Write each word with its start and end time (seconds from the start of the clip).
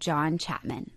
John 0.00 0.38
Chapman. 0.38 0.90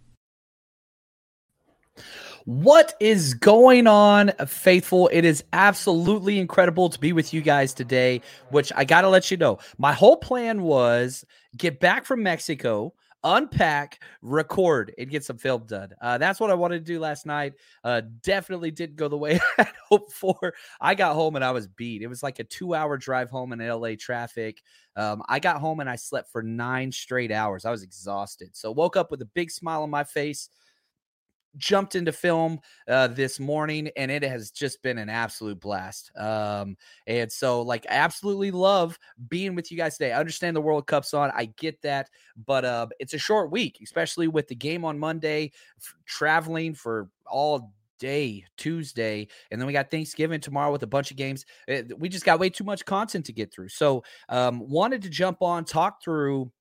What 2.46 2.96
is 3.00 3.36
going 3.36 3.86
on, 3.86 4.32
faithful? 4.48 5.10
It 5.14 5.26
is 5.26 5.44
absolutely 5.54 6.40
incredible 6.40 6.90
to 6.90 7.00
be 7.00 7.14
with 7.14 7.34
you 7.34 7.42
guys 7.42 7.74
today, 7.74 8.22
which 8.50 8.72
I 8.76 8.84
got 8.84 9.02
to 9.02 9.10
let 9.10 9.30
you 9.30 9.38
know. 9.38 9.60
My 9.78 9.94
whole 9.94 10.18
plan 10.18 10.64
was 10.64 11.24
get 11.56 11.80
back 11.80 12.04
from 12.04 12.24
Mexico, 12.24 12.94
unpack, 13.24 14.02
record, 14.24 14.94
and 14.98 15.10
get 15.10 15.24
some 15.24 15.38
film 15.38 15.66
done. 15.68 15.90
Uh, 16.02 16.18
that's 16.18 16.40
what 16.40 16.50
I 16.50 16.56
wanted 16.56 16.80
to 16.80 16.94
do 16.94 17.00
last 17.00 17.28
night. 17.28 17.54
Uh, 17.84 18.02
definitely 18.24 18.72
didn't 18.72 18.96
go 18.96 19.08
the 19.08 19.18
way 19.18 19.40
I 19.60 19.68
hoped 19.88 20.14
for. 20.14 20.54
I 20.80 20.96
got 20.96 21.14
home 21.14 21.36
and 21.36 21.46
I 21.46 21.52
was 21.52 21.68
beat. 21.68 22.02
It 22.02 22.08
was 22.08 22.24
like 22.24 22.40
a 22.40 22.44
two 22.44 22.74
hour 22.74 22.98
drive 22.98 23.30
home 23.30 23.54
in 23.54 23.60
LA 23.60 23.92
traffic. 24.00 24.62
Um, 24.96 25.24
I 25.30 25.40
got 25.40 25.58
home 25.58 25.80
and 25.80 25.90
I 25.90 25.96
slept 25.96 26.32
for 26.32 26.44
nine 26.44 26.92
straight 26.92 27.32
hours. 27.32 27.66
I 27.66 27.72
was 27.72 27.84
exhausted. 27.84 28.50
So 28.54 28.72
woke 28.72 28.98
up 28.98 29.12
with 29.12 29.22
a 29.22 29.26
big 29.26 29.52
smile 29.52 29.84
on 29.84 29.90
my 29.90 30.04
face 30.04 30.50
jumped 31.58 31.96
into 31.96 32.12
film 32.12 32.60
uh, 32.88 33.08
this 33.08 33.40
morning 33.40 33.90
and 33.98 34.10
it 34.10 34.24
has 34.24 34.52
just 34.52 34.82
been 34.82 34.98
an 34.98 35.10
absolute 35.10 35.60
blast 35.60 36.12
um, 36.18 36.78
and 37.08 37.32
so 37.32 37.62
like 37.62 37.86
absolutely 37.90 38.52
love 38.52 38.98
being 39.28 39.56
with 39.56 39.72
you 39.72 39.78
guys 39.78 39.98
today 39.98 40.14
i 40.14 40.20
understand 40.20 40.56
the 40.56 40.62
world 40.62 40.88
cup's 40.88 41.14
on 41.14 41.32
i 41.36 41.46
get 41.58 41.82
that 41.82 42.10
but 42.46 42.64
uh, 42.64 42.88
it's 43.00 43.14
a 43.14 43.18
short 43.18 43.52
week 43.52 43.80
especially 43.84 44.28
with 44.28 44.48
the 44.48 44.56
game 44.56 44.86
on 44.86 44.98
monday 44.98 45.52
f- 45.78 45.96
traveling 46.06 46.74
for 46.74 47.10
all 47.26 47.74
day 48.02 48.44
tuesday 48.58 49.28
and 49.52 49.62
then 49.62 49.68
we 49.68 49.72
got 49.72 49.92
thanksgiving 49.92 50.42
tomorrow 50.42 50.72
with 50.72 50.84
a 50.84 50.88
bunch 50.88 51.12
of 51.12 51.18
games 51.18 51.46
we 51.98 52.10
just 52.10 52.26
got 52.26 52.40
way 52.40 52.50
too 52.50 52.64
much 52.64 52.86
content 52.86 53.26
to 53.26 53.34
get 53.34 53.54
through. 53.54 53.70
So 53.70 54.04
um, 54.30 54.68
wanted 54.68 55.02
to 55.04 55.10
jump 55.10 55.42
on 55.42 55.66
talk 55.66 56.04
through 56.04 56.52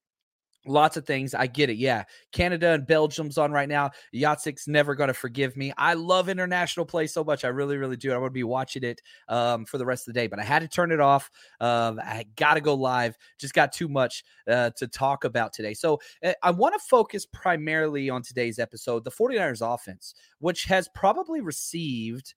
Lots 0.67 0.95
of 0.95 1.07
things. 1.07 1.33
I 1.33 1.47
get 1.47 1.71
it. 1.71 1.77
Yeah. 1.77 2.03
Canada 2.31 2.73
and 2.73 2.85
Belgium's 2.85 3.39
on 3.39 3.51
right 3.51 3.67
now. 3.67 3.89
Yatsik's 4.13 4.67
never 4.67 4.93
going 4.93 5.07
to 5.07 5.13
forgive 5.13 5.57
me. 5.57 5.73
I 5.75 5.95
love 5.95 6.29
international 6.29 6.85
play 6.85 7.07
so 7.07 7.23
much. 7.23 7.43
I 7.43 7.47
really, 7.47 7.77
really 7.77 7.97
do. 7.97 8.13
I 8.13 8.19
to 8.19 8.29
be 8.29 8.43
watching 8.43 8.83
it 8.83 9.01
um, 9.27 9.65
for 9.65 9.79
the 9.79 9.85
rest 9.85 10.07
of 10.07 10.13
the 10.13 10.19
day, 10.19 10.27
but 10.27 10.37
I 10.39 10.43
had 10.43 10.59
to 10.59 10.67
turn 10.67 10.91
it 10.91 10.99
off. 10.99 11.31
Um, 11.59 11.99
I 11.99 12.25
got 12.35 12.53
to 12.55 12.61
go 12.61 12.75
live. 12.75 13.17
Just 13.39 13.55
got 13.55 13.73
too 13.73 13.87
much 13.87 14.23
uh, 14.47 14.69
to 14.77 14.87
talk 14.87 15.23
about 15.23 15.51
today. 15.51 15.73
So 15.73 15.99
uh, 16.23 16.33
I 16.43 16.51
want 16.51 16.75
to 16.75 16.79
focus 16.87 17.25
primarily 17.25 18.11
on 18.11 18.21
today's 18.21 18.59
episode 18.59 19.03
the 19.03 19.11
49ers 19.11 19.61
offense, 19.61 20.13
which 20.39 20.65
has 20.65 20.87
probably 20.93 21.41
received 21.41 22.35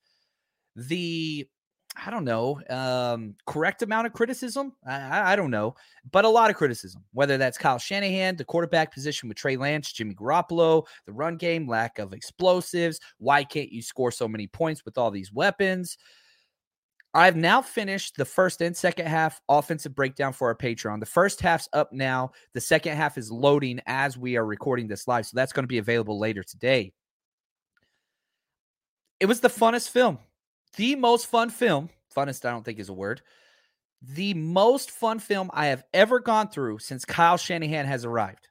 the 0.77 1.47
I 1.97 2.10
don't 2.10 2.25
know, 2.25 2.60
um, 2.71 3.37
correct 3.47 3.82
amount 3.82 4.09
of 4.09 4.12
criticism. 4.12 4.72
I, 4.87 5.32
I, 5.32 5.37
don't 5.37 5.53
know, 5.53 5.77
but 6.10 6.25
a 6.25 6.28
lot 6.28 6.50
of 6.50 6.56
criticism, 6.56 7.05
whether 7.12 7.38
that's 7.38 7.56
Kyle 7.56 7.78
Shanahan, 7.78 8.37
the 8.37 8.44
quarterback 8.44 8.93
position 8.93 9.28
with 9.28 9.38
Trey 9.38 9.56
Lance, 9.56 9.93
Jimmy 9.93 10.15
Garoppolo, 10.15 10.87
the 11.06 11.12
run 11.12 11.37
game, 11.37 11.69
lack 11.69 12.00
of 12.00 12.12
explosives. 12.12 12.99
Why 13.19 13.44
can't 13.44 13.71
you 13.71 13.81
score 13.81 14.10
so 14.10 14.27
many 14.27 14.49
points 14.49 14.84
with 14.84 14.99
all 14.99 15.12
these 15.12 15.32
weapons? 15.32 15.97
I've 17.15 17.37
now 17.37 17.62
finished 17.62 18.16
the 18.16 18.25
first 18.25 18.61
and 18.61 18.76
second 18.76 19.06
half 19.06 19.41
offensive 19.49 19.94
breakdown 19.94 20.32
for 20.32 20.49
our 20.49 20.56
Patreon. 20.56 20.99
The 20.99 21.06
first 21.06 21.41
half's 21.41 21.69
up 21.72 21.93
now. 21.93 22.32
The 22.55 22.61
second 22.61 22.97
half 22.97 23.16
is 23.16 23.31
loading 23.31 23.81
as 23.87 24.19
we 24.19 24.37
are 24.37 24.44
recording 24.44 24.88
this 24.88 25.06
live. 25.06 25.26
So 25.26 25.37
that's 25.37 25.53
going 25.53 25.62
to 25.62 25.69
be 25.69 25.78
available 25.78 26.19
later 26.19 26.43
today. 26.43 26.93
It 29.21 29.26
was 29.26 29.38
the 29.38 29.49
funnest 29.49 29.91
film 29.91 30.19
the 30.77 30.97
most 30.97 31.27
fun 31.27 31.51
film, 31.51 31.91
funnest, 32.15 32.45
I 32.45 32.51
don't 32.51 32.65
think 32.65 32.79
is 32.79 32.89
a 32.89 32.95
word, 32.95 33.23
the 34.12 34.35
most 34.35 34.91
fun 34.91 35.19
film 35.19 35.51
I 35.53 35.67
have 35.67 35.85
ever 35.93 36.21
gone 36.21 36.49
through 36.49 36.79
since 36.79 37.05
Kyle 37.05 37.37
Shanahan 37.37 37.87
has 37.87 38.05
arrived. 38.05 38.49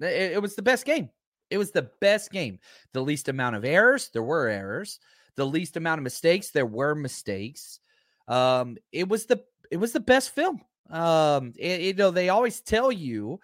It, 0.00 0.32
it, 0.32 0.42
was 0.42 0.56
the 0.56 0.62
best 0.62 0.84
game. 0.84 1.10
It 1.50 1.58
was 1.58 1.70
the 1.70 1.90
best 2.00 2.30
game. 2.30 2.58
The 2.92 3.02
least 3.02 3.28
amount 3.28 3.56
of 3.56 3.64
errors, 3.64 4.10
there 4.12 4.22
were 4.22 4.48
errors. 4.48 4.98
The 5.36 5.46
least 5.46 5.76
amount 5.76 6.00
of 6.00 6.04
mistakes, 6.04 6.50
there 6.50 6.66
were 6.66 6.94
mistakes. 6.94 7.80
Um, 8.28 8.76
it 8.92 9.08
was 9.08 9.26
the 9.26 9.42
it 9.70 9.76
was 9.78 9.92
the 9.92 10.00
best 10.00 10.34
film. 10.34 10.60
Um, 10.90 11.52
it, 11.58 11.80
you 11.80 11.94
know, 11.94 12.10
they 12.10 12.28
always 12.28 12.60
tell 12.60 12.92
you 12.92 13.40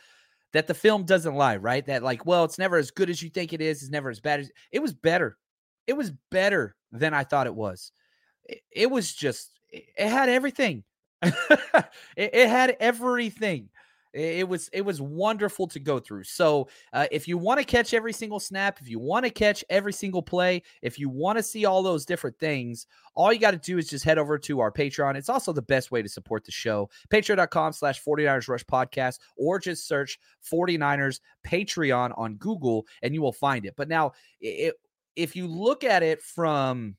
that 0.53 0.67
the 0.67 0.75
film 0.75 1.05
doesn't 1.05 1.35
lie, 1.35 1.57
right? 1.57 1.85
That 1.87 2.03
like, 2.03 2.27
well, 2.27 2.45
it's 2.45 2.59
never 2.59 2.77
as 2.77 2.91
good 2.91 3.11
as 3.11 3.23
you 3.23 3.31
think 3.31 3.53
it 3.53 3.61
is. 3.61 3.83
It's 3.83 3.91
never 3.91 4.11
as 4.11 4.21
bad 4.21 4.41
as 4.41 4.51
it 4.73 4.81
was 4.81 4.93
better. 4.93 5.37
It 5.87 5.95
was 5.95 6.13
better 6.31 6.77
than 6.93 7.15
I 7.15 7.25
thought 7.25 7.47
it 7.47 7.55
was 7.55 7.93
it, 8.51 8.63
it 8.71 8.91
was 8.91 9.13
just 9.13 9.51
it 9.73 10.09
had 10.09 10.29
everything. 10.29 10.85
it, 11.23 11.85
it, 12.17 12.49
had 12.49 12.77
everything. 12.81 13.69
It, 14.13 14.39
it, 14.39 14.49
was 14.49 14.69
it 14.73 14.81
was 14.81 15.01
wonderful 15.01 15.69
to 15.69 15.79
go 15.79 16.01
through. 16.01 16.25
So 16.25 16.69
uh, 16.93 17.07
if 17.13 17.29
you 17.29 17.39
want 17.39 17.61
to 17.61 17.65
catch 17.65 17.95
every 17.95 18.13
single 18.13 18.41
snap, 18.41 18.79
if 18.81 18.89
you 18.89 18.99
want 18.99 19.27
to 19.27 19.31
catch 19.31 19.65
every 19.69 19.93
single 19.93 20.23
play, 20.23 20.63
if 20.83 20.99
you 20.99 21.09
want 21.09 21.39
to 21.39 21.43
see 21.43 21.67
all 21.67 21.83
those 21.83 22.07
different 22.07 22.39
things, 22.39 22.87
all 23.15 23.33
you 23.33 23.39
got 23.39 23.53
to 23.53 23.59
do 23.59 23.79
is 23.79 23.89
just 23.89 24.05
head 24.05 24.19
over 24.19 24.39
to 24.39 24.61
our 24.61 24.73
Patreon. 24.73 25.15
It's 25.15 25.29
also 25.29 25.53
the 25.53 25.63
best 25.63 25.91
way 25.91 26.03
to 26.03 26.09
support 26.09 26.45
the 26.45 26.53
show. 26.53 26.89
Patreon.com 27.11 27.73
slash 27.75 28.03
49ers 28.03 28.49
Rush 28.49 28.65
Podcast, 28.65 29.19
or 29.37 29.59
just 29.59 29.87
search 29.87 30.19
49ers 30.51 31.21
Patreon 31.47 32.19
on 32.19 32.37
Google 32.37 32.87
and 33.03 33.15
you 33.15 33.23
will 33.23 33.33
find 33.33 33.67
it. 33.67 33.75
But 33.77 33.89
now, 33.89 34.13
it, 34.41 34.75
if 35.17 35.37
you 35.37 35.47
look 35.47 35.85
at 35.85 36.03
it 36.03 36.23
from 36.23 36.97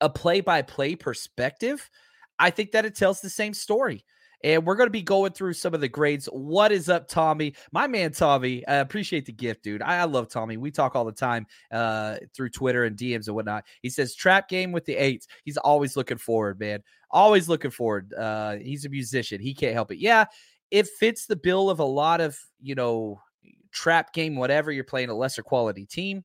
a 0.00 0.10
play 0.10 0.40
by 0.40 0.62
play 0.62 0.94
perspective, 0.94 1.90
I 2.38 2.50
think 2.50 2.72
that 2.72 2.84
it 2.84 2.96
tells 2.96 3.20
the 3.20 3.30
same 3.30 3.54
story. 3.54 4.04
And 4.44 4.66
we're 4.66 4.76
going 4.76 4.86
to 4.86 4.92
be 4.92 5.02
going 5.02 5.32
through 5.32 5.54
some 5.54 5.74
of 5.74 5.80
the 5.80 5.88
grades. 5.88 6.26
What 6.26 6.70
is 6.70 6.90
up, 6.90 7.08
Tommy? 7.08 7.54
My 7.72 7.86
man, 7.86 8.12
Tommy. 8.12 8.66
I 8.68 8.76
appreciate 8.76 9.24
the 9.24 9.32
gift, 9.32 9.64
dude. 9.64 9.80
I, 9.80 10.00
I 10.00 10.04
love 10.04 10.28
Tommy. 10.28 10.58
We 10.58 10.70
talk 10.70 10.94
all 10.94 11.06
the 11.06 11.12
time 11.12 11.46
uh, 11.72 12.16
through 12.34 12.50
Twitter 12.50 12.84
and 12.84 12.96
DMs 12.96 13.26
and 13.26 13.34
whatnot. 13.34 13.64
He 13.80 13.88
says, 13.88 14.14
trap 14.14 14.48
game 14.48 14.72
with 14.72 14.84
the 14.84 14.94
eights. 14.94 15.26
He's 15.44 15.56
always 15.56 15.96
looking 15.96 16.18
forward, 16.18 16.60
man. 16.60 16.80
Always 17.10 17.48
looking 17.48 17.70
forward. 17.70 18.12
Uh, 18.12 18.56
he's 18.56 18.84
a 18.84 18.90
musician. 18.90 19.40
He 19.40 19.54
can't 19.54 19.74
help 19.74 19.90
it. 19.90 19.98
Yeah, 19.98 20.26
it 20.70 20.86
fits 20.86 21.26
the 21.26 21.36
bill 21.36 21.70
of 21.70 21.78
a 21.78 21.84
lot 21.84 22.20
of, 22.20 22.38
you 22.60 22.74
know, 22.74 23.20
trap 23.72 24.12
game, 24.12 24.36
whatever. 24.36 24.70
You're 24.70 24.84
playing 24.84 25.08
a 25.08 25.14
lesser 25.14 25.42
quality 25.42 25.86
team 25.86 26.24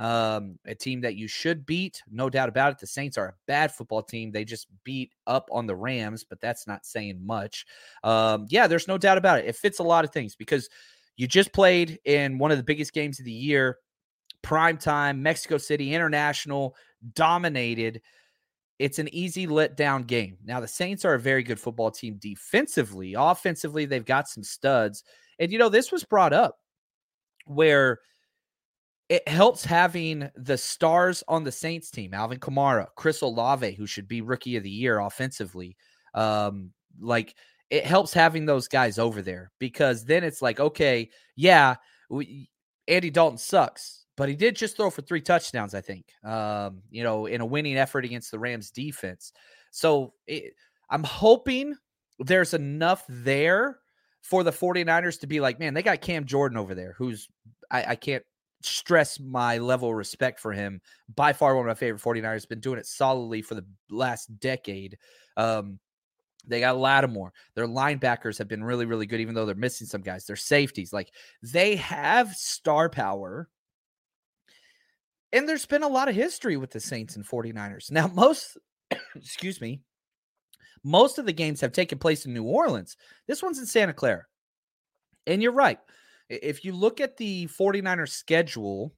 um, 0.00 0.58
a 0.64 0.74
team 0.74 1.02
that 1.02 1.14
you 1.14 1.28
should 1.28 1.66
beat, 1.66 2.02
no 2.10 2.30
doubt 2.30 2.48
about 2.48 2.72
it. 2.72 2.78
The 2.78 2.86
Saints 2.86 3.18
are 3.18 3.26
a 3.26 3.34
bad 3.46 3.70
football 3.70 4.02
team. 4.02 4.32
They 4.32 4.46
just 4.46 4.66
beat 4.82 5.12
up 5.26 5.50
on 5.52 5.66
the 5.66 5.76
Rams, 5.76 6.24
but 6.24 6.40
that's 6.40 6.66
not 6.66 6.86
saying 6.86 7.20
much. 7.22 7.66
Um, 8.02 8.46
yeah, 8.48 8.66
there's 8.66 8.88
no 8.88 8.96
doubt 8.96 9.18
about 9.18 9.40
it. 9.40 9.44
It 9.44 9.56
fits 9.56 9.78
a 9.78 9.82
lot 9.84 10.06
of 10.06 10.10
things 10.10 10.34
because 10.34 10.70
you 11.18 11.26
just 11.26 11.52
played 11.52 11.98
in 12.06 12.38
one 12.38 12.50
of 12.50 12.56
the 12.56 12.64
biggest 12.64 12.94
games 12.94 13.18
of 13.18 13.26
the 13.26 13.30
year, 13.30 13.76
prime 14.40 14.78
time, 14.78 15.22
Mexico 15.22 15.58
City 15.58 15.92
International, 15.92 16.74
dominated. 17.14 18.00
It's 18.78 18.98
an 18.98 19.14
easy 19.14 19.46
letdown 19.46 20.06
game. 20.06 20.38
Now, 20.42 20.60
the 20.60 20.68
Saints 20.68 21.04
are 21.04 21.12
a 21.12 21.20
very 21.20 21.42
good 21.42 21.60
football 21.60 21.90
team 21.90 22.16
defensively. 22.18 23.16
Offensively, 23.18 23.84
they've 23.84 24.02
got 24.02 24.30
some 24.30 24.44
studs. 24.44 25.04
And, 25.38 25.52
you 25.52 25.58
know, 25.58 25.68
this 25.68 25.92
was 25.92 26.04
brought 26.04 26.32
up 26.32 26.56
where– 27.44 27.98
it 29.10 29.26
helps 29.26 29.64
having 29.64 30.30
the 30.36 30.56
stars 30.56 31.24
on 31.26 31.42
the 31.42 31.50
Saints 31.50 31.90
team, 31.90 32.14
Alvin 32.14 32.38
Kamara, 32.38 32.86
Chris 32.94 33.22
Olave, 33.22 33.72
who 33.72 33.84
should 33.84 34.06
be 34.06 34.20
rookie 34.20 34.56
of 34.56 34.62
the 34.62 34.70
year 34.70 35.00
offensively. 35.00 35.76
Um, 36.14 36.70
like 37.00 37.34
it 37.70 37.84
helps 37.84 38.14
having 38.14 38.46
those 38.46 38.68
guys 38.68 39.00
over 39.00 39.20
there 39.20 39.50
because 39.58 40.04
then 40.04 40.22
it's 40.22 40.40
like, 40.40 40.60
okay, 40.60 41.10
yeah, 41.34 41.74
we, 42.08 42.48
Andy 42.86 43.10
Dalton 43.10 43.36
sucks, 43.36 44.06
but 44.16 44.28
he 44.28 44.36
did 44.36 44.54
just 44.54 44.76
throw 44.76 44.90
for 44.90 45.02
three 45.02 45.20
touchdowns, 45.20 45.74
I 45.74 45.80
think, 45.80 46.06
um, 46.22 46.82
you 46.88 47.02
know, 47.02 47.26
in 47.26 47.40
a 47.40 47.46
winning 47.46 47.76
effort 47.76 48.04
against 48.04 48.30
the 48.30 48.38
Rams 48.38 48.70
defense. 48.70 49.32
So 49.72 50.14
it, 50.28 50.54
I'm 50.88 51.04
hoping 51.04 51.74
there's 52.20 52.54
enough 52.54 53.04
there 53.08 53.80
for 54.22 54.44
the 54.44 54.52
49ers 54.52 55.18
to 55.20 55.26
be 55.26 55.40
like, 55.40 55.58
man, 55.58 55.74
they 55.74 55.82
got 55.82 56.00
Cam 56.00 56.26
Jordan 56.26 56.58
over 56.58 56.76
there, 56.76 56.94
who's 56.96 57.26
I, 57.72 57.84
I 57.88 57.96
can't 57.96 58.24
stress 58.62 59.18
my 59.18 59.58
level 59.58 59.90
of 59.90 59.96
respect 59.96 60.40
for 60.40 60.52
him. 60.52 60.80
By 61.14 61.32
far 61.32 61.56
one 61.56 61.66
of 61.66 61.70
my 61.70 61.74
favorite 61.74 62.02
49ers. 62.02 62.48
Been 62.48 62.60
doing 62.60 62.78
it 62.78 62.86
solidly 62.86 63.42
for 63.42 63.54
the 63.54 63.64
last 63.90 64.26
decade. 64.40 64.98
Um, 65.36 65.78
they 66.46 66.60
got 66.60 66.78
Lattimore. 66.78 67.32
Their 67.54 67.66
linebackers 67.66 68.38
have 68.38 68.48
been 68.48 68.64
really, 68.64 68.86
really 68.86 69.06
good, 69.06 69.20
even 69.20 69.34
though 69.34 69.46
they're 69.46 69.54
missing 69.54 69.86
some 69.86 70.02
guys. 70.02 70.24
Their 70.24 70.36
safeties, 70.36 70.92
like 70.92 71.12
they 71.42 71.76
have 71.76 72.34
star 72.34 72.88
power. 72.88 73.48
And 75.32 75.48
there's 75.48 75.66
been 75.66 75.82
a 75.82 75.88
lot 75.88 76.08
of 76.08 76.14
history 76.14 76.56
with 76.56 76.70
the 76.70 76.80
Saints 76.80 77.16
and 77.16 77.26
49ers. 77.26 77.90
Now, 77.90 78.08
most, 78.08 78.58
excuse 79.14 79.60
me, 79.60 79.80
most 80.82 81.18
of 81.18 81.26
the 81.26 81.32
games 81.32 81.60
have 81.60 81.72
taken 81.72 81.98
place 81.98 82.26
in 82.26 82.34
New 82.34 82.44
Orleans. 82.44 82.96
This 83.26 83.42
one's 83.42 83.58
in 83.58 83.66
Santa 83.66 83.92
Clara. 83.92 84.24
And 85.26 85.42
you're 85.42 85.52
right. 85.52 85.78
If 86.30 86.64
you 86.64 86.72
look 86.72 87.00
at 87.00 87.16
the 87.16 87.46
49ers 87.48 88.10
schedule, 88.10 88.94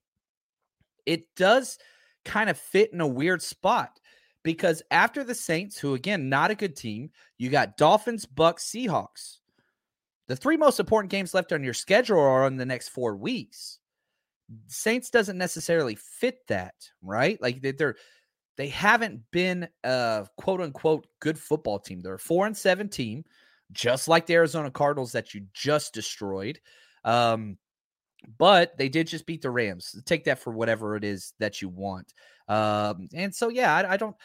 it 1.06 1.34
does 1.34 1.78
kind 2.24 2.48
of 2.48 2.58
fit 2.58 2.92
in 2.92 3.00
a 3.00 3.06
weird 3.06 3.42
spot 3.42 3.98
because 4.42 4.82
after 4.90 5.24
the 5.24 5.34
Saints, 5.34 5.78
who 5.78 5.94
again, 5.94 6.28
not 6.28 6.50
a 6.50 6.54
good 6.54 6.76
team, 6.76 7.10
you 7.38 7.50
got 7.50 7.76
Dolphins, 7.76 8.26
Bucks, 8.26 8.64
Seahawks. 8.64 9.38
The 10.28 10.36
three 10.36 10.56
most 10.56 10.78
important 10.78 11.10
games 11.10 11.34
left 11.34 11.52
on 11.52 11.64
your 11.64 11.74
schedule 11.74 12.18
are 12.18 12.44
on 12.44 12.56
the 12.56 12.66
next 12.66 12.88
four 12.88 13.16
weeks. 13.16 13.78
Saints 14.68 15.10
doesn't 15.10 15.38
necessarily 15.38 15.94
fit 15.94 16.46
that, 16.48 16.74
right? 17.02 17.40
Like 17.40 17.62
they're 17.62 17.96
they 18.56 18.68
haven't 18.68 19.20
been 19.30 19.68
a 19.82 20.26
quote 20.36 20.60
unquote 20.60 21.06
good 21.20 21.38
football 21.38 21.78
team. 21.78 22.00
They're 22.00 22.14
a 22.14 22.18
four 22.18 22.46
and 22.46 22.56
seven 22.56 22.88
team, 22.88 23.24
just 23.72 24.08
like 24.08 24.26
the 24.26 24.34
Arizona 24.34 24.70
Cardinals 24.70 25.12
that 25.12 25.34
you 25.34 25.46
just 25.54 25.94
destroyed. 25.94 26.60
Um, 27.04 27.58
but 28.38 28.76
they 28.78 28.88
did 28.88 29.06
just 29.06 29.26
beat 29.26 29.42
the 29.42 29.50
Rams. 29.50 30.00
Take 30.04 30.24
that 30.24 30.38
for 30.38 30.52
whatever 30.52 30.96
it 30.96 31.04
is 31.04 31.34
that 31.38 31.60
you 31.60 31.68
want. 31.68 32.12
Um, 32.48 33.08
and 33.14 33.34
so 33.34 33.48
yeah, 33.48 33.74
I, 33.74 33.92
I 33.92 33.96
don't, 33.96 34.16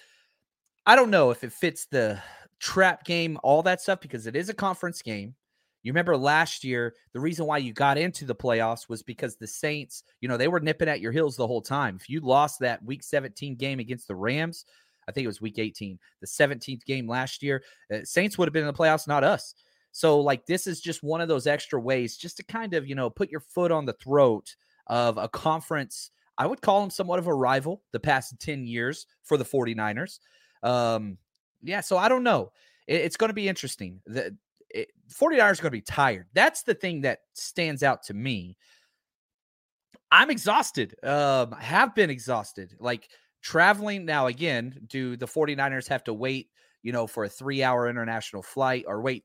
I 0.85 0.95
don't 0.95 1.09
know 1.09 1.31
if 1.31 1.43
it 1.43 1.51
fits 1.51 1.85
the 1.85 2.21
trap 2.59 3.03
game, 3.03 3.37
all 3.43 3.63
that 3.63 3.81
stuff, 3.81 3.99
because 3.99 4.27
it 4.27 4.35
is 4.35 4.49
a 4.49 4.53
conference 4.53 5.01
game. 5.01 5.35
You 5.83 5.91
remember 5.91 6.17
last 6.17 6.63
year, 6.63 6.95
the 7.13 7.19
reason 7.19 7.45
why 7.45 7.59
you 7.59 7.71
got 7.71 7.97
into 7.97 8.25
the 8.25 8.35
playoffs 8.35 8.89
was 8.89 9.03
because 9.03 9.37
the 9.37 9.47
Saints, 9.47 10.03
you 10.21 10.27
know, 10.27 10.37
they 10.37 10.47
were 10.47 10.59
nipping 10.59 10.89
at 10.89 10.99
your 10.99 11.11
heels 11.11 11.37
the 11.37 11.47
whole 11.47 11.61
time. 11.61 11.97
If 11.99 12.09
you 12.09 12.19
lost 12.19 12.59
that 12.59 12.83
week 12.83 13.03
17 13.03 13.55
game 13.55 13.79
against 13.79 14.07
the 14.07 14.15
Rams, 14.15 14.65
I 15.07 15.11
think 15.11 15.23
it 15.23 15.27
was 15.27 15.39
week 15.39 15.59
18, 15.59 15.97
the 16.19 16.27
17th 16.27 16.83
game 16.83 17.07
last 17.07 17.41
year, 17.41 17.63
uh, 17.93 17.99
Saints 18.03 18.37
would 18.37 18.47
have 18.47 18.53
been 18.53 18.63
in 18.63 18.67
the 18.67 18.73
playoffs, 18.73 19.07
not 19.07 19.23
us. 19.23 19.53
So, 19.97 20.19
like, 20.19 20.45
this 20.45 20.67
is 20.67 20.79
just 20.79 21.01
one 21.01 21.21
of 21.21 21.27
those 21.27 21.47
extra 21.47 21.81
ways 21.81 22.17
just 22.17 22.37
to 22.37 22.43
kind 22.43 22.75
of, 22.75 22.87
you 22.87 22.93
know, 22.93 23.09
put 23.09 23.31
your 23.31 23.39
foot 23.39 23.71
on 23.71 23.87
the 23.87 23.93
throat 23.93 24.55
of 24.85 25.17
a 25.17 25.27
conference. 25.27 26.11
I 26.37 26.45
would 26.45 26.61
call 26.61 26.81
them 26.81 26.91
somewhat 26.91 27.17
of 27.17 27.25
a 27.25 27.33
rival 27.33 27.81
the 27.93 27.99
past 27.99 28.39
10 28.39 28.67
years 28.67 29.07
for 29.23 29.37
the 29.37 29.43
49ers. 29.43 30.19
Um, 30.61 31.17
yeah, 31.63 31.81
so 31.81 31.97
I 31.97 32.09
don't 32.09 32.21
know. 32.21 32.51
It, 32.85 33.01
it's 33.01 33.17
going 33.17 33.31
to 33.31 33.33
be 33.33 33.49
interesting. 33.49 33.99
The 34.05 34.37
it, 34.69 34.89
49ers 35.11 35.39
are 35.39 35.63
going 35.63 35.63
to 35.63 35.71
be 35.71 35.81
tired. 35.81 36.27
That's 36.31 36.61
the 36.61 36.75
thing 36.75 37.01
that 37.01 37.21
stands 37.33 37.81
out 37.81 38.03
to 38.03 38.13
me. 38.13 38.55
I'm 40.11 40.29
exhausted. 40.29 40.93
Um, 41.01 41.53
have 41.53 41.95
been 41.95 42.11
exhausted. 42.11 42.75
Like 42.79 43.09
traveling 43.41 44.05
now 44.05 44.27
again, 44.27 44.79
do 44.85 45.17
the 45.17 45.25
49ers 45.25 45.87
have 45.87 46.03
to 46.03 46.13
wait, 46.13 46.51
you 46.83 46.91
know, 46.91 47.07
for 47.07 47.23
a 47.23 47.29
three 47.29 47.63
hour 47.63 47.89
international 47.89 48.43
flight 48.43 48.85
or 48.87 49.01
wait 49.01 49.23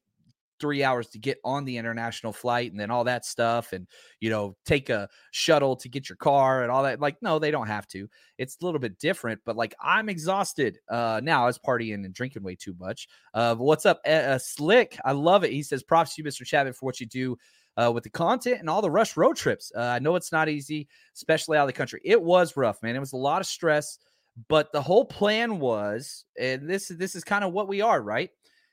three 0.63 0.85
hours 0.85 1.09
to 1.09 1.19
get 1.19 1.39
on 1.45 1.65
the 1.65 1.77
international 1.77 2.33
flight 2.33 2.71
and 2.71 2.79
then 2.79 2.89
all 2.89 3.03
that 3.03 3.27
stuff 3.27 3.73
and 3.73 3.89
you 4.21 4.31
know 4.31 4.57
take 4.65 4.91
a 4.91 5.09
shuttle 5.33 5.75
to 5.75 5.89
get 5.89 6.09
your 6.09 6.17
car 6.17 6.63
and 6.63 6.71
all 6.71 6.85
that 6.85 7.01
like 7.01 7.17
no 7.21 7.41
they 7.41 7.51
don't 7.51 7.67
have 7.67 7.87
to 7.89 8.09
it's 8.39 8.57
a 8.63 8.65
little 8.65 8.79
bit 8.79 8.97
different 9.01 9.41
but 9.45 9.57
like 9.57 9.75
i'm 9.83 10.09
exhausted 10.09 10.79
uh 10.89 11.21
now 11.23 11.43
i 11.43 11.47
was 11.47 11.59
partying 11.59 12.05
and 12.05 12.15
drinking 12.15 12.45
way 12.45 12.55
too 12.55 12.77
much 12.79 13.09
uh 13.35 13.57
what's 13.57 13.85
up 13.85 14.01
uh, 14.07 14.39
slick 14.39 14.97
i 15.05 15.11
love 15.11 15.43
it 15.43 15.51
he 15.51 15.65
says 15.65 15.83
props 15.83 16.15
to 16.15 16.23
you 16.23 16.29
mr 16.29 16.47
chapman 16.47 16.73
for 16.73 16.87
what 16.87 17.01
you 17.01 17.07
do 17.07 17.37
uh, 17.77 17.91
with 17.93 18.05
the 18.05 18.11
content 18.11 18.61
and 18.61 18.69
all 18.69 18.83
the 18.83 18.91
rush 18.91 19.17
road 19.17 19.35
trips. 19.35 19.73
Uh, 19.75 19.81
I 19.81 19.99
know 19.99 20.15
it's 20.17 20.31
not 20.31 20.51
easy, 20.51 20.89
especially 21.17 21.57
out 21.57 21.63
of 21.63 21.69
the 21.69 21.73
country. 21.73 22.03
It 22.05 22.21
was 22.21 22.55
rough, 22.55 22.83
man. 22.83 22.95
It 22.95 23.01
was 23.01 23.15
a 23.15 23.17
lot 23.17 23.41
of 23.41 23.47
stress, 23.47 23.99
but 24.49 24.73
the 24.73 24.83
whole 24.83 25.07
plan 25.07 25.59
was, 25.59 26.27
and 26.39 26.69
this 26.69 26.91
is 26.91 26.99
this 26.99 27.15
is 27.15 27.25
kind 27.25 27.45
of 27.45 27.55
what 27.55 27.69
we 27.69 27.81
are, 27.81 28.03
right? 28.03 28.29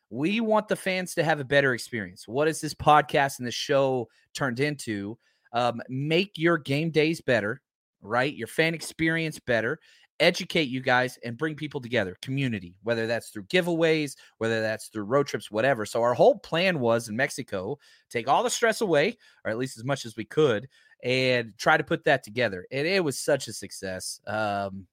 We 0.09 0.39
want 0.41 0.67
the 0.67 0.75
fans 0.75 1.13
to 1.15 1.23
have 1.23 1.39
a 1.39 1.45
better 1.45 1.73
experience. 1.73 2.27
What 2.27 2.47
is 2.47 2.61
this 2.61 2.73
podcast 2.73 3.39
and 3.39 3.47
this 3.47 3.55
show 3.55 4.09
turned 4.33 4.59
into? 4.59 5.17
Um, 5.53 5.81
make 5.87 6.31
your 6.37 6.57
game 6.57 6.89
days 6.91 7.21
better, 7.21 7.61
right? 8.01 8.33
Your 8.33 8.47
fan 8.47 8.73
experience 8.73 9.39
better. 9.39 9.79
Educate 10.19 10.67
you 10.67 10.81
guys 10.81 11.17
and 11.23 11.37
bring 11.37 11.55
people 11.55 11.79
together, 11.79 12.17
community, 12.21 12.75
whether 12.83 13.07
that's 13.07 13.29
through 13.29 13.43
giveaways, 13.43 14.15
whether 14.37 14.61
that's 14.61 14.87
through 14.87 15.03
road 15.03 15.27
trips, 15.27 15.49
whatever. 15.49 15.85
So, 15.85 16.01
our 16.01 16.13
whole 16.13 16.39
plan 16.39 16.81
was 16.81 17.07
in 17.07 17.15
Mexico, 17.15 17.79
take 18.09 18.27
all 18.27 18.43
the 18.43 18.49
stress 18.49 18.81
away, 18.81 19.17
or 19.45 19.51
at 19.51 19.57
least 19.57 19.77
as 19.77 19.85
much 19.85 20.05
as 20.05 20.17
we 20.17 20.25
could, 20.25 20.67
and 21.03 21.53
try 21.57 21.77
to 21.77 21.83
put 21.83 22.03
that 22.05 22.23
together. 22.23 22.65
And 22.71 22.85
it 22.85 23.03
was 23.03 23.17
such 23.17 23.47
a 23.47 23.53
success. 23.53 24.19
Um, 24.27 24.85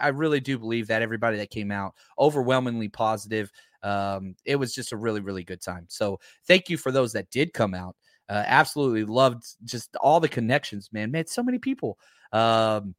I 0.00 0.08
really 0.08 0.40
do 0.40 0.58
believe 0.58 0.86
that 0.88 1.02
everybody 1.02 1.36
that 1.36 1.50
came 1.50 1.70
out 1.70 1.94
overwhelmingly 2.18 2.88
positive. 2.88 3.52
Um, 3.82 4.34
it 4.44 4.56
was 4.56 4.74
just 4.74 4.92
a 4.92 4.96
really, 4.96 5.20
really 5.20 5.44
good 5.44 5.60
time. 5.60 5.86
So 5.88 6.20
thank 6.46 6.68
you 6.68 6.76
for 6.76 6.92
those 6.92 7.12
that 7.12 7.30
did 7.30 7.52
come 7.52 7.74
out. 7.74 7.96
Uh, 8.28 8.44
absolutely 8.46 9.04
loved 9.04 9.44
just 9.64 9.96
all 9.96 10.20
the 10.20 10.28
connections, 10.28 10.88
man. 10.92 11.10
Met 11.10 11.28
so 11.28 11.42
many 11.42 11.58
people. 11.58 11.98
Um, 12.32 12.94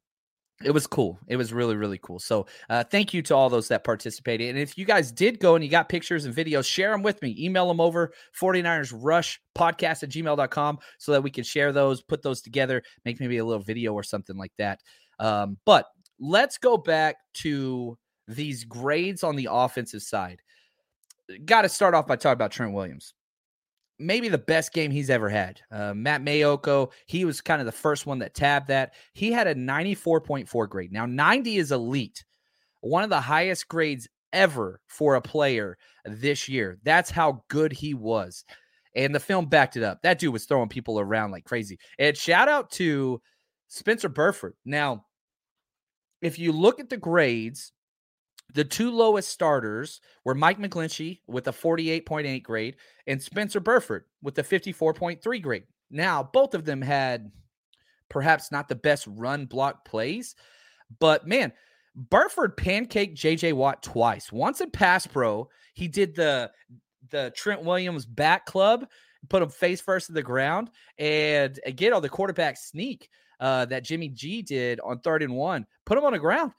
it 0.63 0.71
was 0.71 0.87
cool. 0.87 1.19
It 1.27 1.35
was 1.35 1.53
really, 1.53 1.75
really 1.75 1.97
cool. 1.97 2.19
So, 2.19 2.47
uh, 2.69 2.83
thank 2.83 3.13
you 3.13 3.21
to 3.23 3.35
all 3.35 3.49
those 3.49 3.67
that 3.69 3.83
participated. 3.83 4.49
And 4.49 4.59
if 4.59 4.77
you 4.77 4.85
guys 4.85 5.11
did 5.11 5.39
go 5.39 5.55
and 5.55 5.63
you 5.63 5.69
got 5.69 5.89
pictures 5.89 6.25
and 6.25 6.35
videos, 6.35 6.65
share 6.65 6.91
them 6.91 7.03
with 7.03 7.21
me. 7.21 7.35
Email 7.39 7.67
them 7.67 7.79
over 7.79 8.13
49ers 8.39 8.93
Rush 8.95 9.41
podcast 9.55 10.03
at 10.03 10.09
gmail.com 10.09 10.79
so 10.97 11.11
that 11.11 11.23
we 11.23 11.31
can 11.31 11.43
share 11.43 11.71
those, 11.71 12.01
put 12.01 12.21
those 12.21 12.41
together, 12.41 12.83
make 13.05 13.19
maybe 13.19 13.37
a 13.37 13.45
little 13.45 13.63
video 13.63 13.93
or 13.93 14.03
something 14.03 14.37
like 14.37 14.53
that. 14.57 14.79
Um, 15.19 15.57
but 15.65 15.85
let's 16.19 16.57
go 16.57 16.77
back 16.77 17.17
to 17.35 17.97
these 18.27 18.63
grades 18.63 19.23
on 19.23 19.35
the 19.35 19.49
offensive 19.51 20.01
side 20.01 20.41
got 21.45 21.63
to 21.63 21.69
start 21.69 21.93
off 21.93 22.07
by 22.07 22.15
talking 22.15 22.33
about 22.33 22.51
Trent 22.51 22.73
Williams. 22.73 23.13
Maybe 24.01 24.29
the 24.29 24.37
best 24.37 24.73
game 24.73 24.91
he's 24.91 25.09
ever 25.09 25.29
had. 25.29 25.61
Uh, 25.71 25.93
Matt 25.93 26.23
Maiocco, 26.23 26.91
he 27.05 27.25
was 27.25 27.41
kind 27.41 27.61
of 27.61 27.65
the 27.65 27.71
first 27.71 28.05
one 28.05 28.19
that 28.19 28.33
tabbed 28.33 28.67
that. 28.67 28.93
He 29.13 29.31
had 29.31 29.47
a 29.47 29.55
94.4 29.55 30.69
grade. 30.69 30.91
Now, 30.91 31.05
90 31.05 31.57
is 31.57 31.71
elite, 31.71 32.25
one 32.81 33.03
of 33.03 33.09
the 33.09 33.21
highest 33.21 33.67
grades 33.67 34.07
ever 34.33 34.81
for 34.87 35.15
a 35.15 35.21
player 35.21 35.77
this 36.05 36.49
year. 36.49 36.79
That's 36.83 37.11
how 37.11 37.43
good 37.49 37.71
he 37.71 37.93
was. 37.93 38.43
And 38.95 39.15
the 39.15 39.19
film 39.19 39.45
backed 39.45 39.77
it 39.77 39.83
up. 39.83 40.01
That 40.01 40.19
dude 40.19 40.33
was 40.33 40.45
throwing 40.45 40.69
people 40.69 40.99
around 40.99 41.31
like 41.31 41.45
crazy. 41.45 41.79
And 41.97 42.17
shout 42.17 42.49
out 42.49 42.71
to 42.71 43.21
Spencer 43.67 44.09
Burford. 44.09 44.55
Now, 44.65 45.05
if 46.21 46.37
you 46.37 46.51
look 46.51 46.79
at 46.79 46.89
the 46.89 46.97
grades, 46.97 47.71
the 48.53 48.63
two 48.63 48.91
lowest 48.91 49.29
starters 49.29 50.01
were 50.25 50.35
Mike 50.35 50.59
McGlinchey 50.59 51.19
with 51.27 51.47
a 51.47 51.51
48.8 51.51 52.43
grade 52.43 52.75
and 53.07 53.21
Spencer 53.21 53.59
Burford 53.59 54.05
with 54.21 54.37
a 54.37 54.43
54.3 54.43 55.41
grade. 55.41 55.63
Now, 55.89 56.23
both 56.23 56.53
of 56.53 56.65
them 56.65 56.81
had 56.81 57.31
perhaps 58.09 58.51
not 58.51 58.67
the 58.67 58.75
best 58.75 59.07
run 59.07 59.45
block 59.45 59.85
plays, 59.85 60.35
but 60.99 61.27
man, 61.27 61.53
Burford 61.95 62.57
pancaked 62.57 63.15
JJ 63.15 63.53
Watt 63.53 63.83
twice. 63.83 64.31
Once 64.31 64.61
in 64.61 64.71
pass 64.71 65.05
pro, 65.05 65.49
he 65.73 65.87
did 65.87 66.15
the 66.15 66.51
the 67.09 67.31
Trent 67.35 67.63
Williams 67.63 68.05
back 68.05 68.45
club, 68.45 68.85
put 69.27 69.43
him 69.43 69.49
face 69.49 69.81
first 69.81 70.07
to 70.07 70.13
the 70.13 70.23
ground, 70.23 70.69
and 70.97 71.59
again 71.65 71.93
on 71.93 72.01
the 72.01 72.09
quarterback 72.09 72.57
sneak 72.57 73.09
uh, 73.41 73.65
that 73.65 73.83
Jimmy 73.83 74.09
G 74.09 74.41
did 74.41 74.79
on 74.81 74.99
third 74.99 75.23
and 75.23 75.35
one, 75.35 75.65
put 75.85 75.97
him 75.97 76.05
on 76.05 76.13
the 76.13 76.19
ground. 76.19 76.53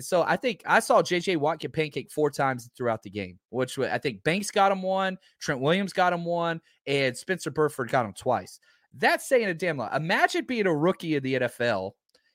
So 0.00 0.24
I 0.26 0.36
think 0.36 0.62
I 0.66 0.80
saw 0.80 1.02
JJ 1.02 1.36
Watt 1.36 1.60
get 1.60 1.72
pancake 1.72 2.10
four 2.10 2.30
times 2.30 2.68
throughout 2.76 3.02
the 3.02 3.10
game, 3.10 3.38
which 3.50 3.78
I 3.78 3.98
think 3.98 4.24
Banks 4.24 4.50
got 4.50 4.72
him 4.72 4.82
one, 4.82 5.18
Trent 5.40 5.60
Williams 5.60 5.92
got 5.92 6.12
him 6.12 6.24
one, 6.24 6.60
and 6.86 7.16
Spencer 7.16 7.50
Burford 7.50 7.88
got 7.88 8.04
him 8.04 8.12
twice. 8.12 8.58
That's 8.96 9.28
saying 9.28 9.46
a 9.48 9.54
damn 9.54 9.76
lot. 9.76 9.94
Imagine 9.94 10.44
being 10.46 10.66
a 10.66 10.74
rookie 10.74 11.14
in 11.14 11.22
the 11.22 11.34
NFL 11.34 11.92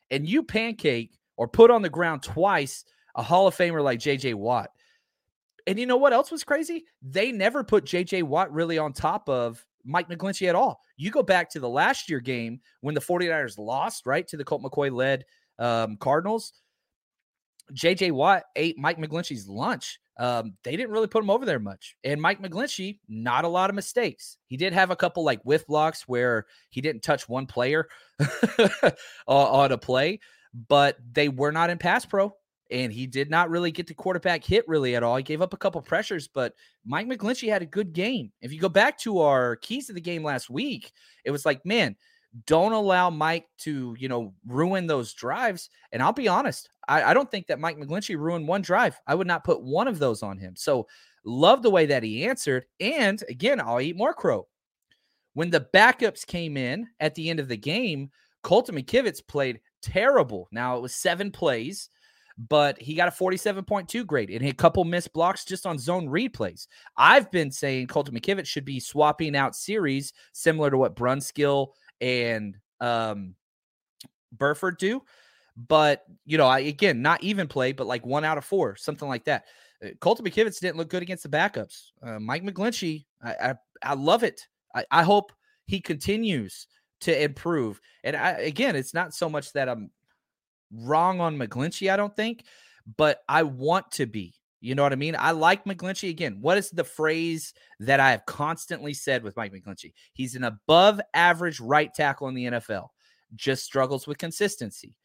and 0.09 0.27
you 0.27 0.43
pancake 0.43 1.17
or 1.35 1.47
put 1.47 1.71
on 1.71 1.81
the 1.81 1.89
ground 1.89 2.23
twice 2.23 2.85
a 3.15 3.23
Hall 3.23 3.47
of 3.47 3.55
Famer 3.55 3.83
like 3.83 3.99
JJ 3.99 4.35
Watt. 4.35 4.69
And 5.67 5.79
you 5.79 5.85
know 5.85 5.97
what 5.97 6.13
else 6.13 6.31
was 6.31 6.43
crazy? 6.43 6.85
They 7.01 7.31
never 7.31 7.63
put 7.63 7.85
JJ 7.85 8.23
Watt 8.23 8.53
really 8.53 8.77
on 8.77 8.93
top 8.93 9.27
of 9.27 9.65
Mike 9.83 10.09
McGlinchey 10.09 10.47
at 10.47 10.55
all. 10.55 10.81
You 10.97 11.11
go 11.11 11.23
back 11.23 11.49
to 11.51 11.59
the 11.59 11.69
last 11.69 12.09
year 12.09 12.19
game 12.19 12.59
when 12.81 12.95
the 12.95 13.01
49ers 13.01 13.57
lost, 13.57 14.05
right, 14.05 14.27
to 14.27 14.37
the 14.37 14.43
Colt 14.43 14.61
McCoy 14.61 14.91
led 14.91 15.25
um, 15.59 15.97
Cardinals. 15.97 16.53
JJ 17.73 18.11
Watt 18.11 18.43
ate 18.55 18.77
Mike 18.77 18.97
McGlinchey's 18.97 19.47
lunch. 19.47 19.99
Um, 20.17 20.53
they 20.63 20.75
didn't 20.75 20.91
really 20.91 21.07
put 21.07 21.23
him 21.23 21.29
over 21.29 21.45
there 21.45 21.59
much. 21.59 21.95
And 22.03 22.21
Mike 22.21 22.41
McGlinchey, 22.41 22.99
not 23.09 23.45
a 23.45 23.47
lot 23.49 23.69
of 23.69 23.75
mistakes. 23.75 24.37
He 24.47 24.57
did 24.57 24.73
have 24.73 24.91
a 24.91 24.95
couple 24.95 25.23
like 25.23 25.41
whiff 25.43 25.65
blocks 25.65 26.07
where 26.07 26.45
he 26.69 26.81
didn't 26.81 27.01
touch 27.01 27.27
one 27.27 27.47
player 27.47 27.87
on 29.27 29.71
a 29.71 29.77
play, 29.77 30.19
but 30.67 30.97
they 31.11 31.29
were 31.29 31.51
not 31.51 31.69
in 31.69 31.77
pass 31.77 32.05
pro. 32.05 32.35
And 32.71 32.93
he 32.93 33.05
did 33.07 33.29
not 33.29 33.49
really 33.49 33.71
get 33.71 33.87
the 33.87 33.93
quarterback 33.93 34.43
hit 34.43 34.67
really 34.67 34.95
at 34.95 35.03
all. 35.03 35.15
He 35.17 35.23
gave 35.23 35.41
up 35.41 35.53
a 35.53 35.57
couple 35.57 35.81
pressures, 35.81 36.27
but 36.27 36.53
Mike 36.85 37.07
McGlinchey 37.07 37.49
had 37.49 37.61
a 37.61 37.67
good 37.67 37.93
game. 37.93 38.31
If 38.41 38.53
you 38.53 38.59
go 38.59 38.69
back 38.69 38.97
to 38.99 39.19
our 39.19 39.57
keys 39.57 39.89
of 39.89 39.95
the 39.95 40.01
game 40.01 40.23
last 40.23 40.49
week, 40.49 40.91
it 41.23 41.31
was 41.31 41.45
like, 41.45 41.65
man, 41.65 41.95
don't 42.45 42.73
allow 42.73 43.09
Mike 43.09 43.47
to, 43.59 43.95
you 43.99 44.09
know, 44.09 44.33
ruin 44.47 44.87
those 44.87 45.13
drives. 45.13 45.69
And 45.91 46.01
I'll 46.01 46.13
be 46.13 46.27
honest, 46.27 46.69
I, 46.87 47.03
I, 47.03 47.13
don't 47.13 47.29
think 47.29 47.47
that 47.47 47.59
Mike 47.59 47.77
McGlinchey 47.77 48.17
ruined 48.17 48.47
one 48.47 48.61
drive. 48.61 48.99
I 49.07 49.15
would 49.15 49.27
not 49.27 49.43
put 49.43 49.61
one 49.61 49.87
of 49.87 49.99
those 49.99 50.23
on 50.23 50.37
him. 50.37 50.55
So 50.55 50.87
love 51.25 51.61
the 51.61 51.69
way 51.69 51.85
that 51.85 52.03
he 52.03 52.25
answered. 52.25 52.65
And 52.79 53.23
again, 53.29 53.61
I'll 53.61 53.81
eat 53.81 53.95
more 53.95 54.13
crow. 54.13 54.47
When 55.33 55.49
the 55.49 55.67
backups 55.73 56.25
came 56.25 56.57
in 56.57 56.87
at 56.99 57.15
the 57.15 57.29
end 57.29 57.39
of 57.39 57.47
the 57.47 57.57
game, 57.57 58.09
Colton 58.41 58.75
McKivitz 58.75 59.25
played 59.25 59.61
terrible. 59.81 60.47
Now 60.51 60.77
it 60.77 60.81
was 60.81 60.95
seven 60.95 61.31
plays, 61.31 61.89
but 62.37 62.79
he 62.79 62.95
got 62.95 63.07
a 63.07 63.11
47.2 63.11 64.05
grade 64.05 64.29
and 64.29 64.45
a 64.45 64.53
couple 64.53 64.83
missed 64.83 65.13
blocks 65.13 65.45
just 65.45 65.65
on 65.65 65.77
zone 65.77 66.09
read 66.09 66.33
plays. 66.33 66.67
I've 66.97 67.31
been 67.31 67.51
saying 67.51 67.87
Colton 67.87 68.15
McKivitz 68.15 68.47
should 68.47 68.65
be 68.65 68.79
swapping 68.79 69.35
out 69.35 69.55
series 69.55 70.13
similar 70.33 70.69
to 70.71 70.77
what 70.77 70.95
Brunskill 70.95 71.69
and 72.03 72.57
um, 72.81 73.35
Burford 74.31 74.77
do. 74.77 75.01
But, 75.55 76.03
you 76.25 76.37
know, 76.37 76.47
I 76.47 76.59
again, 76.59 77.01
not 77.01 77.23
even 77.23 77.47
play, 77.47 77.71
but 77.71 77.87
like 77.87 78.05
one 78.05 78.25
out 78.25 78.37
of 78.37 78.45
four, 78.45 78.75
something 78.75 79.07
like 79.07 79.25
that. 79.25 79.45
Uh, 79.83 79.89
Colton 80.01 80.25
McKivitz 80.25 80.59
didn't 80.59 80.77
look 80.77 80.89
good 80.89 81.03
against 81.03 81.23
the 81.23 81.29
backups. 81.29 81.91
Uh, 82.01 82.19
Mike 82.19 82.43
McGlinchey, 82.43 83.05
I, 83.23 83.31
I, 83.31 83.55
I 83.83 83.93
love 83.93 84.23
it. 84.23 84.47
I, 84.75 84.85
I 84.91 85.03
hope 85.03 85.31
he 85.67 85.79
continues 85.79 86.67
to 87.01 87.23
improve. 87.23 87.79
And 88.03 88.15
I, 88.15 88.31
again, 88.31 88.75
it's 88.75 88.93
not 88.93 89.13
so 89.13 89.29
much 89.29 89.53
that 89.53 89.69
I'm 89.69 89.91
wrong 90.71 91.21
on 91.21 91.37
McGlinchey, 91.37 91.91
I 91.91 91.97
don't 91.97 92.15
think, 92.15 92.45
but 92.97 93.19
I 93.29 93.43
want 93.43 93.91
to 93.91 94.07
be. 94.07 94.33
You 94.63 94.75
know 94.75 94.83
what 94.83 94.93
I 94.93 94.95
mean? 94.95 95.17
I 95.19 95.31
like 95.31 95.65
McGlinchey 95.65 96.09
again. 96.09 96.37
What 96.39 96.57
is 96.57 96.69
the 96.69 96.85
phrase 96.85 97.53
that 97.81 97.99
I 97.99 98.11
have 98.11 98.25
constantly 98.25 98.93
said 98.93 99.21
with 99.21 99.35
Mike 99.35 99.51
McGlinchey? 99.51 99.91
He's 100.13 100.35
an 100.35 100.45
above 100.45 101.01
average 101.13 101.59
right 101.59 101.93
tackle 101.93 102.29
in 102.29 102.33
the 102.33 102.45
NFL, 102.45 102.87
just 103.35 103.65
struggles 103.65 104.07
with 104.07 104.17
consistency. 104.17 104.95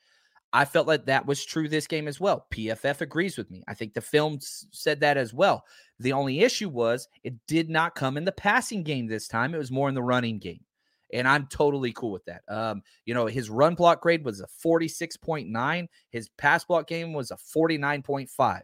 I 0.52 0.64
felt 0.64 0.86
like 0.86 1.06
that 1.06 1.26
was 1.26 1.44
true 1.44 1.68
this 1.68 1.88
game 1.88 2.06
as 2.06 2.20
well. 2.20 2.46
PFF 2.52 3.00
agrees 3.00 3.36
with 3.36 3.50
me. 3.50 3.64
I 3.66 3.74
think 3.74 3.94
the 3.94 4.00
film 4.00 4.38
said 4.40 5.00
that 5.00 5.16
as 5.16 5.34
well. 5.34 5.64
The 5.98 6.12
only 6.12 6.40
issue 6.40 6.68
was 6.68 7.08
it 7.24 7.34
did 7.48 7.68
not 7.68 7.96
come 7.96 8.16
in 8.16 8.24
the 8.24 8.30
passing 8.30 8.84
game 8.84 9.08
this 9.08 9.26
time. 9.26 9.56
It 9.56 9.58
was 9.58 9.72
more 9.72 9.88
in 9.88 9.96
the 9.96 10.02
running 10.04 10.38
game. 10.38 10.64
And 11.12 11.26
I'm 11.26 11.48
totally 11.48 11.92
cool 11.92 12.12
with 12.12 12.24
that. 12.26 12.42
Um, 12.48 12.82
you 13.06 13.14
know, 13.14 13.26
his 13.26 13.50
run 13.50 13.74
block 13.74 14.02
grade 14.02 14.24
was 14.24 14.40
a 14.40 14.46
46.9. 14.64 15.88
His 16.10 16.28
pass 16.38 16.64
block 16.64 16.86
game 16.86 17.12
was 17.12 17.32
a 17.32 17.36
49.5. 17.36 18.62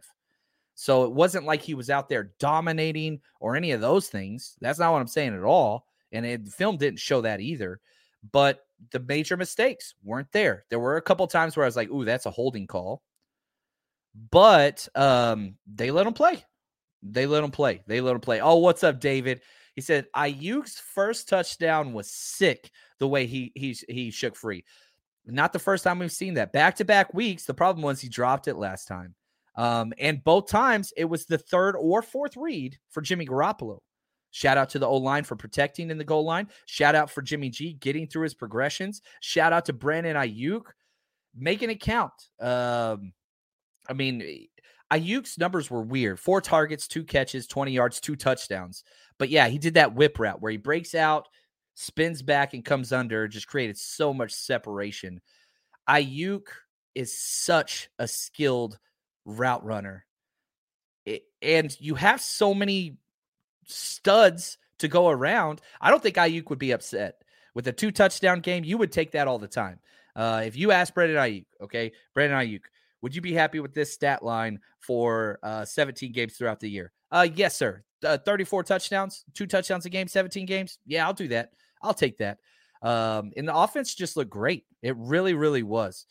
So 0.75 1.05
it 1.05 1.11
wasn't 1.11 1.45
like 1.45 1.61
he 1.61 1.73
was 1.73 1.89
out 1.89 2.09
there 2.09 2.31
dominating 2.39 3.21
or 3.39 3.55
any 3.55 3.71
of 3.71 3.81
those 3.81 4.09
things. 4.09 4.55
That's 4.59 4.77
not 4.77 4.91
what 4.91 5.01
I'm 5.01 5.07
saying 5.07 5.33
at 5.33 5.43
all. 5.43 5.87
And 6.11 6.25
it, 6.25 6.45
the 6.45 6.51
film 6.51 6.77
didn't 6.77 6.99
show 6.99 7.21
that 7.21 7.39
either. 7.39 7.79
But 8.31 8.59
the 8.91 8.99
major 8.99 9.37
mistakes 9.37 9.95
weren't 10.03 10.31
there. 10.31 10.65
There 10.69 10.79
were 10.79 10.97
a 10.97 11.01
couple 11.01 11.25
times 11.27 11.55
where 11.55 11.63
I 11.63 11.67
was 11.67 11.75
like, 11.75 11.89
"Ooh, 11.89 12.05
that's 12.05 12.25
a 12.25 12.31
holding 12.31 12.67
call," 12.67 13.01
but 14.31 14.87
um, 14.95 15.55
they 15.65 15.91
let 15.91 16.07
him 16.07 16.13
play. 16.13 16.43
They 17.03 17.25
let 17.25 17.43
him 17.43 17.51
play. 17.51 17.81
They 17.87 18.01
let 18.01 18.15
him 18.15 18.21
play. 18.21 18.41
Oh, 18.41 18.55
what's 18.57 18.83
up, 18.83 18.99
David? 18.99 19.41
He 19.75 19.81
said 19.81 20.07
Aiyuk's 20.15 20.79
first 20.79 21.29
touchdown 21.29 21.93
was 21.93 22.09
sick. 22.09 22.71
The 22.99 23.07
way 23.07 23.25
he 23.25 23.51
he 23.55 23.77
he 23.87 24.11
shook 24.11 24.35
free. 24.35 24.65
Not 25.25 25.53
the 25.53 25.59
first 25.59 25.83
time 25.83 25.99
we've 25.99 26.11
seen 26.11 26.35
that. 26.35 26.53
Back 26.53 26.75
to 26.77 26.85
back 26.85 27.13
weeks. 27.13 27.45
The 27.45 27.53
problem 27.53 27.83
was 27.83 28.01
he 28.01 28.09
dropped 28.09 28.47
it 28.47 28.55
last 28.55 28.87
time. 28.87 29.15
Um, 29.57 29.93
and 29.99 30.23
both 30.23 30.47
times 30.47 30.93
it 30.97 31.05
was 31.05 31.25
the 31.25 31.37
third 31.37 31.75
or 31.75 32.01
fourth 32.01 32.35
read 32.35 32.77
for 32.89 33.01
Jimmy 33.01 33.25
Garoppolo. 33.25 33.79
Shout 34.31 34.57
out 34.57 34.69
to 34.71 34.79
the 34.79 34.87
O 34.87 34.97
line 34.97 35.23
for 35.23 35.37
protecting 35.37 35.89
in 35.89 35.97
the 35.97 36.03
goal 36.03 36.25
line. 36.25 36.49
Shout 36.65 36.93
out 36.93 37.09
for 37.09 37.21
Jimmy 37.21 37.49
G 37.49 37.73
getting 37.73 38.05
through 38.05 38.23
his 38.23 38.33
progressions. 38.33 39.01
Shout 39.21 39.53
out 39.53 39.65
to 39.65 39.73
Brandon 39.73 40.17
Aiyuk 40.17 40.63
making 41.35 41.69
it 41.69 41.81
count. 41.81 42.13
Um, 42.39 43.13
I 43.87 43.93
mean, 43.93 44.47
Aiyuk's 44.91 45.37
numbers 45.37 45.69
were 45.69 45.81
weird 45.81 46.19
four 46.19 46.41
targets, 46.41 46.87
two 46.87 47.03
catches, 47.03 47.47
20 47.47 47.71
yards, 47.71 47.99
two 47.99 48.15
touchdowns. 48.15 48.83
But 49.17 49.29
yeah, 49.29 49.47
he 49.47 49.57
did 49.57 49.75
that 49.75 49.95
whip 49.95 50.19
route 50.19 50.41
where 50.41 50.51
he 50.51 50.57
breaks 50.57 50.95
out, 50.95 51.27
spins 51.75 52.21
back, 52.21 52.53
and 52.53 52.63
comes 52.63 52.91
under, 52.91 53.27
just 53.27 53.47
created 53.47 53.77
so 53.77 54.13
much 54.13 54.33
separation. 54.33 55.21
Aiyuk 55.89 56.47
is 56.93 57.17
such 57.17 57.89
a 57.99 58.07
skilled 58.07 58.79
route 59.25 59.65
runner. 59.65 60.05
It, 61.05 61.23
and 61.41 61.75
you 61.79 61.95
have 61.95 62.21
so 62.21 62.53
many 62.53 62.97
studs 63.65 64.57
to 64.79 64.87
go 64.87 65.09
around. 65.09 65.61
I 65.79 65.89
don't 65.89 66.01
think 66.01 66.15
Aiyuk 66.15 66.49
would 66.49 66.59
be 66.59 66.71
upset 66.71 67.21
with 67.53 67.67
a 67.67 67.71
two 67.71 67.91
touchdown 67.91 68.39
game. 68.39 68.63
You 68.63 68.77
would 68.77 68.91
take 68.91 69.11
that 69.11 69.27
all 69.27 69.39
the 69.39 69.47
time. 69.47 69.79
Uh, 70.15 70.43
if 70.45 70.55
you 70.55 70.71
ask 70.71 70.93
Brandon 70.93 71.17
Aiyuk, 71.17 71.45
okay, 71.61 71.91
Brandon 72.13 72.39
Aiyuk, 72.39 72.61
would 73.01 73.15
you 73.15 73.21
be 73.21 73.33
happy 73.33 73.59
with 73.59 73.73
this 73.73 73.93
stat 73.93 74.23
line 74.23 74.59
for 74.79 75.39
uh, 75.43 75.65
17 75.65 76.11
games 76.11 76.35
throughout 76.35 76.59
the 76.59 76.69
year? 76.69 76.91
Uh, 77.11 77.27
yes, 77.33 77.55
sir. 77.55 77.83
Uh, 78.03 78.17
34 78.17 78.63
touchdowns, 78.63 79.23
two 79.33 79.45
touchdowns 79.45 79.85
a 79.85 79.89
game, 79.89 80.07
17 80.07 80.45
games. 80.45 80.79
Yeah, 80.85 81.05
I'll 81.05 81.13
do 81.13 81.27
that. 81.29 81.51
I'll 81.81 81.93
take 81.93 82.17
that. 82.17 82.39
Um, 82.81 83.31
and 83.35 83.47
the 83.47 83.55
offense 83.55 83.95
just 83.95 84.17
looked 84.17 84.31
great. 84.31 84.65
It 84.81 84.95
really, 84.97 85.33
really 85.33 85.63
was. 85.63 86.05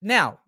Now, 0.00 0.38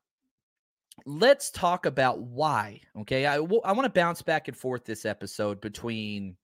let's 1.07 1.51
talk 1.51 1.87
about 1.87 2.21
why. 2.21 2.81
Okay. 3.01 3.27
I, 3.27 3.37
w- 3.37 3.63
I 3.65 3.73
want 3.73 3.85
to 3.85 4.01
bounce 4.01 4.23
back 4.23 4.49
and 4.49 4.57
forth 4.57 4.85
this 4.85 5.05
episode 5.05 5.61
between 5.61 6.37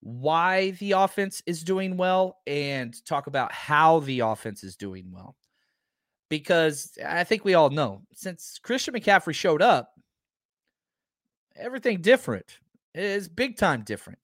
why 0.00 0.70
the 0.72 0.92
offense 0.92 1.42
is 1.46 1.62
doing 1.62 1.96
well 1.96 2.38
and 2.46 2.94
talk 3.04 3.26
about 3.26 3.52
how 3.52 4.00
the 4.00 4.20
offense 4.20 4.64
is 4.64 4.76
doing 4.76 5.10
well. 5.12 5.36
Because 6.28 6.96
I 7.04 7.24
think 7.24 7.44
we 7.44 7.54
all 7.54 7.70
know 7.70 8.02
since 8.14 8.58
Christian 8.62 8.94
McCaffrey 8.94 9.34
showed 9.34 9.62
up, 9.62 9.92
everything 11.56 12.00
different 12.00 12.58
is 12.94 13.28
big 13.28 13.56
time 13.56 13.82
different. 13.82 14.18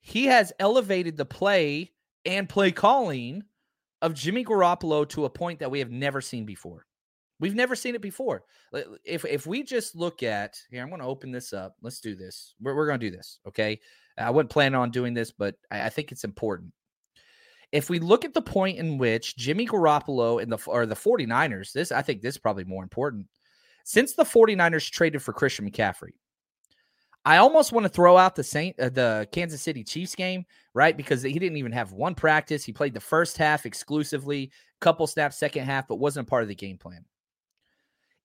He 0.00 0.26
has 0.26 0.52
elevated 0.58 1.16
the 1.16 1.24
play 1.24 1.92
and 2.24 2.48
play 2.48 2.70
calling 2.72 3.42
of 4.00 4.14
Jimmy 4.14 4.44
Garoppolo 4.44 5.08
to 5.10 5.24
a 5.24 5.30
point 5.30 5.60
that 5.60 5.70
we 5.70 5.80
have 5.80 5.90
never 5.90 6.20
seen 6.20 6.44
before. 6.44 6.86
We've 7.40 7.54
never 7.54 7.76
seen 7.76 7.94
it 7.94 8.02
before. 8.02 8.44
If 9.04 9.24
if 9.24 9.46
we 9.46 9.62
just 9.62 9.94
look 9.94 10.22
at 10.22 10.60
here, 10.70 10.82
I'm 10.82 10.88
going 10.88 11.00
to 11.00 11.06
open 11.06 11.30
this 11.30 11.52
up. 11.52 11.76
Let's 11.82 12.00
do 12.00 12.16
this. 12.16 12.54
We're, 12.60 12.74
we're 12.74 12.86
going 12.86 13.00
to 13.00 13.10
do 13.10 13.16
this. 13.16 13.38
Okay. 13.46 13.80
I 14.16 14.30
wasn't 14.30 14.50
planning 14.50 14.74
on 14.74 14.90
doing 14.90 15.14
this, 15.14 15.30
but 15.30 15.54
I, 15.70 15.82
I 15.82 15.88
think 15.88 16.10
it's 16.10 16.24
important. 16.24 16.72
If 17.70 17.90
we 17.90 17.98
look 17.98 18.24
at 18.24 18.34
the 18.34 18.42
point 18.42 18.78
in 18.78 18.98
which 18.98 19.36
Jimmy 19.36 19.66
Garoppolo 19.66 20.42
and 20.42 20.50
the 20.50 20.58
or 20.66 20.86
the 20.86 20.96
49ers, 20.96 21.72
this 21.72 21.92
I 21.92 22.02
think 22.02 22.22
this 22.22 22.34
is 22.34 22.40
probably 22.40 22.64
more 22.64 22.82
important. 22.82 23.26
Since 23.84 24.14
the 24.14 24.24
49ers 24.24 24.90
traded 24.90 25.22
for 25.22 25.32
Christian 25.32 25.70
McCaffrey, 25.70 26.12
I 27.24 27.36
almost 27.36 27.72
want 27.72 27.84
to 27.84 27.90
throw 27.90 28.16
out 28.16 28.36
the 28.36 28.42
Saint 28.42 28.78
uh, 28.80 28.88
the 28.88 29.28
Kansas 29.32 29.62
City 29.62 29.84
Chiefs 29.84 30.14
game, 30.14 30.44
right? 30.74 30.96
Because 30.96 31.22
he 31.22 31.38
didn't 31.38 31.58
even 31.58 31.72
have 31.72 31.92
one 31.92 32.14
practice. 32.14 32.64
He 32.64 32.72
played 32.72 32.94
the 32.94 33.00
first 33.00 33.36
half 33.36 33.66
exclusively, 33.66 34.50
couple 34.80 35.06
snaps 35.06 35.36
second 35.36 35.64
half, 35.66 35.86
but 35.86 35.96
wasn't 35.96 36.26
a 36.26 36.30
part 36.30 36.42
of 36.42 36.48
the 36.48 36.54
game 36.54 36.78
plan. 36.78 37.04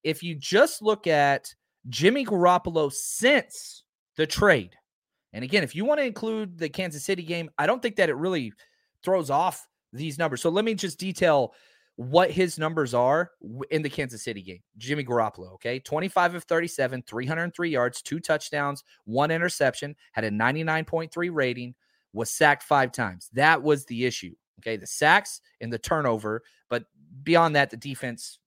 If 0.04 0.24
you 0.24 0.36
just 0.36 0.82
look 0.82 1.08
at 1.08 1.54
Jimmy 1.90 2.26
Garoppolo 2.26 2.92
since 2.92 3.84
the 4.16 4.28
trade, 4.28 4.76
and 5.34 5.44
again, 5.44 5.64
if 5.64 5.76
you 5.76 5.86
want 5.86 6.00
to 6.00 6.06
include 6.06 6.58
the 6.58 6.70
Kansas 6.70 7.04
City 7.04 7.24
game, 7.24 7.50
I 7.58 7.66
don't 7.66 7.82
think 7.82 7.96
that 7.96 8.10
it 8.10 8.16
really 8.16 8.54
throws 9.04 9.30
off 9.30 9.68
these 9.92 10.18
numbers. 10.18 10.42
So 10.42 10.50
let 10.50 10.66
me 10.66 10.76
just 10.76 11.00
detail 11.00 11.54
what 11.96 12.32
his 12.32 12.58
numbers 12.58 12.94
are 12.94 13.32
in 13.70 13.82
the 13.84 13.90
Kansas 13.90 14.24
City 14.24 14.42
game. 14.42 14.62
Jimmy 14.78 15.04
Garoppolo, 15.04 15.54
okay? 15.54 15.80
25 15.80 16.36
of 16.36 16.44
37, 16.46 17.04
303 17.04 17.70
yards, 17.70 18.02
two 18.02 18.20
touchdowns, 18.20 18.84
one 19.06 19.32
interception, 19.32 19.96
had 20.12 20.24
a 20.24 20.32
99.3 20.32 21.30
rating, 21.32 21.76
was 22.14 22.32
sacked 22.32 22.64
five 22.64 22.92
times. 22.92 23.30
That 23.34 23.62
was 23.62 23.86
the 23.86 24.06
issue, 24.06 24.34
okay? 24.60 24.78
The 24.78 24.88
sacks 24.88 25.42
and 25.62 25.72
the 25.72 25.78
turnover, 25.78 26.42
but 26.70 26.86
beyond 27.24 27.56
that, 27.56 27.70
the 27.70 27.78
defense 27.78 28.40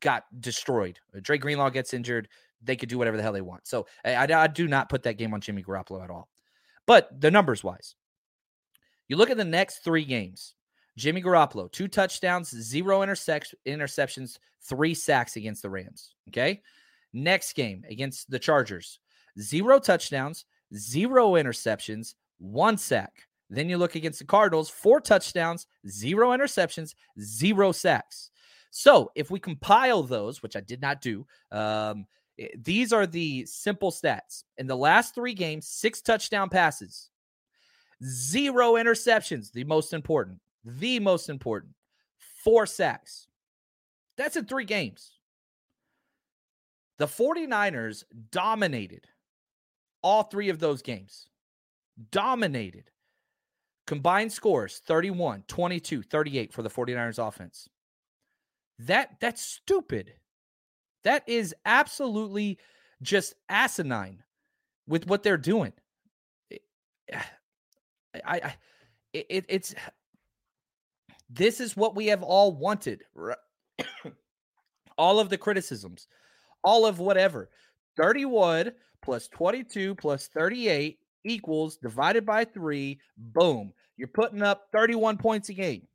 got 0.00 0.24
destroyed. 0.40 0.98
Uh, 1.14 1.20
Dre 1.22 1.38
Greenlaw 1.38 1.70
gets 1.70 1.94
injured. 1.94 2.28
They 2.62 2.76
could 2.76 2.88
do 2.88 2.98
whatever 2.98 3.16
the 3.16 3.22
hell 3.22 3.32
they 3.32 3.40
want. 3.40 3.66
So 3.66 3.86
I, 4.04 4.16
I 4.16 4.46
do 4.46 4.66
not 4.66 4.88
put 4.88 5.02
that 5.04 5.18
game 5.18 5.34
on 5.34 5.40
Jimmy 5.40 5.62
Garoppolo 5.62 6.02
at 6.02 6.10
all. 6.10 6.28
But 6.86 7.20
the 7.20 7.30
numbers 7.30 7.64
wise, 7.64 7.94
you 9.08 9.16
look 9.16 9.30
at 9.30 9.36
the 9.36 9.44
next 9.44 9.78
three 9.78 10.04
games 10.04 10.54
Jimmy 10.96 11.22
Garoppolo, 11.22 11.70
two 11.70 11.88
touchdowns, 11.88 12.50
zero 12.50 13.02
intercept- 13.02 13.54
interceptions, 13.66 14.38
three 14.62 14.94
sacks 14.94 15.36
against 15.36 15.62
the 15.62 15.70
Rams. 15.70 16.14
Okay. 16.28 16.62
Next 17.12 17.54
game 17.54 17.84
against 17.88 18.30
the 18.30 18.38
Chargers, 18.38 18.98
zero 19.38 19.78
touchdowns, 19.78 20.44
zero 20.74 21.32
interceptions, 21.32 22.14
one 22.38 22.76
sack. 22.78 23.26
Then 23.48 23.68
you 23.68 23.78
look 23.78 23.94
against 23.94 24.18
the 24.18 24.24
Cardinals, 24.24 24.68
four 24.68 25.00
touchdowns, 25.00 25.66
zero 25.88 26.30
interceptions, 26.30 26.94
zero 27.20 27.72
sacks. 27.72 28.30
So 28.78 29.10
if 29.14 29.30
we 29.30 29.40
compile 29.40 30.02
those, 30.02 30.42
which 30.42 30.54
I 30.54 30.60
did 30.60 30.82
not 30.82 31.00
do, 31.00 31.26
um, 31.50 32.06
eh, 32.38 32.48
these 32.58 32.92
are 32.92 33.06
the 33.06 33.46
simple 33.46 33.90
stats. 33.90 34.44
In 34.58 34.66
the 34.66 34.76
last 34.76 35.14
three 35.14 35.32
games, 35.32 35.66
six 35.66 36.02
touchdown 36.02 36.50
passes, 36.50 37.08
zero 38.04 38.74
interceptions, 38.74 39.50
the 39.50 39.64
most 39.64 39.94
important 39.94 40.40
the 40.62 41.00
most 41.00 41.30
important 41.30 41.72
four 42.44 42.66
sacks. 42.66 43.28
That's 44.18 44.36
in 44.36 44.44
three 44.44 44.66
games. 44.66 45.12
The 46.98 47.06
49ers 47.06 48.04
dominated 48.30 49.06
all 50.02 50.24
three 50.24 50.50
of 50.50 50.58
those 50.58 50.82
games. 50.82 51.28
Dominated. 52.10 52.90
Combined 53.86 54.32
scores 54.32 54.82
31, 54.86 55.44
22, 55.48 56.02
38 56.02 56.52
for 56.52 56.62
the 56.62 56.68
49ers 56.68 57.26
offense. 57.26 57.70
That 58.78 59.16
that's 59.20 59.42
stupid. 59.42 60.12
That 61.04 61.22
is 61.26 61.54
absolutely 61.64 62.58
just 63.02 63.34
asinine 63.48 64.22
with 64.86 65.06
what 65.06 65.22
they're 65.22 65.36
doing. 65.36 65.72
I, 67.12 67.22
I 68.24 68.54
it, 69.12 69.46
it's 69.48 69.74
this 71.30 71.60
is 71.60 71.76
what 71.76 71.96
we 71.96 72.06
have 72.06 72.22
all 72.22 72.52
wanted. 72.52 73.04
all 74.98 75.20
of 75.20 75.28
the 75.28 75.38
criticisms, 75.38 76.06
all 76.64 76.86
of 76.86 76.98
whatever. 76.98 77.50
31 77.96 78.72
plus 79.02 79.28
22 79.28 79.94
plus 79.94 80.28
38 80.28 80.98
equals 81.24 81.76
divided 81.78 82.24
by 82.24 82.44
three. 82.44 82.98
Boom. 83.16 83.72
You're 83.96 84.08
putting 84.08 84.42
up 84.42 84.68
31 84.72 85.16
points 85.18 85.48
a 85.48 85.54
game. 85.54 85.86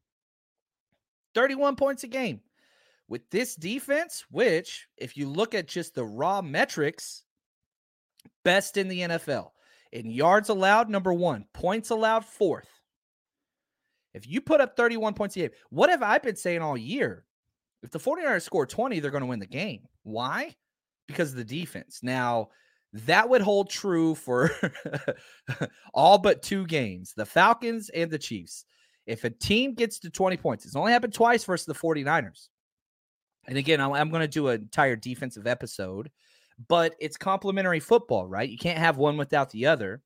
31 1.36 1.75
points 1.75 2.03
a 2.03 2.08
game. 2.08 2.41
With 3.12 3.30
this 3.30 3.56
defense, 3.56 4.24
which, 4.32 4.88
if 4.95 5.17
you 5.17 5.28
look 5.28 5.54
at 5.54 5.67
just 5.67 5.95
the 5.95 6.06
raw 6.06 6.41
metrics, 6.41 7.24
best 8.45 8.78
in 8.78 8.88
the 8.88 9.02
NFL. 9.02 9.50
In 9.91 10.10
yards 10.10 10.47
allowed, 10.47 10.89
number 10.89 11.12
one. 11.12 11.43
Points 11.54 11.89
allowed, 11.89 12.24
fourth. 12.24 12.69
If 14.13 14.30
you 14.30 14.39
put 14.39 14.62
up 14.62 14.78
31 14.78 15.13
points 15.13 15.36
a 15.36 15.39
game, 15.39 15.50
what 15.71 15.89
have 15.89 16.02
I 16.02 16.19
been 16.19 16.38
saying 16.38 16.62
all 16.62 16.78
year? 16.78 17.26
If 17.84 17.91
the 17.91 18.00
49ers 18.00 18.43
score 18.43 18.65
20, 18.65 19.02
they're 19.02 19.12
going 19.12 19.24
to 19.24 19.28
win 19.28 19.39
the 19.39 19.45
game. 19.45 19.89
Why? 20.04 20.56
Because 21.10 21.32
of 21.32 21.36
the 21.36 21.43
defense. 21.43 22.00
Now, 22.02 22.47
that 22.93 23.28
would 23.28 23.41
hold 23.41 23.69
true 23.69 24.15
for 24.15 24.52
all 25.93 26.17
but 26.17 26.43
two 26.43 26.65
games 26.65 27.12
the 27.17 27.26
Falcons 27.26 27.89
and 27.89 28.10
the 28.10 28.17
Chiefs. 28.17 28.63
If 29.06 29.26
a 29.26 29.30
team 29.30 29.74
gets 29.74 30.00
to 30.00 30.10
20 30.10 30.38
points, 30.38 30.63
it's 30.63 30.78
only 30.78 30.93
happened 30.93 31.13
twice 31.13 31.43
versus 31.43 31.65
the 31.65 31.74
49ers. 31.74 32.47
And 33.47 33.58
again, 33.58 33.82
I'm 33.82 34.10
going 34.10 34.21
to 34.21 34.27
do 34.27 34.49
an 34.49 34.62
entire 34.62 34.95
defensive 34.95 35.47
episode, 35.47 36.12
but 36.67 36.95
it's 36.99 37.17
complementary 37.17 37.80
football, 37.80 38.27
right? 38.27 38.49
You 38.49 38.58
can't 38.58 38.77
have 38.77 38.97
one 38.97 39.17
without 39.17 39.49
the 39.49 39.67
other. 39.67 40.01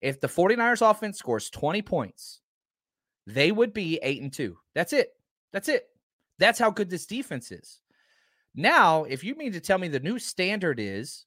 If 0.00 0.20
the 0.20 0.28
49ers 0.28 0.88
offense 0.88 1.18
scores 1.18 1.50
20 1.50 1.82
points, 1.82 2.40
they 3.26 3.52
would 3.52 3.72
be 3.72 3.98
eight 4.02 4.22
and 4.22 4.32
two. 4.32 4.58
That's 4.74 4.92
it. 4.92 5.10
That's 5.52 5.68
it. 5.68 5.84
That's 6.38 6.58
how 6.58 6.70
good 6.70 6.90
this 6.90 7.06
defense 7.06 7.50
is. 7.50 7.80
Now, 8.54 9.04
if 9.04 9.22
you 9.22 9.34
mean 9.34 9.52
to 9.52 9.60
tell 9.60 9.78
me 9.78 9.88
the 9.88 10.00
new 10.00 10.18
standard 10.18 10.80
is 10.80 11.26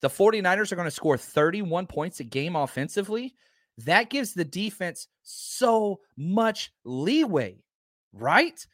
the 0.00 0.08
49ers 0.08 0.72
are 0.72 0.76
going 0.76 0.86
to 0.86 0.92
score 0.92 1.16
31 1.16 1.86
points 1.86 2.20
a 2.20 2.24
game 2.24 2.56
offensively, 2.56 3.34
that 3.78 4.10
gives 4.10 4.32
the 4.32 4.44
defense 4.44 5.08
so 5.22 6.00
much 6.16 6.72
leeway, 6.84 7.62
right? 8.12 8.64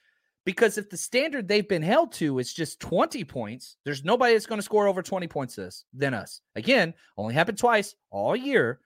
Because 0.44 0.76
if 0.76 0.90
the 0.90 0.96
standard 0.96 1.48
they've 1.48 1.68
been 1.68 1.82
held 1.82 2.12
to 2.12 2.38
is 2.38 2.52
just 2.52 2.80
20 2.80 3.24
points, 3.24 3.76
there's 3.84 4.04
nobody 4.04 4.34
that's 4.34 4.46
going 4.46 4.58
to 4.58 4.62
score 4.62 4.86
over 4.86 5.02
20 5.02 5.26
points 5.26 5.56
this, 5.56 5.84
than 5.94 6.12
us. 6.12 6.42
Again, 6.54 6.92
only 7.16 7.34
happened 7.34 7.58
twice 7.58 7.94
all 8.10 8.36
year. 8.36 8.80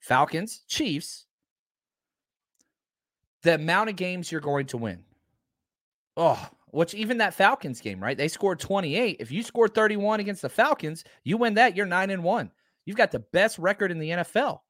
Falcons, 0.00 0.62
Chiefs, 0.68 1.26
the 3.42 3.54
amount 3.54 3.90
of 3.90 3.96
games 3.96 4.32
you're 4.32 4.40
going 4.40 4.66
to 4.66 4.76
win. 4.76 5.04
Oh, 6.16 6.48
which 6.66 6.94
even 6.94 7.18
that 7.18 7.34
Falcons 7.34 7.80
game, 7.80 8.02
right? 8.02 8.16
They 8.16 8.28
scored 8.28 8.58
28. 8.58 9.18
If 9.20 9.30
you 9.30 9.42
score 9.44 9.68
31 9.68 10.20
against 10.20 10.42
the 10.42 10.48
Falcons, 10.48 11.04
you 11.22 11.36
win 11.36 11.54
that, 11.54 11.76
you're 11.76 11.86
9 11.86 12.10
and 12.10 12.24
1. 12.24 12.50
You've 12.84 12.96
got 12.96 13.12
the 13.12 13.20
best 13.20 13.58
record 13.58 13.92
in 13.92 13.98
the 13.98 14.10
NFL. 14.10 14.60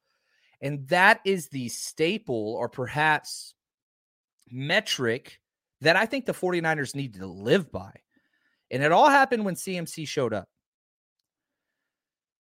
And 0.61 0.87
that 0.89 1.21
is 1.25 1.49
the 1.49 1.69
staple 1.69 2.55
or 2.55 2.69
perhaps 2.69 3.55
metric 4.51 5.41
that 5.85 5.97
I 5.97 6.07
think 6.07 6.27
the 6.27 6.33
49ers 6.33 6.95
need 6.95 7.15
to 7.15 7.27
live 7.27 7.71
by. 7.71 7.93
And 8.71 8.83
it 8.83 8.93
all 8.93 9.09
happened 9.09 9.45
when 9.45 9.55
CMC 9.55 10.09
showed 10.09 10.33
up. 10.33 10.49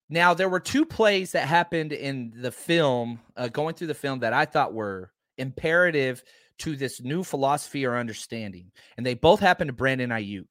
Now, 0.09 0.33
there 0.33 0.49
were 0.49 0.59
two 0.59 0.85
plays 0.85 1.31
that 1.31 1.47
happened 1.47 1.93
in 1.93 2.33
the 2.35 2.51
film, 2.51 3.19
uh, 3.37 3.47
going 3.47 3.75
through 3.75 3.87
the 3.87 3.93
film, 3.93 4.19
that 4.19 4.33
I 4.33 4.45
thought 4.45 4.73
were 4.73 5.11
imperative 5.37 6.23
to 6.59 6.75
this 6.75 7.01
new 7.01 7.23
philosophy 7.23 7.85
or 7.85 7.97
understanding. 7.97 8.71
And 8.97 9.05
they 9.05 9.13
both 9.13 9.39
happened 9.39 9.69
to 9.69 9.73
Brandon 9.73 10.09
Aiyuk. 10.09 10.47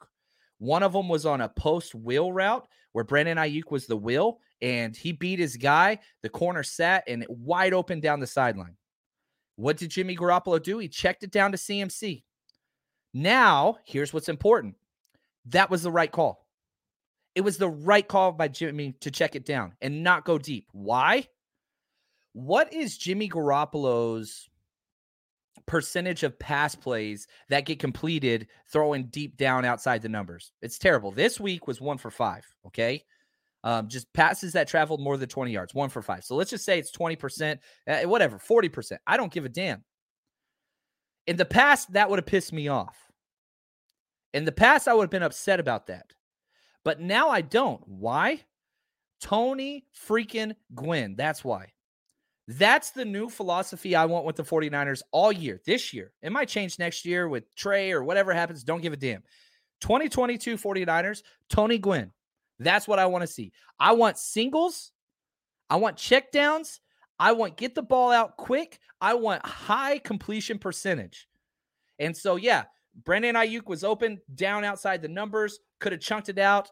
One 0.59 0.83
of 0.83 0.93
them 0.93 1.09
was 1.09 1.27
on 1.27 1.41
a 1.41 1.49
post 1.49 1.95
wheel 1.95 2.33
route 2.33 2.67
where 2.93 3.05
Brandon 3.05 3.39
Aiyuk 3.39 3.71
was 3.71 3.87
the 3.87 3.97
wheel 3.97 4.41
and 4.61 4.97
he 4.97 5.13
beat 5.13 5.39
his 5.39 5.57
guy. 5.57 5.99
The 6.23 6.29
corner 6.29 6.63
sat 6.63 7.05
and 7.07 7.25
wide 7.29 7.73
open 7.73 8.01
down 8.01 8.21
the 8.21 8.27
sideline. 8.27 8.77
What 9.57 9.77
did 9.77 9.91
Jimmy 9.91 10.17
Garoppolo 10.17 10.61
do? 10.63 10.79
He 10.79 10.89
checked 10.89 11.23
it 11.23 11.31
down 11.31 11.53
to 11.53 11.59
CMC. 11.59 12.23
Now, 13.13 13.79
here's 13.85 14.13
what's 14.13 14.29
important 14.29 14.77
that 15.47 15.71
was 15.71 15.83
the 15.83 15.91
right 15.91 16.11
call. 16.11 16.47
It 17.35 17.43
was 17.43 17.59
the 17.59 17.69
right 17.69 18.07
call 18.07 18.33
by 18.33 18.49
Jimmy 18.49 18.95
to 19.01 19.11
check 19.11 19.35
it 19.35 19.47
down 19.47 19.75
and 19.81 20.03
not 20.03 20.25
go 20.25 20.39
deep. 20.39 20.67
Why? 20.73 21.27
What 22.33 22.73
is 22.73 22.99
Jimmy 22.99 23.29
Garoppolo's 23.29 24.51
percentage 25.71 26.25
of 26.25 26.37
pass 26.37 26.75
plays 26.75 27.29
that 27.49 27.65
get 27.65 27.79
completed 27.79 28.49
throwing 28.73 29.05
deep 29.05 29.37
down 29.37 29.65
outside 29.65 30.03
the 30.03 30.09
numbers. 30.09 30.51
It's 30.63 30.79
terrible. 30.79 31.13
This 31.13 31.39
week 31.39 31.69
was 31.69 31.81
one 31.81 31.97
for 31.97 32.11
five. 32.11 32.45
Okay. 32.67 33.05
Um, 33.63 33.89
just 33.89 34.13
passes 34.13 34.55
that 34.55 34.67
traveled 34.67 35.01
more 35.01 35.17
than 35.17 35.29
20 35.29 35.53
yards, 35.53 35.73
one 35.73 35.89
for 35.89 36.03
five. 36.03 36.25
So 36.25 36.35
let's 36.35 36.51
just 36.51 36.65
say 36.65 36.79
it's 36.79 36.91
20%, 36.91 37.59
uh, 37.87 38.01
whatever, 38.09 38.39
40%. 38.39 38.97
I 39.07 39.17
don't 39.17 39.33
give 39.33 39.45
a 39.45 39.49
damn. 39.49 39.85
In 41.31 41.37
the 41.37 41.45
past, 41.45 41.93
that 41.93 42.11
would 42.11 42.19
have 42.19 42.27
pissed 42.27 42.53
me 42.53 42.67
off. 42.67 42.97
In 44.35 44.45
the 44.45 44.51
past, 44.51 44.89
I 44.89 44.95
would 44.95 45.05
have 45.05 45.11
been 45.11 45.23
upset 45.23 45.61
about 45.61 45.87
that. 45.87 46.13
But 46.85 46.99
now 47.01 47.29
I 47.29 47.41
don't. 47.41 47.81
Why? 47.87 48.41
Tony 49.21 49.87
freaking 49.97 50.57
Gwynn. 50.75 51.15
That's 51.15 51.45
why. 51.45 51.69
That's 52.49 52.91
the 52.91 53.05
new 53.05 53.29
philosophy 53.29 53.95
I 53.95 54.07
want 54.07 54.25
with 54.25 54.35
the 54.35 54.43
49ers 54.43 55.03
all 55.13 55.31
year, 55.31 55.61
this 55.65 55.95
year. 55.95 56.11
It 56.21 56.33
might 56.33 56.49
change 56.49 56.81
next 56.81 57.05
year 57.05 57.29
with 57.29 57.55
Trey 57.55 57.93
or 57.93 58.03
whatever 58.03 58.35
happens. 58.35 58.65
Don't 58.65 58.83
give 58.83 58.93
a 58.93 58.97
damn. 58.97 59.23
2022 59.83 60.57
49ers, 60.57 61.23
Tony 61.49 61.79
Gwynn. 61.79 62.11
That's 62.59 62.89
what 62.89 62.99
I 62.99 63.07
want 63.07 63.23
to 63.23 63.29
see. 63.29 63.53
I 63.79 63.93
want 63.93 64.19
singles. 64.19 64.91
I 65.71 65.77
want 65.77 65.97
checkdowns. 65.97 66.81
I 67.21 67.33
want 67.33 67.59
get 67.59 67.75
the 67.75 67.83
ball 67.83 68.11
out 68.11 68.39
quick. 68.39 68.81
I 69.01 69.13
want 69.15 69.45
high 69.45 69.99
completion 69.99 70.59
percentage. 70.59 71.29
And 71.99 72.17
so, 72.17 72.37
yeah, 72.37 72.65
Brandon 73.05 73.35
Aiyuk 73.35 73.67
was 73.67 73.85
open 73.85 74.19
down 74.35 74.65
outside 74.65 75.03
the 75.03 75.09
numbers, 75.09 75.61
could 75.81 75.93
have 75.93 76.01
chunked 76.01 76.31
it 76.31 76.39
out. 76.39 76.71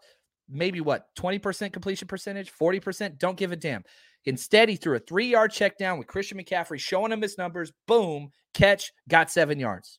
Maybe 0.48 0.80
what, 0.80 1.14
20% 1.16 1.70
completion 1.70 2.08
percentage, 2.08 2.50
40%? 2.50 3.18
Don't 3.18 3.36
give 3.36 3.52
a 3.52 3.56
damn. 3.56 3.84
Instead, 4.24 4.70
he 4.70 4.76
threw 4.76 4.96
a 4.96 5.00
three 5.00 5.26
yard 5.26 5.52
check 5.52 5.76
down 5.76 5.98
with 5.98 6.06
Christian 6.06 6.38
McCaffrey 6.38 6.80
showing 6.80 7.12
him 7.12 7.20
his 7.20 7.36
numbers. 7.36 7.70
Boom, 7.86 8.30
catch, 8.54 8.92
got 9.06 9.30
seven 9.30 9.60
yards. 9.60 9.98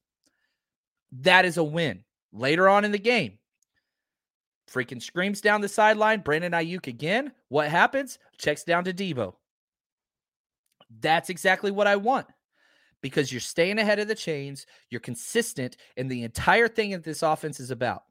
That 1.11 1.45
is 1.45 1.57
a 1.57 1.63
win. 1.63 2.03
Later 2.33 2.67
on 2.67 2.85
in 2.85 2.91
the 2.91 2.99
game, 2.99 3.37
freaking 4.71 5.01
screams 5.01 5.41
down 5.41 5.61
the 5.61 5.69
sideline. 5.69 6.21
Brandon 6.21 6.53
Aiyuk 6.53 6.87
again. 6.87 7.31
What 7.49 7.69
happens? 7.69 8.17
Checks 8.39 8.63
down 8.63 8.83
to 8.85 8.93
Deebo. 8.93 9.35
That's 10.99 11.29
exactly 11.29 11.71
what 11.71 11.87
I 11.87 11.95
want 11.95 12.27
because 13.01 13.31
you're 13.31 13.41
staying 13.41 13.79
ahead 13.79 13.99
of 13.99 14.07
the 14.07 14.15
chains, 14.15 14.65
you're 14.89 14.99
consistent, 14.99 15.77
and 15.97 16.09
the 16.09 16.23
entire 16.23 16.67
thing 16.67 16.91
that 16.91 17.03
this 17.03 17.23
offense 17.23 17.59
is 17.59 17.71
about. 17.71 18.03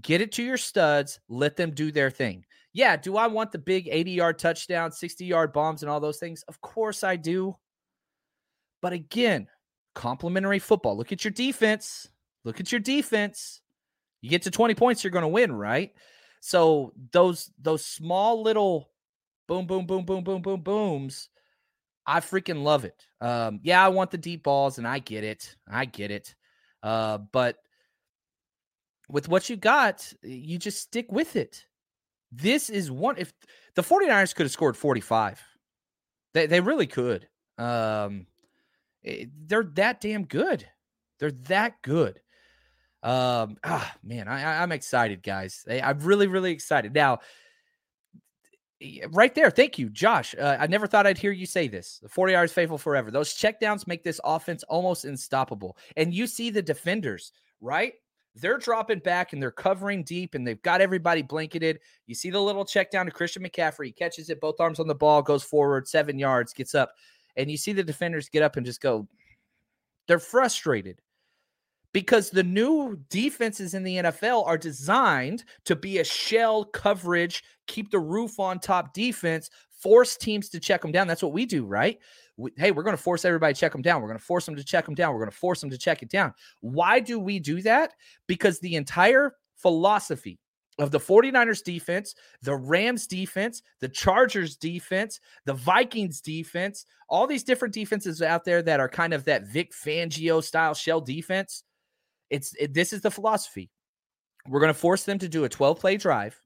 Get 0.00 0.20
it 0.20 0.32
to 0.32 0.42
your 0.42 0.56
studs, 0.56 1.20
let 1.28 1.56
them 1.56 1.72
do 1.72 1.90
their 1.90 2.10
thing. 2.10 2.44
Yeah, 2.72 2.96
do 2.96 3.16
I 3.16 3.26
want 3.26 3.52
the 3.52 3.58
big 3.58 3.88
80 3.90 4.10
yard 4.12 4.38
touchdown, 4.38 4.92
60 4.92 5.24
yard 5.24 5.52
bombs, 5.52 5.82
and 5.82 5.90
all 5.90 6.00
those 6.00 6.18
things? 6.18 6.42
Of 6.48 6.60
course 6.60 7.04
I 7.04 7.16
do. 7.16 7.54
But 8.80 8.92
again, 8.92 9.48
complimentary 9.94 10.58
football. 10.58 10.96
Look 10.96 11.12
at 11.12 11.24
your 11.24 11.32
defense. 11.32 12.08
Look 12.44 12.60
at 12.60 12.72
your 12.72 12.80
defense. 12.80 13.60
You 14.22 14.30
get 14.30 14.42
to 14.42 14.50
20 14.50 14.74
points, 14.74 15.04
you're 15.04 15.10
going 15.10 15.22
to 15.22 15.28
win, 15.28 15.52
right? 15.52 15.92
So 16.40 16.92
those 17.12 17.50
those 17.60 17.84
small 17.84 18.42
little 18.42 18.90
boom, 19.46 19.66
boom, 19.66 19.86
boom, 19.86 20.04
boom, 20.04 20.24
boom, 20.24 20.42
boom, 20.42 20.60
booms 20.60 21.28
I 22.06 22.20
freaking 22.20 22.62
love 22.62 22.84
it. 22.84 23.06
Um, 23.20 23.60
yeah, 23.62 23.84
I 23.84 23.88
want 23.88 24.10
the 24.10 24.18
deep 24.18 24.42
balls, 24.42 24.78
and 24.78 24.86
I 24.86 24.98
get 24.98 25.24
it. 25.24 25.56
I 25.70 25.84
get 25.84 26.10
it. 26.10 26.34
Uh, 26.82 27.18
but 27.18 27.56
with 29.08 29.28
what 29.28 29.48
you 29.48 29.56
got, 29.56 30.12
you 30.22 30.58
just 30.58 30.80
stick 30.80 31.10
with 31.12 31.36
it. 31.36 31.64
This 32.32 32.70
is 32.70 32.90
one. 32.90 33.16
If 33.18 33.32
the 33.74 33.82
49ers 33.82 34.34
could 34.34 34.44
have 34.44 34.52
scored 34.52 34.76
45, 34.76 35.40
they, 36.34 36.46
they 36.46 36.60
really 36.60 36.86
could. 36.86 37.28
Um, 37.58 38.26
eh, 39.04 39.26
they're 39.46 39.64
that 39.74 40.00
damn 40.00 40.24
good. 40.24 40.66
They're 41.18 41.30
that 41.30 41.82
good. 41.82 42.20
Um, 43.02 43.56
ah, 43.64 43.94
man, 44.02 44.28
I, 44.28 44.62
I'm 44.62 44.72
excited, 44.72 45.22
guys. 45.22 45.64
I'm 45.68 46.00
really, 46.00 46.26
really 46.26 46.52
excited. 46.52 46.94
Now, 46.94 47.18
right 49.10 49.34
there. 49.34 49.50
Thank 49.50 49.78
you, 49.78 49.90
Josh. 49.90 50.34
Uh, 50.38 50.56
I 50.58 50.66
never 50.66 50.86
thought 50.86 51.06
I'd 51.06 51.18
hear 51.18 51.32
you 51.32 51.46
say 51.46 51.68
this. 51.68 52.00
The 52.02 52.08
40 52.08 52.32
yards 52.32 52.52
faithful 52.52 52.78
forever. 52.78 53.10
Those 53.10 53.34
checkdowns 53.34 53.86
make 53.86 54.02
this 54.02 54.20
offense 54.24 54.62
almost 54.64 55.04
unstoppable. 55.04 55.76
And 55.96 56.14
you 56.14 56.26
see 56.26 56.50
the 56.50 56.62
defenders, 56.62 57.32
right? 57.60 57.94
They're 58.34 58.58
dropping 58.58 59.00
back 59.00 59.32
and 59.32 59.42
they're 59.42 59.50
covering 59.50 60.04
deep 60.04 60.34
and 60.34 60.46
they've 60.46 60.62
got 60.62 60.80
everybody 60.80 61.22
blanketed. 61.22 61.80
You 62.06 62.14
see 62.14 62.30
the 62.30 62.40
little 62.40 62.64
check 62.64 62.90
down 62.90 63.06
to 63.06 63.12
Christian 63.12 63.42
McCaffrey. 63.42 63.86
He 63.86 63.92
catches 63.92 64.30
it, 64.30 64.40
both 64.40 64.60
arms 64.60 64.80
on 64.80 64.86
the 64.86 64.94
ball, 64.94 65.20
goes 65.20 65.44
forward, 65.44 65.86
seven 65.86 66.18
yards, 66.18 66.54
gets 66.54 66.74
up. 66.74 66.92
And 67.36 67.50
you 67.50 67.56
see 67.58 67.72
the 67.72 67.84
defenders 67.84 68.30
get 68.30 68.42
up 68.42 68.56
and 68.56 68.64
just 68.64 68.80
go, 68.80 69.06
they're 70.08 70.18
frustrated 70.18 71.01
because 71.92 72.30
the 72.30 72.42
new 72.42 72.98
defenses 73.10 73.74
in 73.74 73.82
the 73.82 73.96
NFL 73.96 74.46
are 74.46 74.58
designed 74.58 75.44
to 75.64 75.76
be 75.76 75.98
a 75.98 76.04
shell 76.04 76.64
coverage, 76.64 77.44
keep 77.66 77.90
the 77.90 77.98
roof 77.98 78.40
on 78.40 78.58
top 78.58 78.94
defense, 78.94 79.50
force 79.70 80.16
teams 80.16 80.48
to 80.50 80.60
check 80.60 80.80
them 80.80 80.92
down. 80.92 81.06
That's 81.06 81.22
what 81.22 81.32
we 81.32 81.44
do, 81.44 81.66
right? 81.66 81.98
We, 82.36 82.50
hey, 82.56 82.70
we're 82.70 82.82
going 82.82 82.96
to 82.96 83.02
force 83.02 83.24
everybody 83.24 83.52
to 83.52 83.60
check 83.60 83.72
them 83.72 83.82
down. 83.82 84.00
We're 84.00 84.08
going 84.08 84.18
to 84.18 84.24
force 84.24 84.46
them 84.46 84.56
to 84.56 84.64
check 84.64 84.86
them 84.86 84.94
down. 84.94 85.12
We're 85.12 85.20
going 85.20 85.30
to 85.30 85.36
force 85.36 85.60
them 85.60 85.70
to 85.70 85.78
check 85.78 86.02
it 86.02 86.08
down. 86.08 86.32
Why 86.60 86.98
do 87.00 87.18
we 87.18 87.38
do 87.38 87.60
that? 87.62 87.92
Because 88.26 88.58
the 88.60 88.76
entire 88.76 89.34
philosophy 89.56 90.38
of 90.78 90.90
the 90.90 90.98
49ers 90.98 91.62
defense, 91.62 92.14
the 92.40 92.56
Rams 92.56 93.06
defense, 93.06 93.62
the 93.80 93.88
Chargers 93.88 94.56
defense, 94.56 95.20
the 95.44 95.52
Vikings 95.52 96.22
defense, 96.22 96.86
all 97.10 97.26
these 97.26 97.44
different 97.44 97.74
defenses 97.74 98.22
out 98.22 98.44
there 98.44 98.62
that 98.62 98.80
are 98.80 98.88
kind 98.88 99.12
of 99.12 99.24
that 99.24 99.46
Vic 99.46 99.72
Fangio 99.72 100.42
style 100.42 100.72
shell 100.72 101.02
defense 101.02 101.64
it's 102.32 102.54
it, 102.58 102.74
this 102.74 102.92
is 102.92 103.02
the 103.02 103.10
philosophy. 103.10 103.70
We're 104.48 104.60
going 104.60 104.72
to 104.72 104.78
force 104.78 105.04
them 105.04 105.18
to 105.20 105.28
do 105.28 105.44
a 105.44 105.48
12 105.48 105.78
play 105.78 105.96
drive. 105.96 106.40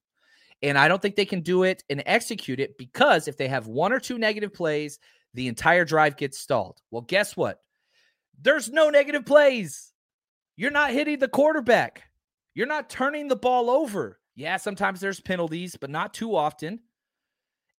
And 0.63 0.77
I 0.77 0.89
don't 0.89 1.01
think 1.01 1.17
they 1.17 1.25
can 1.25 1.41
do 1.41 1.63
it 1.63 1.85
and 1.89 2.03
execute 2.05 2.61
it 2.61 2.77
because 2.77 3.29
if 3.29 3.37
they 3.37 3.49
have 3.49 3.69
one 3.69 3.93
or 3.93 4.01
two 4.01 4.19
negative 4.19 4.53
plays, 4.53 4.99
the 5.33 5.49
entire 5.49 5.85
drive 5.85 6.17
gets 6.17 6.39
stalled. 6.39 6.81
Well, 6.91 7.03
guess 7.03 7.37
what? 7.37 7.61
There's 8.41 8.69
no 8.69 8.91
negative 8.91 9.25
plays. 9.25 9.93
You're 10.57 10.71
not 10.71 10.91
hitting 10.91 11.19
the 11.19 11.29
quarterback. 11.29 12.03
You're 12.55 12.67
not 12.67 12.91
turning 12.91 13.29
the 13.29 13.37
ball 13.37 13.71
over. 13.71 14.19
Yeah, 14.35 14.57
sometimes 14.57 15.01
there's 15.01 15.21
penalties, 15.21 15.77
but 15.77 15.91
not 15.91 16.15
too 16.15 16.35
often. 16.35 16.81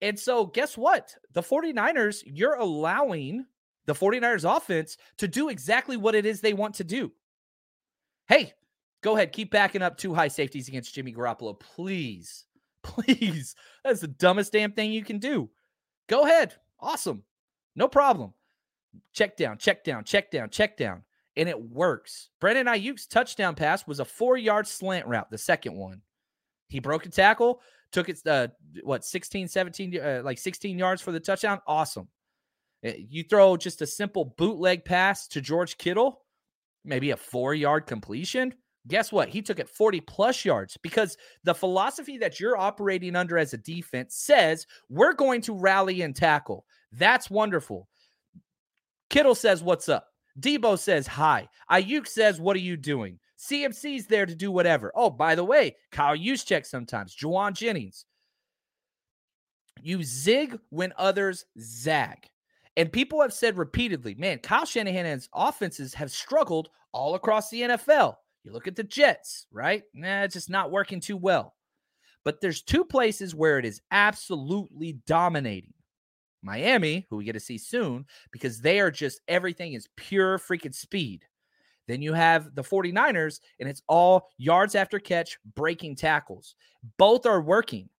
And 0.01 0.17
so, 0.19 0.45
guess 0.45 0.77
what? 0.77 1.15
The 1.33 1.41
49ers, 1.41 2.23
you're 2.25 2.55
allowing 2.55 3.45
the 3.87 3.93
49ers 3.93 4.55
offense 4.55 4.97
to 5.17 5.27
do 5.27 5.49
exactly 5.49 5.97
what 5.97 6.15
it 6.15 6.25
is 6.25 6.41
they 6.41 6.53
want 6.53 6.75
to 6.75 6.83
do. 6.83 7.11
Hey, 8.27 8.53
go 9.01 9.15
ahead, 9.15 9.31
keep 9.31 9.51
backing 9.51 9.81
up 9.81 9.97
two 9.97 10.13
high 10.13 10.27
safeties 10.27 10.67
against 10.67 10.93
Jimmy 10.93 11.13
Garoppolo, 11.13 11.59
please. 11.59 12.45
Please. 12.83 13.53
That's 13.83 13.99
the 13.99 14.07
dumbest 14.07 14.53
damn 14.53 14.71
thing 14.71 14.93
you 14.93 15.03
can 15.03 15.17
do. 15.17 15.49
Go 16.07 16.21
ahead. 16.21 16.53
Awesome. 16.79 17.23
No 17.75 17.89
problem. 17.89 18.33
Check 19.13 19.35
down, 19.35 19.57
check 19.57 19.83
down, 19.83 20.05
check 20.05 20.31
down, 20.31 20.49
check 20.49 20.77
down. 20.77 21.03
And 21.35 21.49
it 21.49 21.61
works. 21.61 22.29
Brandon 22.39 22.67
Aiyuk's 22.67 23.05
touchdown 23.05 23.55
pass 23.55 23.85
was 23.85 23.99
a 23.99 24.05
four 24.05 24.37
yard 24.37 24.67
slant 24.67 25.05
route, 25.05 25.29
the 25.29 25.37
second 25.37 25.75
one. 25.75 26.01
He 26.69 26.79
broke 26.79 27.05
a 27.05 27.09
tackle, 27.09 27.61
took 27.91 28.09
it, 28.09 28.19
uh, 28.25 28.47
what, 28.83 29.03
16, 29.03 29.47
17, 29.47 29.99
uh, 29.99 30.21
like 30.23 30.37
16 30.37 30.79
yards 30.79 31.01
for 31.01 31.11
the 31.11 31.19
touchdown. 31.19 31.59
Awesome. 31.67 32.07
Eh, 32.83 32.95
you 33.09 33.23
throw 33.23 33.57
just 33.57 33.81
a 33.81 33.87
simple 33.87 34.33
bootleg 34.37 34.85
pass 34.85 35.27
to 35.29 35.41
George 35.41 35.77
Kittle 35.77 36.21
maybe 36.87 37.11
a 37.11 37.17
four 37.17 37.53
yard 37.53 37.85
completion. 37.85 38.53
Guess 38.87 39.11
what? 39.11 39.27
He 39.27 39.41
took 39.41 39.59
it 39.59 39.69
40 39.69 40.01
plus 40.01 40.45
yards 40.45 40.77
because 40.81 41.17
the 41.43 41.53
philosophy 41.53 42.17
that 42.19 42.39
you're 42.39 42.57
operating 42.57 43.15
under 43.15 43.37
as 43.37 43.53
a 43.53 43.57
defense 43.57 44.15
says 44.15 44.65
we're 44.89 45.13
going 45.13 45.41
to 45.41 45.53
rally 45.53 46.01
and 46.01 46.15
tackle. 46.15 46.65
That's 46.93 47.29
wonderful. 47.29 47.87
Kittle 49.09 49.35
says, 49.35 49.61
What's 49.61 49.89
up? 49.89 50.07
Deebo 50.39 50.79
says, 50.79 51.07
Hi. 51.07 51.49
Aiyuk 51.69 52.07
says, 52.07 52.39
What 52.39 52.55
are 52.55 52.59
you 52.59 52.77
doing? 52.77 53.19
CMC's 53.37 54.07
there 54.07 54.25
to 54.25 54.35
do 54.35 54.51
whatever. 54.51 54.91
Oh, 54.95 55.09
by 55.09 55.35
the 55.35 55.43
way, 55.43 55.75
Kyle 55.91 56.17
Juszczyk 56.17 56.65
sometimes, 56.65 57.15
Jauan 57.15 57.53
Jennings. 57.53 58.05
You 59.81 60.03
zig 60.03 60.57
when 60.69 60.93
others 60.97 61.45
zag. 61.59 62.29
And 62.77 62.93
people 62.93 63.21
have 63.21 63.33
said 63.33 63.57
repeatedly, 63.57 64.13
man, 64.15 64.37
Kyle 64.37 64.63
Shanahan's 64.63 65.27
offenses 65.33 65.95
have 65.95 66.11
struggled 66.11 66.69
all 66.93 67.15
across 67.15 67.49
the 67.49 67.61
NFL. 67.61 68.15
You 68.43 68.53
look 68.53 68.67
at 68.67 68.75
the 68.75 68.83
Jets, 68.83 69.47
right? 69.51 69.83
Nah, 69.95 70.21
it's 70.21 70.35
just 70.35 70.49
not 70.49 70.71
working 70.71 71.01
too 71.01 71.17
well. 71.17 71.55
But 72.23 72.39
there's 72.39 72.61
two 72.61 72.85
places 72.85 73.33
where 73.33 73.57
it 73.57 73.65
is 73.65 73.81
absolutely 73.89 74.99
dominating. 75.07 75.73
Miami, 76.43 77.07
who 77.09 77.17
we 77.17 77.25
get 77.25 77.33
to 77.33 77.39
see 77.39 77.57
soon, 77.57 78.05
because 78.31 78.61
they 78.61 78.79
are 78.79 78.91
just 78.91 79.21
everything 79.27 79.73
is 79.73 79.89
pure 79.97 80.37
freaking 80.37 80.75
speed. 80.75 81.25
Then 81.87 82.03
you 82.03 82.13
have 82.13 82.53
the 82.53 82.63
49ers, 82.63 83.39
and 83.59 83.67
it's 83.67 83.81
all 83.87 84.29
yards 84.37 84.75
after 84.75 84.99
catch, 84.99 85.39
breaking 85.55 85.95
tackles. 85.95 86.53
Both 86.99 87.25
are 87.25 87.41
working 87.41 87.89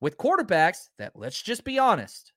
with 0.00 0.18
quarterbacks 0.18 0.90
that, 0.98 1.12
let's 1.14 1.40
just 1.40 1.64
be 1.64 1.78
honest, 1.78 2.33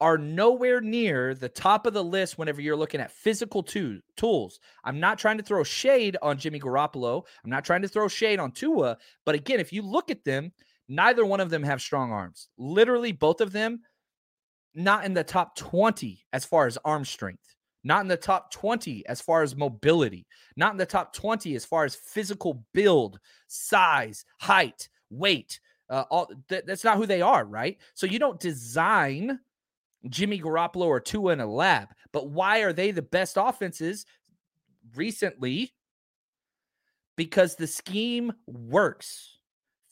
are 0.00 0.16
nowhere 0.18 0.80
near 0.80 1.34
the 1.34 1.48
top 1.48 1.86
of 1.86 1.92
the 1.92 2.02
list 2.04 2.38
whenever 2.38 2.60
you're 2.60 2.76
looking 2.76 3.00
at 3.00 3.12
physical 3.12 3.62
to- 3.64 4.00
tools. 4.16 4.60
I'm 4.84 4.98
not 5.00 5.18
trying 5.18 5.36
to 5.38 5.44
throw 5.44 5.62
shade 5.64 6.16
on 6.22 6.38
Jimmy 6.38 6.58
Garoppolo. 6.60 7.24
I'm 7.44 7.50
not 7.50 7.64
trying 7.64 7.82
to 7.82 7.88
throw 7.88 8.08
shade 8.08 8.38
on 8.38 8.52
Tua. 8.52 8.96
But 9.26 9.34
again, 9.34 9.60
if 9.60 9.72
you 9.72 9.82
look 9.82 10.10
at 10.10 10.24
them, 10.24 10.52
neither 10.88 11.24
one 11.26 11.40
of 11.40 11.50
them 11.50 11.62
have 11.62 11.80
strong 11.82 12.12
arms. 12.12 12.48
Literally, 12.56 13.12
both 13.12 13.40
of 13.40 13.52
them 13.52 13.80
not 14.74 15.04
in 15.04 15.14
the 15.14 15.24
top 15.24 15.56
20 15.56 16.24
as 16.32 16.44
far 16.44 16.66
as 16.66 16.78
arm 16.84 17.04
strength. 17.04 17.56
not 17.82 18.02
in 18.02 18.08
the 18.08 18.16
top 18.16 18.50
20 18.52 19.06
as 19.06 19.22
far 19.22 19.42
as 19.42 19.56
mobility, 19.56 20.26
not 20.54 20.72
in 20.72 20.76
the 20.76 20.84
top 20.84 21.14
20 21.14 21.54
as 21.54 21.64
far 21.64 21.84
as 21.84 21.94
physical 21.94 22.62
build, 22.74 23.18
size, 23.48 24.24
height, 24.38 24.88
weight. 25.08 25.58
Uh, 25.88 26.04
all 26.10 26.30
th- 26.50 26.64
that's 26.66 26.84
not 26.84 26.98
who 26.98 27.06
they 27.06 27.22
are, 27.22 27.44
right? 27.46 27.78
So 27.94 28.06
you 28.06 28.18
don't 28.18 28.38
design 28.38 29.40
Jimmy 30.08 30.40
Garoppolo 30.40 30.86
or 30.86 31.00
Tua 31.00 31.32
in 31.32 31.40
a 31.40 31.46
lab. 31.46 31.88
But 32.12 32.30
why 32.30 32.60
are 32.60 32.72
they 32.72 32.90
the 32.90 33.02
best 33.02 33.36
offenses 33.38 34.06
recently? 34.94 35.72
Because 37.16 37.56
the 37.56 37.66
scheme 37.66 38.32
works. 38.46 39.38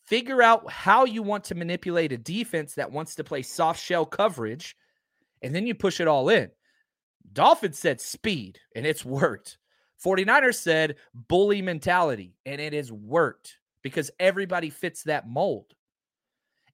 Figure 0.07 0.43
out 0.43 0.71
how 0.71 1.05
you 1.05 1.23
want 1.23 1.45
to 1.45 1.55
manipulate 1.55 2.13
a 2.13 2.17
defense 2.17 2.75
that 2.75 2.91
wants 2.91 3.15
to 3.17 3.25
play 3.25 3.43
soft 3.43 3.83
shell 3.83 4.07
coverage, 4.07 4.75
and 5.43 5.55
then 5.55 5.67
you 5.67 5.75
push 5.75 6.01
it 6.01 6.09
all 6.09 6.31
in. 6.31 6.51
Dolphins 7.35 7.79
said 7.79 8.01
speed, 8.01 8.59
and 8.75 8.87
it's 8.87 9.05
worked. 9.05 9.59
49ers 10.03 10.55
said 10.55 10.97
bully 11.13 11.61
mentality, 11.61 12.35
and 12.47 12.61
it 12.61 12.73
has 12.73 12.91
worked 12.91 13.59
because 13.83 14.11
everybody 14.19 14.71
fits 14.71 15.03
that 15.03 15.29
mold. 15.29 15.75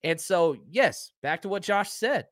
And 0.05 0.21
so, 0.21 0.57
yes, 0.71 1.13
back 1.23 1.43
to 1.43 1.49
what 1.49 1.63
Josh 1.63 1.91
said. 1.91 2.27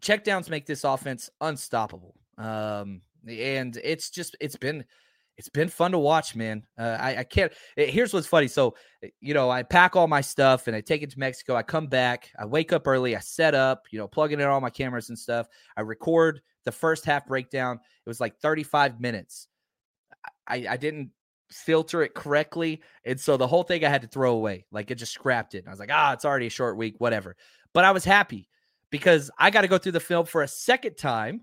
Checkdowns 0.00 0.50
make 0.50 0.66
this 0.66 0.84
offense 0.84 1.30
unstoppable. 1.40 2.14
Um, 2.38 3.02
and 3.28 3.78
it's 3.82 4.10
just 4.10 4.36
it's 4.40 4.56
been 4.56 4.84
it's 5.36 5.48
been 5.48 5.68
fun 5.68 5.92
to 5.92 5.98
watch, 5.98 6.36
man. 6.36 6.64
Uh, 6.78 6.96
I, 7.00 7.16
I 7.18 7.24
can't. 7.24 7.52
Eh, 7.76 7.86
here's 7.86 8.12
what's 8.12 8.26
funny. 8.26 8.46
So, 8.46 8.76
eh, 9.02 9.08
you 9.20 9.34
know, 9.34 9.50
I 9.50 9.62
pack 9.62 9.96
all 9.96 10.06
my 10.06 10.20
stuff 10.20 10.68
and 10.68 10.76
I 10.76 10.80
take 10.80 11.02
it 11.02 11.10
to 11.10 11.18
Mexico. 11.18 11.56
I 11.56 11.62
come 11.62 11.88
back. 11.88 12.30
I 12.38 12.44
wake 12.44 12.72
up 12.72 12.86
early. 12.86 13.16
I 13.16 13.20
set 13.20 13.54
up, 13.54 13.86
you 13.90 13.98
know, 13.98 14.06
plugging 14.06 14.40
in 14.40 14.46
all 14.46 14.60
my 14.60 14.70
cameras 14.70 15.08
and 15.08 15.18
stuff. 15.18 15.48
I 15.76 15.80
record 15.80 16.40
the 16.64 16.72
first 16.72 17.04
half 17.04 17.26
breakdown. 17.26 17.80
It 18.06 18.08
was 18.08 18.20
like 18.20 18.38
35 18.38 19.00
minutes. 19.00 19.48
I, 20.46 20.66
I 20.68 20.76
didn't 20.76 21.10
filter 21.50 22.02
it 22.02 22.14
correctly. 22.14 22.82
And 23.04 23.18
so 23.18 23.36
the 23.36 23.46
whole 23.46 23.64
thing 23.64 23.84
I 23.84 23.88
had 23.88 24.02
to 24.02 24.08
throw 24.08 24.34
away. 24.34 24.66
Like 24.70 24.90
it 24.90 24.96
just 24.96 25.12
scrapped 25.12 25.54
it. 25.54 25.64
I 25.66 25.70
was 25.70 25.80
like, 25.80 25.90
ah, 25.92 26.12
it's 26.12 26.24
already 26.24 26.46
a 26.46 26.50
short 26.50 26.76
week, 26.76 26.96
whatever. 26.98 27.36
But 27.72 27.84
I 27.84 27.90
was 27.90 28.04
happy 28.04 28.48
because 28.94 29.28
I 29.36 29.50
got 29.50 29.62
to 29.62 29.68
go 29.68 29.76
through 29.76 29.90
the 29.90 29.98
film 29.98 30.24
for 30.24 30.44
a 30.44 30.48
second 30.48 30.96
time. 30.96 31.40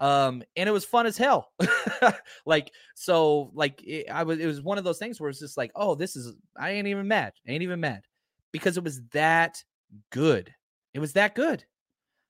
Um, 0.00 0.42
and 0.56 0.66
it 0.66 0.72
was 0.72 0.86
fun 0.86 1.04
as 1.04 1.18
hell. 1.18 1.52
like, 2.46 2.72
so 2.94 3.50
like 3.52 3.82
it, 3.84 4.06
I 4.10 4.22
was, 4.22 4.38
it 4.38 4.46
was 4.46 4.62
one 4.62 4.78
of 4.78 4.84
those 4.84 4.98
things 4.98 5.20
where 5.20 5.28
it's 5.28 5.38
just 5.38 5.58
like, 5.58 5.70
oh, 5.76 5.94
this 5.94 6.16
is, 6.16 6.32
I 6.58 6.70
ain't 6.70 6.88
even 6.88 7.06
mad. 7.06 7.34
I 7.46 7.52
ain't 7.52 7.62
even 7.62 7.78
mad 7.78 8.04
because 8.52 8.78
it 8.78 8.84
was 8.84 9.02
that 9.12 9.62
good. 10.08 10.50
It 10.94 10.98
was 10.98 11.12
that 11.12 11.34
good. 11.34 11.62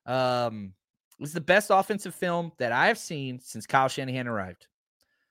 Um, 0.07 0.73
it 1.19 1.23
was 1.23 1.33
the 1.33 1.41
best 1.41 1.71
offensive 1.71 2.17
film 2.17 2.51
that 2.59 2.73
I 2.73 2.89
have 2.89 2.99
seen 2.99 3.39
since 3.39 3.69
Kyle 3.69 3.87
Shanahan 3.87 4.27
arrived, 4.27 4.67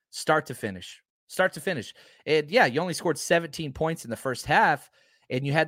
start 0.09 0.45
to 0.45 0.55
finish 0.55 1.03
start 1.27 1.51
to 1.53 1.59
finish. 1.59 1.93
And 2.25 2.49
yeah, 2.49 2.65
you 2.67 2.79
only 2.79 2.93
scored 2.93 3.17
17 3.17 3.73
points 3.73 4.05
in 4.05 4.09
the 4.09 4.15
first 4.15 4.45
half, 4.45 4.89
and 5.29 5.45
you 5.45 5.51
had. 5.51 5.67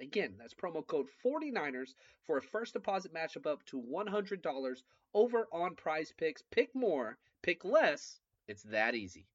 Again, 0.00 0.34
that's 0.38 0.54
promo 0.54 0.86
code 0.86 1.06
49ers 1.24 1.94
for 2.26 2.38
a 2.38 2.42
first 2.42 2.72
deposit 2.72 3.12
match 3.12 3.36
up 3.36 3.64
to 3.66 3.80
$100 3.80 4.76
over 5.14 5.48
on 5.52 5.74
PrizePicks. 5.74 6.42
Pick 6.50 6.74
more, 6.74 7.18
pick 7.42 7.64
less. 7.64 8.20
It's 8.48 8.62
that 8.64 8.94
easy. 8.94 9.26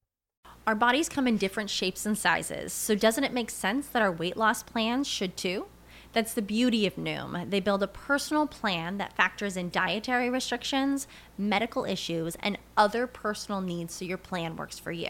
Our 0.68 0.76
bodies 0.76 1.10
come 1.10 1.28
in 1.28 1.38
different 1.38 1.70
shapes 1.70 2.06
and 2.06 2.18
sizes, 2.18 2.72
so 2.74 2.96
doesn't 2.96 3.24
it 3.24 3.34
make 3.34 3.50
sense 3.50 3.88
that 3.88 4.02
our 4.02 4.12
weight 4.12 4.38
loss 4.38 4.64
plans 4.64 5.08
should 5.08 5.36
too? 5.36 5.66
That's 6.14 6.34
the 6.34 6.42
beauty 6.42 6.86
of 6.86 6.96
Noom. 6.96 7.50
They 7.50 7.62
build 7.62 7.82
a 7.82 7.88
personal 7.88 8.46
plan 8.46 8.98
that 8.98 9.16
factors 9.16 9.56
in 9.56 9.70
dietary 9.70 10.30
restrictions, 10.30 11.08
medical 11.38 11.86
issues, 11.86 12.36
and 12.42 12.58
other 12.76 13.08
personal 13.08 13.62
needs 13.62 13.94
so 13.94 14.06
your 14.06 14.18
plan 14.18 14.56
works 14.58 14.78
for 14.78 14.92
you. 14.92 15.10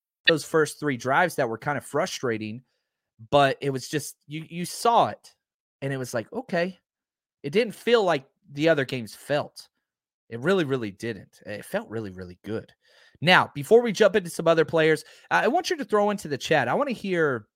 those 0.27 0.45
first 0.45 0.79
three 0.79 0.97
drives 0.97 1.35
that 1.35 1.49
were 1.49 1.57
kind 1.57 1.77
of 1.77 1.85
frustrating, 1.85 2.63
but 3.29 3.57
it 3.61 3.69
was 3.69 3.87
just 3.87 4.15
you 4.27 4.45
you 4.49 4.65
saw 4.65 5.07
it 5.07 5.33
and 5.81 5.91
it 5.91 5.97
was 5.97 6.13
like, 6.13 6.31
okay. 6.33 6.77
It 7.43 7.51
didn't 7.51 7.73
feel 7.73 8.03
like 8.03 8.25
the 8.51 8.69
other 8.69 8.85
games 8.85 9.15
felt. 9.15 9.67
It 10.29 10.39
really, 10.41 10.63
really 10.63 10.91
didn't. 10.91 11.39
It 11.45 11.65
felt 11.65 11.89
really, 11.89 12.11
really 12.11 12.37
good. 12.45 12.71
Now, 13.19 13.51
before 13.55 13.81
we 13.81 13.91
jump 13.91 14.15
into 14.15 14.29
some 14.29 14.47
other 14.47 14.63
players, 14.63 15.03
I 15.31 15.47
want 15.47 15.69
you 15.69 15.77
to 15.77 15.85
throw 15.85 16.11
into 16.11 16.27
the 16.27 16.37
chat. 16.37 16.67
I 16.67 16.75
want 16.75 16.89
to 16.89 16.95
hear 16.95 17.47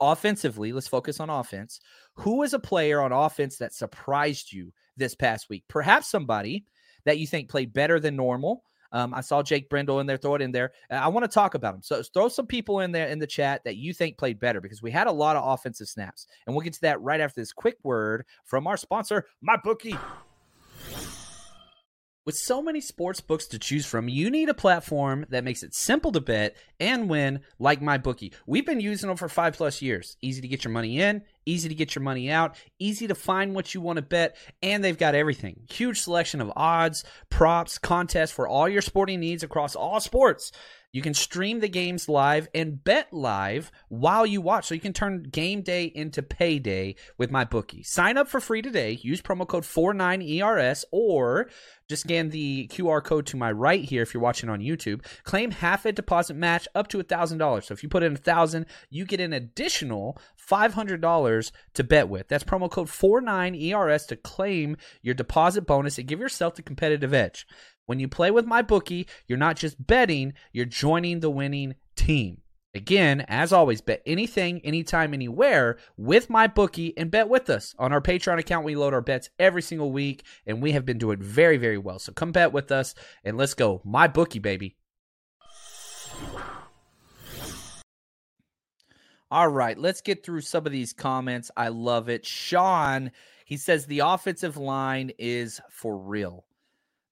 offensively, 0.00 0.72
let's 0.72 0.88
focus 0.88 1.20
on 1.20 1.30
offense. 1.30 1.80
Who 2.14 2.42
is 2.42 2.54
a 2.54 2.58
player 2.58 3.00
on 3.00 3.12
offense 3.12 3.56
that 3.58 3.72
surprised 3.72 4.52
you 4.52 4.72
this 4.96 5.14
past 5.14 5.48
week? 5.48 5.64
Perhaps 5.68 6.10
somebody 6.10 6.64
that 7.04 7.18
you 7.18 7.26
think 7.26 7.48
played 7.48 7.72
better 7.72 8.00
than 8.00 8.16
normal 8.16 8.64
um, 8.94 9.12
I 9.12 9.20
saw 9.20 9.42
Jake 9.42 9.68
Brendel 9.68 9.98
in 9.98 10.06
there. 10.06 10.16
Throw 10.16 10.36
it 10.36 10.40
in 10.40 10.52
there. 10.52 10.72
I 10.88 11.08
want 11.08 11.24
to 11.24 11.28
talk 11.28 11.54
about 11.54 11.74
him. 11.74 11.82
So 11.82 12.02
throw 12.02 12.28
some 12.28 12.46
people 12.46 12.78
in 12.80 12.92
there 12.92 13.08
in 13.08 13.18
the 13.18 13.26
chat 13.26 13.64
that 13.64 13.76
you 13.76 13.92
think 13.92 14.16
played 14.16 14.38
better 14.38 14.60
because 14.60 14.82
we 14.82 14.92
had 14.92 15.08
a 15.08 15.12
lot 15.12 15.36
of 15.36 15.42
offensive 15.44 15.88
snaps, 15.88 16.26
and 16.46 16.54
we'll 16.54 16.62
get 16.62 16.74
to 16.74 16.80
that 16.82 17.02
right 17.02 17.20
after 17.20 17.40
this 17.40 17.52
quick 17.52 17.76
word 17.82 18.24
from 18.44 18.68
our 18.68 18.76
sponsor, 18.76 19.26
MyBookie. 19.46 19.98
With 22.24 22.36
so 22.36 22.62
many 22.62 22.80
sports 22.80 23.20
books 23.20 23.46
to 23.48 23.58
choose 23.58 23.84
from, 23.84 24.08
you 24.08 24.30
need 24.30 24.48
a 24.48 24.54
platform 24.54 25.26
that 25.28 25.44
makes 25.44 25.62
it 25.62 25.74
simple 25.74 26.10
to 26.12 26.22
bet 26.22 26.56
and 26.80 27.10
win, 27.10 27.40
like 27.58 27.82
MyBookie. 27.82 28.32
We've 28.46 28.64
been 28.64 28.80
using 28.80 29.08
them 29.08 29.18
for 29.18 29.28
five 29.28 29.54
plus 29.54 29.82
years. 29.82 30.16
Easy 30.22 30.40
to 30.40 30.48
get 30.48 30.64
your 30.64 30.72
money 30.72 31.00
in, 31.00 31.22
easy 31.46 31.68
to 31.68 31.74
get 31.74 31.94
your 31.94 32.02
money 32.02 32.30
out, 32.30 32.56
easy 32.78 33.06
to 33.06 33.14
find 33.14 33.54
what 33.54 33.74
you 33.74 33.80
want 33.80 33.96
to 33.96 34.02
bet, 34.02 34.36
and 34.62 34.82
they've 34.82 34.98
got 34.98 35.14
everything. 35.14 35.60
Huge 35.70 36.00
selection 36.00 36.40
of 36.40 36.52
odds, 36.56 37.04
props, 37.28 37.78
contests 37.78 38.30
for 38.30 38.48
all 38.48 38.68
your 38.68 38.82
sporting 38.82 39.20
needs 39.20 39.42
across 39.42 39.74
all 39.74 40.00
sports. 40.00 40.52
You 40.94 41.02
can 41.02 41.12
stream 41.12 41.58
the 41.58 41.68
games 41.68 42.08
live 42.08 42.46
and 42.54 42.82
bet 42.84 43.12
live 43.12 43.72
while 43.88 44.24
you 44.24 44.40
watch. 44.40 44.68
So 44.68 44.76
you 44.76 44.80
can 44.80 44.92
turn 44.92 45.24
game 45.24 45.62
day 45.62 45.86
into 45.92 46.22
payday 46.22 46.94
with 47.18 47.32
MyBookie. 47.32 47.84
Sign 47.84 48.16
up 48.16 48.28
for 48.28 48.38
free 48.38 48.62
today. 48.62 49.00
Use 49.02 49.20
promo 49.20 49.44
code 49.44 49.64
49ERS 49.64 50.84
or 50.92 51.50
just 51.88 52.04
scan 52.04 52.30
the 52.30 52.68
QR 52.68 53.02
code 53.02 53.26
to 53.26 53.36
my 53.36 53.50
right 53.50 53.84
here 53.84 54.02
if 54.02 54.14
you're 54.14 54.22
watching 54.22 54.48
on 54.48 54.60
YouTube. 54.60 55.04
Claim 55.24 55.50
half 55.50 55.84
a 55.84 55.90
deposit 55.90 56.34
match 56.34 56.68
up 56.76 56.86
to 56.88 56.98
$1,000. 56.98 57.64
So 57.64 57.74
if 57.74 57.82
you 57.82 57.88
put 57.88 58.04
in 58.04 58.12
1000 58.12 58.64
you 58.88 59.04
get 59.04 59.18
an 59.18 59.32
additional 59.32 60.16
$500 60.48 61.52
to 61.74 61.84
bet 61.84 62.08
with. 62.08 62.28
That's 62.28 62.44
promo 62.44 62.70
code 62.70 62.86
49ERS 62.86 64.06
to 64.06 64.16
claim 64.16 64.76
your 65.02 65.16
deposit 65.16 65.66
bonus 65.66 65.98
and 65.98 66.06
give 66.06 66.20
yourself 66.20 66.54
the 66.54 66.62
competitive 66.62 67.12
edge. 67.12 67.48
When 67.86 68.00
you 68.00 68.08
play 68.08 68.30
with 68.30 68.46
MyBookie, 68.46 69.06
you're 69.26 69.38
not 69.38 69.56
just 69.56 69.86
betting, 69.86 70.34
you're 70.52 70.64
joining 70.64 71.20
the 71.20 71.30
winning 71.30 71.74
team. 71.96 72.40
Again, 72.74 73.24
as 73.28 73.52
always, 73.52 73.80
bet 73.80 74.02
anything, 74.04 74.60
anytime, 74.64 75.14
anywhere 75.14 75.78
with 75.96 76.28
MyBookie 76.28 76.94
and 76.96 77.10
bet 77.10 77.28
with 77.28 77.48
us. 77.48 77.74
On 77.78 77.92
our 77.92 78.00
Patreon 78.00 78.40
account, 78.40 78.64
we 78.64 78.74
load 78.74 78.94
our 78.94 79.00
bets 79.00 79.30
every 79.38 79.62
single 79.62 79.92
week, 79.92 80.24
and 80.44 80.60
we 80.60 80.72
have 80.72 80.84
been 80.84 80.98
doing 80.98 81.22
very, 81.22 81.56
very 81.56 81.78
well. 81.78 82.00
So 82.00 82.12
come 82.12 82.32
bet 82.32 82.52
with 82.52 82.72
us 82.72 82.94
and 83.22 83.36
let's 83.36 83.54
go. 83.54 83.80
MyBookie, 83.86 84.42
baby. 84.42 84.76
All 89.30 89.48
right, 89.48 89.78
let's 89.78 90.00
get 90.00 90.24
through 90.24 90.40
some 90.40 90.66
of 90.66 90.72
these 90.72 90.92
comments. 90.92 91.50
I 91.56 91.68
love 91.68 92.08
it. 92.08 92.26
Sean, 92.26 93.12
he 93.44 93.56
says 93.56 93.86
the 93.86 94.00
offensive 94.00 94.56
line 94.56 95.12
is 95.18 95.60
for 95.70 95.96
real 95.96 96.44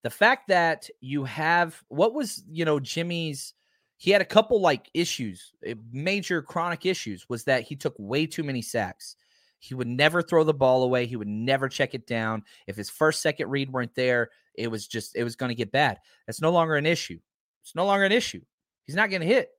the 0.03 0.11
fact 0.11 0.49
that 0.49 0.89
you 1.01 1.25
have 1.25 1.83
what 1.89 2.15
was 2.15 2.43
you 2.51 2.65
know 2.65 2.81
Jimmy's 2.81 3.55
he 3.97 4.11
had 4.11 4.21
a 4.21 4.27
couple 4.27 4.61
like 4.61 4.91
issues 4.95 5.53
eh, 5.65 5.75
major 5.93 6.43
chronic 6.43 6.87
issues 6.87 7.29
was 7.29 7.45
that 7.45 7.63
he 7.63 7.77
took 7.77 7.95
way 7.99 8.27
too 8.27 8.43
many 8.43 8.63
sacks 8.63 9.17
he 9.59 9.75
would 9.75 9.87
never 9.87 10.23
throw 10.23 10.45
the 10.45 10.55
ball 10.55 10.83
away 10.83 11.07
he 11.07 11.17
would 11.17 11.29
never 11.29 11.69
check 11.69 11.95
it 11.95 12.07
down 12.07 12.43
if 12.67 12.77
his 12.77 12.91
first 12.91 13.23
second 13.23 13.49
read 13.49 13.73
weren't 13.73 13.95
there 13.95 14.31
it 14.55 14.71
was 14.71 14.87
just 14.87 15.17
it 15.17 15.25
was 15.25 15.37
going 15.37 15.51
to 15.51 15.57
get 15.57 15.73
bad 15.73 15.99
that's 16.27 16.41
no 16.41 16.51
longer 16.51 16.75
an 16.75 16.87
issue 16.87 17.19
it's 17.63 17.75
no 17.75 17.87
longer 17.87 18.05
an 18.05 18.13
issue 18.13 18.41
he's 18.85 18.97
not 18.97 19.11
getting 19.11 19.29
hit 19.29 19.51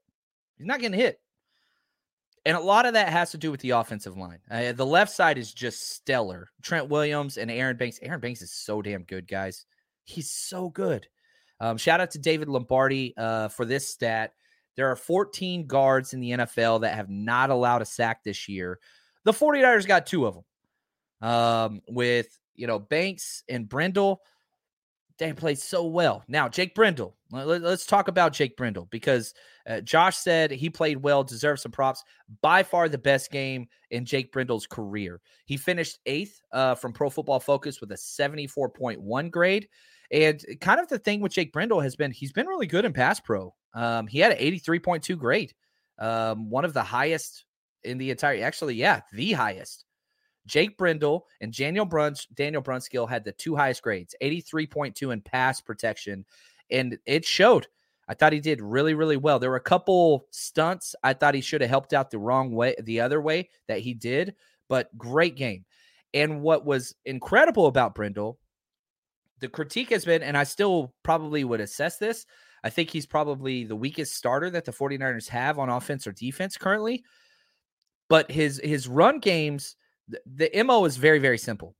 he's 0.58 0.68
not 0.68 0.80
getting 0.80 1.00
hit 1.00 1.20
and 2.46 2.58
a 2.58 2.60
lot 2.60 2.86
of 2.86 2.94
that 2.94 3.10
has 3.10 3.32
to 3.32 3.38
do 3.38 3.52
with 3.52 3.62
the 3.62 3.70
offensive 3.70 4.18
line. 4.18 4.40
Uh, 4.52 4.74
the 4.74 4.86
left 4.86 5.14
side 5.14 5.38
is 5.38 5.54
just 5.54 5.92
stellar. 5.92 6.50
Trent 6.62 6.90
Williams 6.90 7.38
and 7.38 7.50
Aaron 7.50 7.78
Banks. 7.78 8.00
Aaron 8.02 8.20
Banks 8.20 8.42
is 8.42 8.52
so 8.52 8.82
damn 8.82 9.04
good, 9.04 9.28
guys. 9.30 9.66
He's 10.04 10.30
so 10.30 10.70
good. 10.70 11.08
Um, 11.60 11.78
shout 11.78 12.02
out 12.02 12.12
to 12.12 12.20
David 12.20 12.50
Lombardi 12.50 13.14
uh, 13.18 13.48
for 13.48 13.66
this 13.66 13.88
stat. 13.88 14.34
There 14.76 14.90
are 14.90 14.96
14 14.96 15.68
guards 15.68 16.14
in 16.14 16.20
the 16.20 16.32
NFL 16.32 16.82
that 16.82 16.96
have 16.96 17.10
not 17.10 17.50
allowed 17.50 17.82
a 17.82 17.86
sack 17.86 18.24
this 18.24 18.50
year. 18.50 18.80
The 19.24 19.32
49ers 19.32 19.88
got 19.88 20.06
two 20.06 20.26
of 20.26 20.36
them. 20.36 21.30
Um, 21.30 21.82
with, 21.88 22.38
you 22.56 22.68
know, 22.68 22.80
Banks 22.80 23.44
and 23.48 23.70
Brendel. 23.70 24.22
They 25.20 25.32
played 25.32 25.60
so 25.60 25.86
well. 25.86 26.24
Now, 26.28 26.50
Jake 26.50 26.76
Brendel. 26.76 27.16
Let, 27.32 27.64
us 27.64 27.86
talk 27.86 28.08
about 28.08 28.34
Jake 28.34 28.58
Brendel 28.58 28.88
because 28.90 29.34
uh, 29.70 29.80
Josh 29.80 30.18
said 30.18 30.52
he 30.52 30.70
played 30.70 30.98
well, 30.98 31.24
deserves 31.24 31.62
some 31.62 31.72
props. 31.72 32.04
By 32.42 32.64
far 32.64 32.90
the 32.90 32.98
best 32.98 33.32
game 33.32 33.68
in 33.92 34.06
Jake 34.06 34.34
Brendel's 34.34 34.68
career. 34.68 35.22
He 35.46 35.56
finished 35.56 36.00
eighth 36.08 36.42
uh, 36.52 36.76
from 36.76 36.94
Pro 36.94 37.10
Football 37.10 37.40
Focus 37.40 37.80
with 37.80 37.92
a 37.92 37.96
74.1 37.96 39.32
grade. 39.32 39.70
And 40.14 40.46
kind 40.62 40.80
of 40.80 40.88
the 40.88 41.00
thing 41.00 41.22
with 41.22 41.34
Jake 41.34 41.52
Brendel 41.52 41.80
has 41.80 41.96
been 41.96 42.12
he's 42.12 42.32
been 42.32 42.46
really 42.46 42.68
good 42.68 42.86
in 42.86 42.94
pass 42.94 43.20
pro. 43.20 43.54
Um, 43.74 44.06
he 44.06 44.20
had 44.20 44.32
an 44.32 44.38
83.2 44.38 45.18
grade, 45.18 45.54
um, 45.98 46.52
one 46.52 46.64
of 46.64 46.74
the 46.74 46.84
highest 46.84 47.46
in 47.84 47.98
the 47.98 48.12
entire, 48.12 48.44
actually, 48.44 48.76
yeah, 48.76 49.02
the 49.12 49.34
highest. 49.34 49.86
Jake 50.46 50.78
Brendel 50.78 51.26
and 51.42 51.52
Daniel 51.52 51.86
Bruns, 51.86 52.28
Daniel 52.36 52.62
Brunskill 52.62 53.10
had 53.10 53.24
the 53.24 53.32
two 53.32 53.56
highest 53.56 53.82
grades, 53.82 54.14
83.2 54.22 55.12
in 55.12 55.22
pass 55.22 55.62
protection, 55.62 56.26
and 56.70 56.98
it 57.08 57.26
showed. 57.26 57.68
I 58.08 58.14
thought 58.14 58.34
he 58.34 58.42
did 58.42 58.62
really, 58.62 58.94
really 58.94 59.18
well. 59.18 59.40
There 59.40 59.50
were 59.50 59.56
a 59.56 59.62
couple 59.62 60.28
stunts 60.30 60.94
I 61.04 61.14
thought 61.14 61.34
he 61.34 61.42
should 61.42 61.62
have 61.62 61.70
helped 61.70 61.94
out 61.94 62.12
the 62.12 62.20
wrong 62.20 62.52
way, 62.52 62.76
the 62.84 63.00
other 63.00 63.22
way 63.22 63.50
that 63.68 63.80
he 63.80 63.94
did, 63.94 64.36
but 64.68 64.96
great 64.96 65.36
game. 65.36 65.66
And 66.14 66.42
what 66.42 66.66
was 66.66 66.94
incredible 67.06 67.66
about 67.66 67.96
Brendel 67.96 68.38
the 69.44 69.50
critique 69.50 69.90
has 69.90 70.06
been, 70.06 70.24
and 70.24 70.38
I 70.38 70.46
still 70.46 70.94
probably 71.04 71.44
would 71.44 71.60
assess 71.60 71.98
this. 71.98 72.26
I 72.64 72.70
think 72.70 72.90
he's 72.90 73.06
probably 73.06 73.66
the 73.66 73.76
weakest 73.76 74.16
starter 74.16 74.50
that 74.52 74.64
the 74.64 74.72
49ers 74.72 75.28
have 75.28 75.60
on 75.60 75.70
offense 75.70 76.08
or 76.08 76.14
defense 76.14 76.58
currently. 76.58 77.04
But 78.08 78.32
his 78.32 78.62
his 78.64 78.88
run 78.88 79.20
games, 79.20 79.76
the, 80.08 80.22
the 80.26 80.64
MO 80.64 80.86
is 80.86 80.96
very, 80.96 81.20
very 81.20 81.38
simple. 81.38 81.76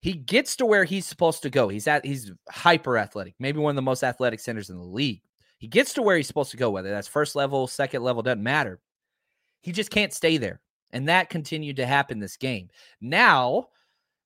He 0.00 0.14
gets 0.14 0.56
to 0.56 0.66
where 0.66 0.84
he's 0.84 1.06
supposed 1.06 1.42
to 1.42 1.50
go. 1.50 1.68
He's 1.68 1.86
at 1.86 2.06
he's 2.06 2.32
hyper 2.48 2.96
athletic, 2.96 3.34
maybe 3.38 3.58
one 3.58 3.70
of 3.70 3.76
the 3.76 3.82
most 3.82 4.02
athletic 4.02 4.40
centers 4.40 4.70
in 4.70 4.78
the 4.78 4.82
league. 4.82 5.20
He 5.58 5.68
gets 5.68 5.92
to 5.94 6.02
where 6.02 6.16
he's 6.16 6.26
supposed 6.26 6.50
to 6.52 6.56
go, 6.56 6.70
whether 6.70 6.90
that's 6.90 7.08
first 7.08 7.36
level, 7.36 7.66
second 7.66 8.02
level, 8.02 8.22
doesn't 8.22 8.42
matter. 8.42 8.80
He 9.60 9.70
just 9.70 9.90
can't 9.90 10.14
stay 10.14 10.38
there. 10.38 10.60
And 10.92 11.08
that 11.08 11.30
continued 11.30 11.76
to 11.76 11.86
happen 11.86 12.18
this 12.18 12.38
game. 12.38 12.68
Now, 13.00 13.68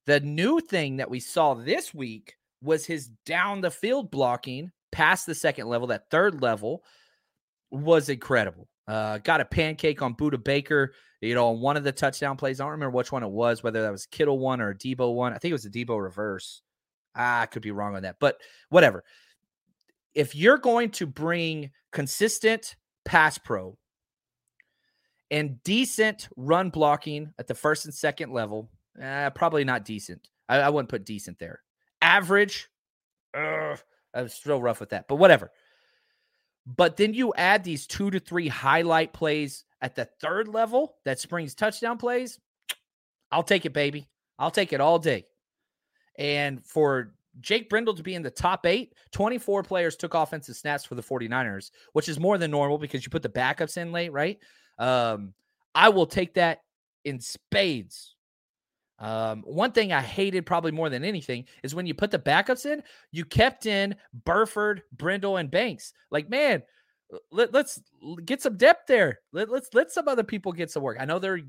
the 0.07 0.21
new 0.21 0.61
thing 0.61 0.97
that 0.99 1.11
we 1.11 1.21
saw 1.21 1.55
this 1.55 1.93
week 1.93 2.37
was 2.67 2.85
his 2.85 3.09
down 3.25 3.63
the 3.63 3.71
field 3.71 4.11
blocking 4.11 4.73
past 4.93 5.27
the 5.27 5.35
second 5.35 5.69
level, 5.69 5.87
that 5.89 6.11
third 6.11 6.43
level 6.43 6.83
was 7.71 8.09
incredible. 8.09 8.69
Uh, 8.87 9.19
got 9.19 9.41
a 9.41 9.45
pancake 9.45 10.03
on 10.03 10.15
Budda 10.15 10.43
Baker, 10.43 10.93
you 11.21 11.35
know, 11.35 11.49
on 11.49 11.61
one 11.61 11.77
of 11.77 11.85
the 11.85 11.93
touchdown 11.93 12.37
plays. 12.37 12.61
I 12.61 12.65
don't 12.65 12.73
remember 12.73 12.97
which 12.97 13.13
one 13.13 13.23
it 13.23 13.31
was, 13.31 13.63
whether 13.63 13.83
that 13.83 13.91
was 13.91 14.07
Kittle 14.07 14.39
one 14.39 14.61
or 14.61 14.71
a 14.71 14.75
Deebo 14.75 15.15
one. 15.15 15.33
I 15.33 15.39
think 15.39 15.51
it 15.51 15.55
was 15.55 15.65
a 15.65 15.71
Deebo 15.71 16.01
reverse. 16.01 16.63
Ah, 17.17 17.43
I 17.43 17.47
could 17.47 17.63
be 17.63 17.71
wrong 17.71 17.97
on 17.97 18.03
that, 18.03 18.17
but 18.21 18.39
whatever. 18.69 19.05
If 20.15 20.35
you're 20.35 20.59
going 20.59 20.91
to 20.93 21.07
bring 21.07 21.71
consistent 21.93 22.77
pass 23.05 23.39
pro 23.39 23.77
and 25.31 25.63
decent 25.63 26.29
run 26.37 26.71
blocking 26.71 27.33
at 27.39 27.47
the 27.47 27.55
first 27.55 27.85
and 27.85 27.95
second 27.95 28.33
level, 28.33 28.71
eh, 29.01 29.29
probably 29.31 29.65
not 29.65 29.85
decent. 29.85 30.29
I, 30.49 30.59
I 30.59 30.69
wouldn't 30.69 30.89
put 30.89 31.05
decent 31.05 31.39
there 31.39 31.61
average. 32.01 32.69
Ugh, 33.35 33.79
I 34.15 34.23
was 34.23 34.35
still 34.35 34.61
rough 34.61 34.81
with 34.81 34.91
that, 34.91 35.09
but 35.09 35.17
whatever. 35.17 35.51
But 36.67 36.97
then 36.97 37.15
you 37.15 37.33
add 37.37 37.63
these 37.63 37.87
two 37.87 38.11
to 38.11 38.19
three 38.19 38.49
highlight 38.49 39.13
plays 39.13 39.65
at 39.81 39.95
the 39.95 40.09
third 40.21 40.49
level 40.49 40.97
that 41.05 41.21
springs 41.21 41.55
touchdown 41.55 41.97
plays. 41.99 42.41
I'll 43.31 43.45
take 43.45 43.67
it, 43.67 43.73
baby. 43.73 44.09
I'll 44.39 44.51
take 44.51 44.73
it 44.73 44.81
all 44.81 44.99
day. 44.99 45.27
And 46.19 46.65
for 46.65 47.15
Jake 47.41 47.69
Brendel 47.69 47.95
to 47.95 48.03
be 48.03 48.15
in 48.15 48.23
the 48.23 48.31
top 48.31 48.67
eight, 48.67 48.95
24 49.13 49.63
players 49.63 49.97
took 49.97 50.15
offensive 50.15 50.57
snaps 50.57 50.85
for 50.85 50.95
the 50.95 51.03
49ers, 51.03 51.71
which 51.93 52.09
is 52.09 52.19
more 52.19 52.39
than 52.39 52.51
normal 52.51 52.79
because 52.79 53.05
you 53.05 53.11
put 53.11 53.23
the 53.23 53.29
backups 53.29 53.77
in 53.77 53.93
late, 53.93 54.13
right? 54.13 54.39
Um, 54.79 55.35
I 55.75 55.91
will 55.91 56.07
take 56.07 56.35
that 56.35 56.61
in 57.05 57.21
spades 57.21 58.16
um, 58.99 59.43
one 59.43 59.73
thing 59.73 59.93
I 59.93 60.01
hated 60.01 60.47
probably 60.47 60.73
more 60.73 60.89
than 60.89 61.05
anything 61.05 61.45
is 61.63 61.75
when 61.75 61.87
you 61.87 61.95
put 61.95 62.11
the 62.11 62.19
backups 62.19 62.65
in, 62.65 62.83
you 63.13 63.25
kept 63.25 63.67
in 63.67 63.95
Burford, 64.25 64.83
Brendel, 64.93 65.37
and 65.37 65.51
Banks. 65.51 65.93
Like, 66.11 66.31
man, 66.31 66.63
let, 67.31 67.55
us 67.55 67.81
get 68.25 68.43
some 68.43 68.57
depth 68.57 68.87
there. 68.87 69.21
Let, 69.33 69.51
let's 69.51 69.69
let 69.75 69.91
some 69.91 70.09
other 70.09 70.25
people 70.25 70.53
get 70.53 70.71
some 70.71 70.83
work. 70.83 70.97
I 70.99 71.05
know 71.05 71.19
they're 71.19 71.41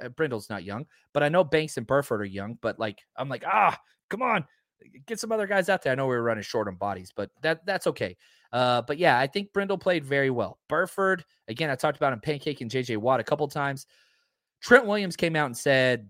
uh, 0.00 0.08
Brendel's 0.08 0.50
not 0.50 0.64
young, 0.64 0.86
but 1.12 1.22
I 1.22 1.28
know 1.28 1.44
Banks 1.44 1.76
and 1.76 1.86
Burford 1.86 2.20
are 2.20 2.26
young. 2.26 2.58
But 2.60 2.78
like, 2.78 3.00
I'm 3.16 3.28
like, 3.28 3.44
ah, 3.46 3.78
come 4.08 4.22
on, 4.22 4.44
get 5.06 5.20
some 5.20 5.32
other 5.32 5.46
guys 5.46 5.68
out 5.68 5.82
there. 5.82 5.92
I 5.92 5.94
know 5.94 6.06
we 6.06 6.16
were 6.16 6.22
running 6.22 6.42
short 6.42 6.68
on 6.68 6.76
bodies, 6.76 7.12
but 7.14 7.30
that 7.42 7.64
that's 7.66 7.86
okay. 7.88 8.16
Uh, 8.52 8.82
but 8.82 8.98
yeah, 8.98 9.18
I 9.18 9.26
think 9.26 9.52
Brendel 9.52 9.78
played 9.78 10.04
very 10.04 10.30
well. 10.30 10.58
Burford, 10.68 11.24
again, 11.48 11.70
I 11.70 11.74
talked 11.74 11.96
about 11.96 12.12
him, 12.12 12.20
Pancake 12.20 12.60
and 12.60 12.70
JJ 12.70 12.96
Watt 12.98 13.20
a 13.20 13.24
couple 13.24 13.46
times. 13.48 13.86
Trent 14.62 14.86
Williams 14.86 15.16
came 15.16 15.36
out 15.36 15.46
and 15.46 15.56
said 15.56 16.08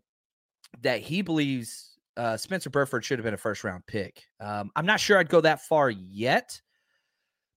that 0.82 1.00
he 1.00 1.22
believes 1.22 1.98
uh, 2.16 2.36
Spencer 2.36 2.70
Burford 2.70 3.04
should 3.04 3.18
have 3.18 3.24
been 3.24 3.34
a 3.34 3.38
first 3.38 3.64
round 3.64 3.84
pick. 3.86 4.22
Um, 4.40 4.70
I'm 4.76 4.86
not 4.86 5.00
sure 5.00 5.18
I'd 5.18 5.28
go 5.28 5.40
that 5.40 5.62
far 5.62 5.90
yet, 5.90 6.60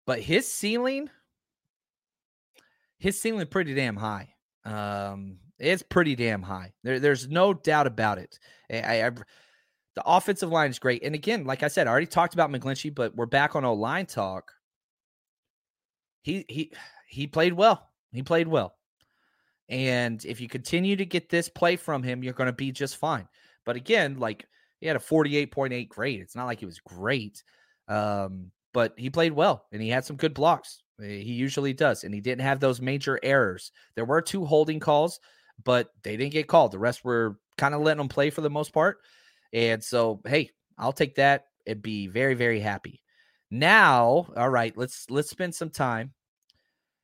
but 0.05 0.19
his 0.19 0.51
ceiling, 0.51 1.09
his 2.97 3.19
ceiling 3.19 3.47
pretty 3.47 3.73
damn 3.73 3.97
high. 3.97 4.33
Um, 4.63 5.39
it's 5.59 5.83
pretty 5.83 6.15
damn 6.15 6.41
high. 6.41 6.73
There, 6.83 6.99
there's 6.99 7.27
no 7.27 7.53
doubt 7.53 7.87
about 7.87 8.17
it. 8.17 8.39
I, 8.71 9.03
I, 9.03 9.09
The 9.09 10.03
offensive 10.05 10.49
line 10.49 10.69
is 10.69 10.79
great. 10.79 11.03
And 11.03 11.15
again, 11.15 11.45
like 11.45 11.63
I 11.63 11.67
said, 11.67 11.87
I 11.87 11.91
already 11.91 12.07
talked 12.07 12.33
about 12.33 12.51
McGlinchey, 12.51 12.93
but 12.93 13.15
we're 13.15 13.25
back 13.25 13.55
on 13.55 13.63
a 13.63 13.73
line 13.73 14.05
talk. 14.05 14.51
He 16.21 16.45
he 16.49 16.71
he 17.07 17.27
played 17.27 17.53
well. 17.53 17.89
He 18.11 18.23
played 18.23 18.47
well. 18.47 18.75
And 19.69 20.23
if 20.25 20.39
you 20.39 20.47
continue 20.47 20.95
to 20.95 21.05
get 21.05 21.29
this 21.29 21.49
play 21.49 21.75
from 21.75 22.03
him, 22.03 22.23
you're 22.23 22.33
going 22.33 22.47
to 22.47 22.53
be 22.53 22.71
just 22.71 22.97
fine. 22.97 23.27
But 23.65 23.75
again, 23.75 24.17
like 24.17 24.45
he 24.79 24.87
had 24.87 24.95
a 24.95 24.99
48.8 24.99 25.89
grade. 25.89 26.21
It's 26.21 26.35
not 26.35 26.45
like 26.45 26.59
he 26.59 26.65
was 26.65 26.79
great. 26.79 27.43
Um, 27.87 28.51
but 28.73 28.93
he 28.97 29.09
played 29.09 29.31
well 29.31 29.65
and 29.71 29.81
he 29.81 29.89
had 29.89 30.05
some 30.05 30.17
good 30.17 30.33
blocks. 30.33 30.83
Eh, 31.01 31.19
he 31.19 31.33
usually 31.33 31.73
does. 31.73 32.03
And 32.03 32.13
he 32.13 32.21
didn't 32.21 32.41
have 32.41 32.59
those 32.59 32.81
major 32.81 33.19
errors. 33.23 33.71
There 33.95 34.05
were 34.05 34.21
two 34.21 34.45
holding 34.45 34.79
calls, 34.79 35.19
but 35.63 35.89
they 36.03 36.17
didn't 36.17 36.33
get 36.33 36.47
called. 36.47 36.71
The 36.71 36.79
rest 36.79 37.03
were 37.03 37.39
kind 37.57 37.73
of 37.73 37.81
letting 37.81 37.99
them 37.99 38.09
play 38.09 38.29
for 38.29 38.41
the 38.41 38.49
most 38.49 38.73
part. 38.73 38.97
And 39.53 39.83
so, 39.83 40.21
hey, 40.25 40.51
I'll 40.77 40.91
take 40.91 41.15
that 41.15 41.45
and 41.65 41.81
be 41.81 42.07
very, 42.07 42.33
very 42.33 42.59
happy. 42.59 43.01
Now, 43.51 44.27
all 44.35 44.49
right, 44.49 44.75
let's 44.75 45.09
let's 45.09 45.29
spend 45.29 45.55
some 45.55 45.69
time. 45.69 46.13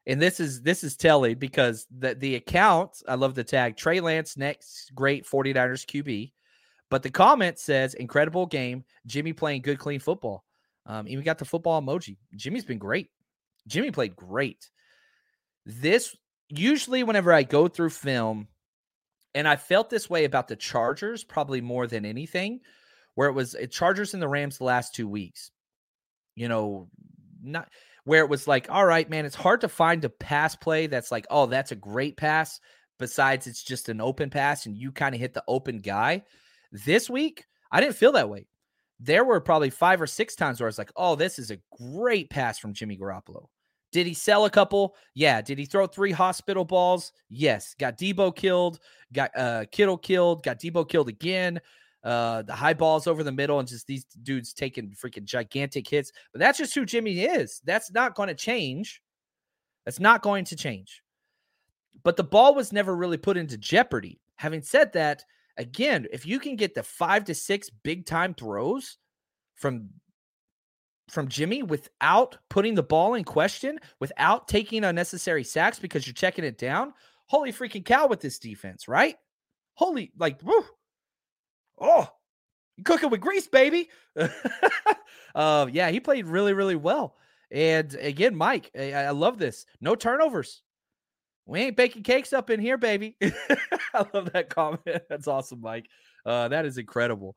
And 0.08 0.22
this 0.22 0.40
is 0.40 0.62
this 0.62 0.84
is 0.84 0.98
telling 0.98 1.36
because 1.36 1.86
the 1.96 2.16
the 2.16 2.36
account, 2.36 3.04
I 3.08 3.16
love 3.16 3.36
the 3.36 3.44
tag 3.44 3.78
Trey 3.78 4.00
Lance 4.00 4.36
next 4.36 4.92
great 4.96 5.26
49ers 5.26 5.86
QB. 5.86 6.32
But 6.90 7.04
the 7.04 7.10
comment 7.10 7.60
says 7.60 7.94
incredible 7.94 8.46
game, 8.46 8.84
Jimmy 9.06 9.32
playing 9.32 9.62
good 9.62 9.80
clean 9.80 10.00
football. 10.00 10.44
Um, 10.86 11.08
even 11.08 11.24
got 11.24 11.38
the 11.38 11.46
football 11.46 11.82
emoji. 11.82 12.18
Jimmy's 12.36 12.66
been 12.66 12.80
great. 12.80 13.10
Jimmy 13.68 13.92
played 13.92 14.16
great. 14.16 14.70
This 15.66 16.16
usually 16.50 17.04
whenever 17.04 17.32
I 17.32 17.44
go 17.44 17.68
through 17.68 17.92
film, 17.92 18.48
and 19.34 19.48
I 19.48 19.56
felt 19.56 19.90
this 19.90 20.10
way 20.10 20.26
about 20.26 20.48
the 20.48 20.56
Chargers 20.56 21.24
probably 21.24 21.62
more 21.62 21.88
than 21.88 22.06
anything, 22.06 22.60
where 23.16 23.30
it 23.30 23.34
was 23.34 23.54
it 23.56 23.72
Chargers 23.72 24.14
and 24.14 24.22
the 24.22 24.28
Rams 24.28 24.58
the 24.58 24.66
last 24.66 24.96
two 24.96 25.08
weeks. 25.08 25.52
You 26.36 26.48
know, 26.48 26.90
not 27.42 27.70
where 28.04 28.24
it 28.24 28.30
was 28.30 28.48
like, 28.48 28.68
all 28.70 28.86
right, 28.86 29.10
man, 29.10 29.26
it's 29.26 29.36
hard 29.36 29.62
to 29.62 29.70
find 29.70 30.04
a 30.04 30.10
pass 30.10 30.56
play 30.56 30.88
that's 30.88 31.12
like, 31.12 31.26
oh, 31.30 31.46
that's 31.46 31.72
a 31.72 31.76
great 31.76 32.18
pass. 32.18 32.60
Besides, 33.00 33.48
it's 33.48 33.64
just 33.64 33.90
an 33.90 34.02
open 34.02 34.30
pass 34.30 34.66
and 34.66 34.78
you 34.78 34.92
kind 34.92 35.16
of 35.16 35.22
hit 35.22 35.34
the 35.34 35.44
open 35.48 35.80
guy. 35.80 36.24
This 36.72 37.10
week, 37.10 37.46
I 37.72 37.82
didn't 37.82 37.96
feel 37.96 38.12
that 38.14 38.30
way. 38.30 38.48
There 39.00 39.26
were 39.26 39.42
probably 39.42 39.72
five 39.72 40.02
or 40.02 40.08
six 40.08 40.36
times 40.36 40.60
where 40.60 40.68
I 40.68 40.70
was 40.70 40.78
like, 40.78 40.92
oh, 40.96 41.16
this 41.16 41.40
is 41.40 41.52
a 41.52 41.60
great 41.80 42.30
pass 42.30 42.60
from 42.60 42.74
Jimmy 42.74 42.98
Garoppolo. 42.98 43.48
Did 43.92 44.08
he 44.08 44.14
sell 44.14 44.46
a 44.46 44.50
couple? 44.50 44.96
Yeah. 45.16 45.42
Did 45.42 45.58
he 45.58 45.66
throw 45.66 45.88
three 45.88 46.12
hospital 46.12 46.64
balls? 46.64 47.12
Yes. 47.30 47.76
Got 47.78 47.98
Deebo 47.98 48.36
killed, 48.36 48.80
got 49.12 49.32
uh 49.36 49.66
Kittle 49.72 49.98
killed, 49.98 50.44
got 50.44 50.60
Deebo 50.60 50.88
killed 50.88 51.10
again. 51.10 51.60
Uh 52.04 52.42
the 52.42 52.54
high 52.54 52.74
balls 52.74 53.08
over 53.08 53.24
the 53.24 53.32
middle 53.32 53.60
and 53.60 53.68
just 53.68 53.88
these 53.88 54.06
dudes 54.24 54.54
taking 54.54 54.92
freaking 54.92 55.26
gigantic 55.26 55.88
hits. 55.88 56.12
But 56.34 56.40
that's 56.40 56.58
just 56.58 56.74
who 56.74 56.86
Jimmy 56.86 57.22
is. 57.22 57.62
That's 57.64 57.92
not 57.92 58.16
going 58.16 58.30
to 58.30 58.36
change. 58.36 59.02
That's 59.86 60.00
not 60.00 60.22
going 60.22 60.46
to 60.46 60.56
change. 60.56 61.04
But 62.04 62.18
the 62.18 62.24
ball 62.24 62.56
was 62.56 62.72
never 62.72 62.96
really 62.96 63.18
put 63.18 63.38
into 63.38 63.58
jeopardy. 63.58 64.20
Having 64.38 64.64
said 64.64 64.94
that, 64.94 65.24
again, 65.58 66.08
if 66.12 66.26
you 66.26 66.40
can 66.40 66.56
get 66.56 66.74
the 66.74 66.84
5 66.84 67.26
to 67.26 67.36
6 67.36 67.70
big 67.84 68.06
time 68.06 68.34
throws 68.34 68.98
from 69.56 69.90
from 71.10 71.28
Jimmy 71.28 71.62
without 71.62 72.38
putting 72.50 72.74
the 72.74 72.84
ball 72.84 73.16
in 73.16 73.26
question, 73.26 73.78
without 74.00 74.48
taking 74.48 74.86
unnecessary 74.86 75.44
sacks 75.44 75.78
because 75.78 76.08
you're 76.08 76.14
checking 76.14 76.46
it 76.46 76.58
down. 76.58 76.94
Holy 77.26 77.52
freaking 77.52 77.84
cow 77.84 78.08
with 78.08 78.22
this 78.22 78.40
defense, 78.40 78.88
right? 78.88 79.18
Holy, 79.74 80.12
like, 80.18 80.42
woo. 80.42 80.64
Oh, 81.82 82.08
cooking 82.86 83.10
with 83.10 83.22
grease, 83.22 83.48
baby. 83.48 83.90
uh, 85.36 85.68
yeah, 85.72 85.90
he 85.90 86.00
played 86.00 86.28
really, 86.28 86.54
really 86.54 86.76
well. 86.76 87.16
And 87.52 87.94
again, 87.96 88.36
Mike, 88.36 88.72
I, 88.78 88.94
I 88.94 89.10
love 89.10 89.38
this. 89.38 89.66
No 89.82 89.96
turnovers. 89.96 90.62
We 91.46 91.60
ain't 91.62 91.76
baking 91.76 92.04
cakes 92.04 92.34
up 92.34 92.50
in 92.50 92.60
here, 92.60 92.78
baby. 92.78 93.18
I 93.22 94.06
love 94.14 94.32
that 94.34 94.50
comment. 94.50 94.82
That's 95.10 95.28
awesome, 95.28 95.60
Mike. 95.60 95.88
Uh, 96.26 96.48
that 96.50 96.66
is 96.66 96.78
incredible. 96.78 97.36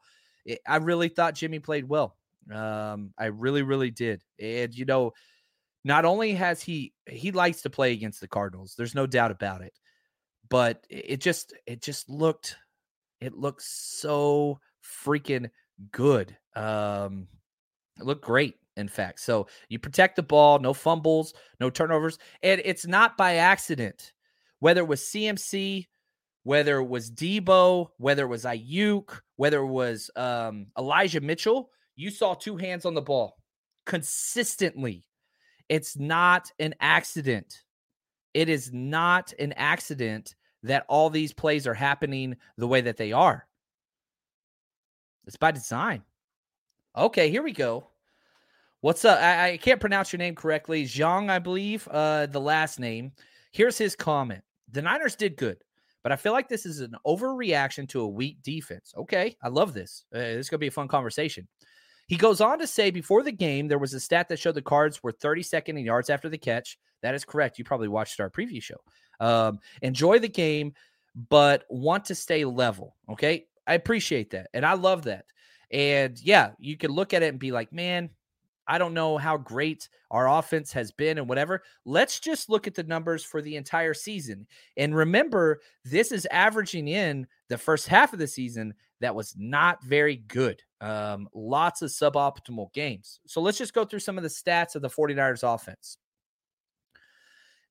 I 0.69 0.77
really 0.77 1.09
thought 1.09 1.35
Jimmy 1.35 1.59
played 1.59 1.89
well. 1.89 2.17
Um, 2.53 3.15
I 3.19 3.27
really, 3.27 3.63
really 3.63 3.91
did. 3.91 4.23
And 4.39 4.75
you 4.75 4.85
know, 4.85 5.15
not 5.85 6.05
only 6.05 6.35
has 6.35 6.63
he 6.63 6.93
he 7.09 7.33
likes 7.33 7.63
to 7.63 7.71
play 7.71 7.93
against 7.93 8.21
the 8.21 8.29
Cardinals, 8.29 8.75
there's 8.77 8.95
no 8.95 9.07
doubt 9.07 9.31
about 9.31 9.63
it. 9.63 9.73
But 10.51 10.85
it 10.91 11.21
just 11.21 11.55
it 11.67 11.83
just 11.83 12.11
looked 12.11 12.57
it 13.25 13.35
looks 13.35 13.67
so 13.67 14.61
freaking 15.05 15.51
good. 15.93 16.37
Um, 16.55 17.29
it 17.99 18.05
looked 18.05 18.25
great, 18.25 18.57
in 18.77 18.89
fact. 18.89 19.21
So 19.21 19.47
you 19.69 19.79
protect 19.79 20.17
the 20.17 20.23
ball, 20.23 20.59
no 20.59 20.75
fumbles, 20.75 21.35
no 21.61 21.71
turnovers, 21.71 22.19
and 22.43 22.61
it's 22.65 22.87
not 22.87 23.17
by 23.17 23.37
accident. 23.37 24.13
Whether 24.61 24.83
it 24.83 24.89
was 24.89 25.01
CMC, 25.01 25.87
whether 26.43 26.79
it 26.79 26.89
was 26.89 27.11
Deebo, 27.11 27.89
whether 27.99 28.25
it 28.25 28.29
was 28.29 28.45
Aiyuk, 28.45 29.21
whether 29.37 29.59
it 29.59 29.67
was 29.67 30.11
um, 30.17 30.67
Elijah 30.79 31.21
Mitchell, 31.21 31.71
you 31.97 32.11
saw 32.11 32.35
two 32.35 32.57
hands 32.57 32.85
on 32.85 32.95
the 32.95 33.03
ball 33.03 33.37
consistently. 33.87 35.07
It's 35.69 35.97
not 35.97 36.51
an 36.59 36.75
accident. 36.81 37.63
It 38.35 38.49
is 38.49 38.73
not 38.73 39.33
an 39.39 39.55
accident 39.57 40.35
that 40.65 40.87
all 40.89 41.11
these 41.11 41.33
plays 41.33 41.67
are 41.67 41.75
happening 41.75 42.37
the 42.57 42.67
way 42.67 42.81
that 42.81 42.97
they 42.97 43.13
are. 43.13 43.47
It's 45.27 45.37
by 45.37 45.53
design. 45.53 46.03
Okay, 46.97 47.31
here 47.31 47.43
we 47.43 47.53
go. 47.53 47.89
What's 48.81 49.05
up? 49.05 49.19
I, 49.19 49.53
I 49.53 49.57
can't 49.57 49.81
pronounce 49.81 50.13
your 50.13 50.19
name 50.19 50.35
correctly. 50.35 50.85
Zhang, 50.85 51.31
I 51.31 51.39
believe, 51.39 51.89
uh, 51.89 52.27
the 52.27 52.41
last 52.41 52.79
name. 52.79 53.13
Here's 53.53 53.79
his 53.79 53.97
comment. 53.97 54.43
The 54.71 54.83
Niners 54.83 55.17
did 55.17 55.37
good, 55.37 55.59
but 56.03 56.13
I 56.13 56.17
feel 56.17 56.33
like 56.33 56.49
this 56.49 56.67
is 56.67 56.81
an 56.81 56.95
overreaction 57.07 57.89
to 57.91 58.01
a 58.01 58.09
weak 58.09 58.43
defense. 58.43 58.93
Okay, 58.97 59.37
I 59.43 59.49
love 59.49 59.75
this. 59.75 60.05
Uh, 60.15 60.19
this 60.19 60.47
is 60.47 60.51
going 60.51 60.59
to 60.59 60.65
be 60.65 60.69
a 60.69 60.73
fun 60.73 60.89
conversation. 60.89 61.47
He 62.07 62.17
goes 62.17 62.41
on 62.41 62.59
to 62.59 62.67
say 62.67 62.91
before 62.91 63.23
the 63.23 63.33
game, 63.33 63.69
there 63.69 63.79
was 63.79 63.95
a 63.95 64.01
stat 64.01 64.29
that 64.29 64.39
showed 64.39 64.55
the 64.55 64.63
cards 64.63 65.03
were 65.03 65.13
32nd 65.13 65.71
in 65.71 65.79
yards 65.79 66.11
after 66.11 66.29
the 66.29 66.39
catch. 66.39 66.79
That 67.05 67.15
is 67.15 67.23
correct. 67.23 67.59
You 67.59 67.65
probably 67.67 67.89
watched 67.89 68.19
our 68.19 68.31
preview 68.31 68.63
show. 68.63 68.81
Um, 69.21 69.59
enjoy 69.83 70.21
the 70.21 70.29
game, 70.29 70.73
but 71.29 71.65
want 71.69 72.07
to 72.07 72.15
stay 72.15 72.47
level. 72.47 72.97
Okay. 73.11 73.45
I 73.67 73.75
appreciate 73.75 74.31
that. 74.31 74.49
And 74.55 74.65
I 74.65 74.73
love 74.73 75.03
that. 75.05 75.27
And 75.71 76.19
yeah, 76.23 76.53
you 76.59 76.79
can 76.79 76.91
look 76.91 77.13
at 77.13 77.23
it 77.23 77.29
and 77.29 77.39
be 77.39 77.53
like, 77.53 77.75
man, 77.75 78.09
I 78.67 78.79
don't 78.79 78.95
know 78.95 79.19
how 79.19 79.37
great 79.37 79.91
our 80.11 80.31
offense 80.31 80.73
has 80.73 80.93
been 80.93 81.19
and 81.19 81.29
whatever. 81.29 81.63
Let's 81.85 82.21
just 82.21 82.49
look 82.49 82.67
at 82.67 82.75
the 82.75 82.85
numbers 82.85 83.23
for 83.23 83.43
the 83.43 83.57
entire 83.57 83.93
season. 83.93 84.47
And 84.79 84.97
remember, 84.97 85.61
this 85.85 86.11
is 86.11 86.27
averaging 86.31 86.89
in 86.89 87.27
the 87.51 87.59
first 87.59 87.87
half 87.87 88.15
of 88.15 88.19
the 88.19 88.27
season 88.27 88.73
that 89.01 89.15
was 89.15 89.35
not 89.37 89.85
very 89.85 90.17
good. 90.17 90.63
Um, 90.81 91.29
lots 91.35 91.83
of 91.83 91.91
suboptimal 91.91 92.73
games. 92.73 93.21
So 93.27 93.43
let's 93.43 93.59
just 93.59 93.75
go 93.75 93.85
through 93.85 93.99
some 93.99 94.17
of 94.17 94.23
the 94.23 94.31
stats 94.31 94.75
of 94.75 94.81
the 94.81 94.89
49ers 94.89 95.43
offense. 95.43 95.99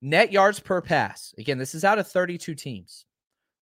Net 0.06 0.34
yards 0.34 0.60
per 0.60 0.82
pass. 0.82 1.34
Again, 1.38 1.58
this 1.58 1.74
is 1.74 1.86
out 1.86 1.98
of 1.98 2.06
32 2.06 2.56
teams. 2.56 3.06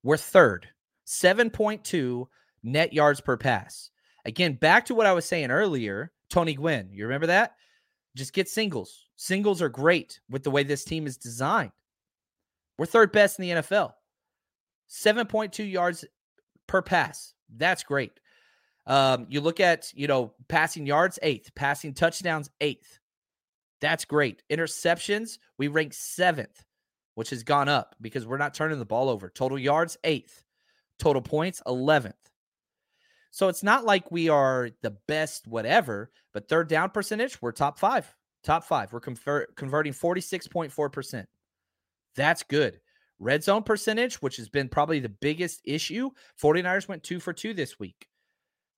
We're 0.02 0.18
third, 0.18 0.68
7.2 1.06 2.26
net 2.64 2.94
yards 2.94 3.22
per 3.22 3.38
pass. 3.38 3.92
Again, 4.26 4.54
back 4.54 4.86
to 4.86 4.96
what 4.96 5.06
I 5.06 5.14
was 5.14 5.26
saying 5.26 5.52
earlier 5.52 6.12
Tony 6.32 6.56
Gwynn. 6.56 6.89
You 6.92 7.04
remember 7.04 7.28
that? 7.28 7.58
Just 8.16 8.34
get 8.34 8.50
singles. 8.50 9.06
Singles 9.18 9.62
are 9.62 9.70
great 9.70 10.20
with 10.32 10.42
the 10.42 10.50
way 10.50 10.64
this 10.64 10.84
team 10.84 11.06
is 11.06 11.16
designed. 11.16 11.74
We're 12.80 12.88
third 12.88 13.12
best 13.12 13.38
in 13.38 13.44
the 13.44 13.62
NFL. 13.62 13.94
7.2 14.89 15.72
yards 15.72 16.06
per 16.66 16.82
pass. 16.82 17.36
That's 17.56 17.84
great. 17.84 18.20
Um, 18.88 19.28
you 19.30 19.42
look 19.42 19.60
at, 19.60 19.94
you 19.94 20.08
know, 20.08 20.34
passing 20.48 20.88
yards, 20.88 21.20
eighth, 21.22 21.54
passing 21.54 21.94
touchdowns, 21.94 22.50
eighth. 22.62 22.98
That's 23.82 24.05
great. 24.05 24.43
Interceptions, 24.49 25.39
we 25.57 25.67
rank 25.67 25.93
seventh, 25.93 26.63
which 27.15 27.32
has 27.32 27.43
gone 27.43 27.67
up 27.67 27.95
because 27.99 28.25
we're 28.25 28.38
not 28.38 28.53
turning 28.53 28.79
the 28.79 28.86
ball 28.86 29.09
over. 29.09 29.29
Total 29.29 29.57
yards, 29.59 29.97
eighth. 30.03 30.43
Total 30.99 31.21
points, 31.21 31.61
11th. 31.65 32.13
So 33.32 33.47
it's 33.47 33.63
not 33.63 33.86
like 33.86 34.11
we 34.11 34.29
are 34.29 34.69
the 34.84 34.95
best, 35.07 35.47
whatever, 35.47 36.11
but 36.32 36.47
third 36.47 36.67
down 36.67 36.91
percentage, 36.91 37.41
we're 37.41 37.53
top 37.53 37.79
five. 37.79 38.13
Top 38.43 38.63
five. 38.63 38.91
We're 38.93 38.99
convert, 38.99 39.55
converting 39.55 39.93
46.4%. 39.93 41.25
That's 42.15 42.43
good. 42.43 42.79
Red 43.19 43.43
zone 43.43 43.63
percentage, 43.63 44.15
which 44.15 44.38
has 44.38 44.49
been 44.49 44.67
probably 44.67 44.99
the 44.99 45.09
biggest 45.09 45.61
issue, 45.63 46.09
49ers 46.41 46.88
went 46.88 47.03
two 47.03 47.19
for 47.19 47.34
two 47.34 47.53
this 47.53 47.79
week. 47.79 48.07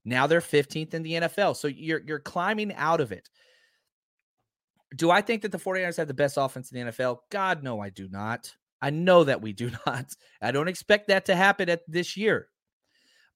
Now 0.05 0.27
they're 0.27 0.41
15th 0.41 0.93
in 0.93 1.03
the 1.03 1.13
NFL. 1.13 1.55
So 1.55 1.67
you're 1.67 2.01
you're 2.05 2.19
climbing 2.19 2.73
out 2.73 2.99
of 2.99 3.13
it. 3.13 3.29
Do 4.95 5.11
I 5.11 5.21
think 5.21 5.41
that 5.41 5.51
the 5.51 5.57
49ers 5.57 5.97
have 5.97 6.07
the 6.07 6.13
best 6.13 6.37
offense 6.37 6.71
in 6.71 6.85
the 6.85 6.91
NFL? 6.91 7.19
God, 7.31 7.63
no, 7.63 7.79
I 7.79 7.89
do 7.89 8.07
not. 8.09 8.53
I 8.81 8.89
know 8.89 9.23
that 9.23 9.41
we 9.41 9.53
do 9.53 9.71
not. 9.85 10.05
I 10.41 10.51
don't 10.51 10.67
expect 10.67 11.07
that 11.07 11.25
to 11.25 11.35
happen 11.35 11.69
at 11.69 11.81
this 11.87 12.17
year. 12.17 12.49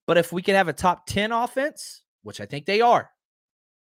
But 0.06 0.18
if 0.18 0.32
we 0.32 0.42
could 0.42 0.56
have 0.56 0.68
a 0.68 0.74
top 0.74 1.06
10 1.08 1.32
offense, 1.32 2.04
which 2.24 2.40
I 2.40 2.46
think 2.46 2.66
they 2.66 2.82
are 2.82 3.10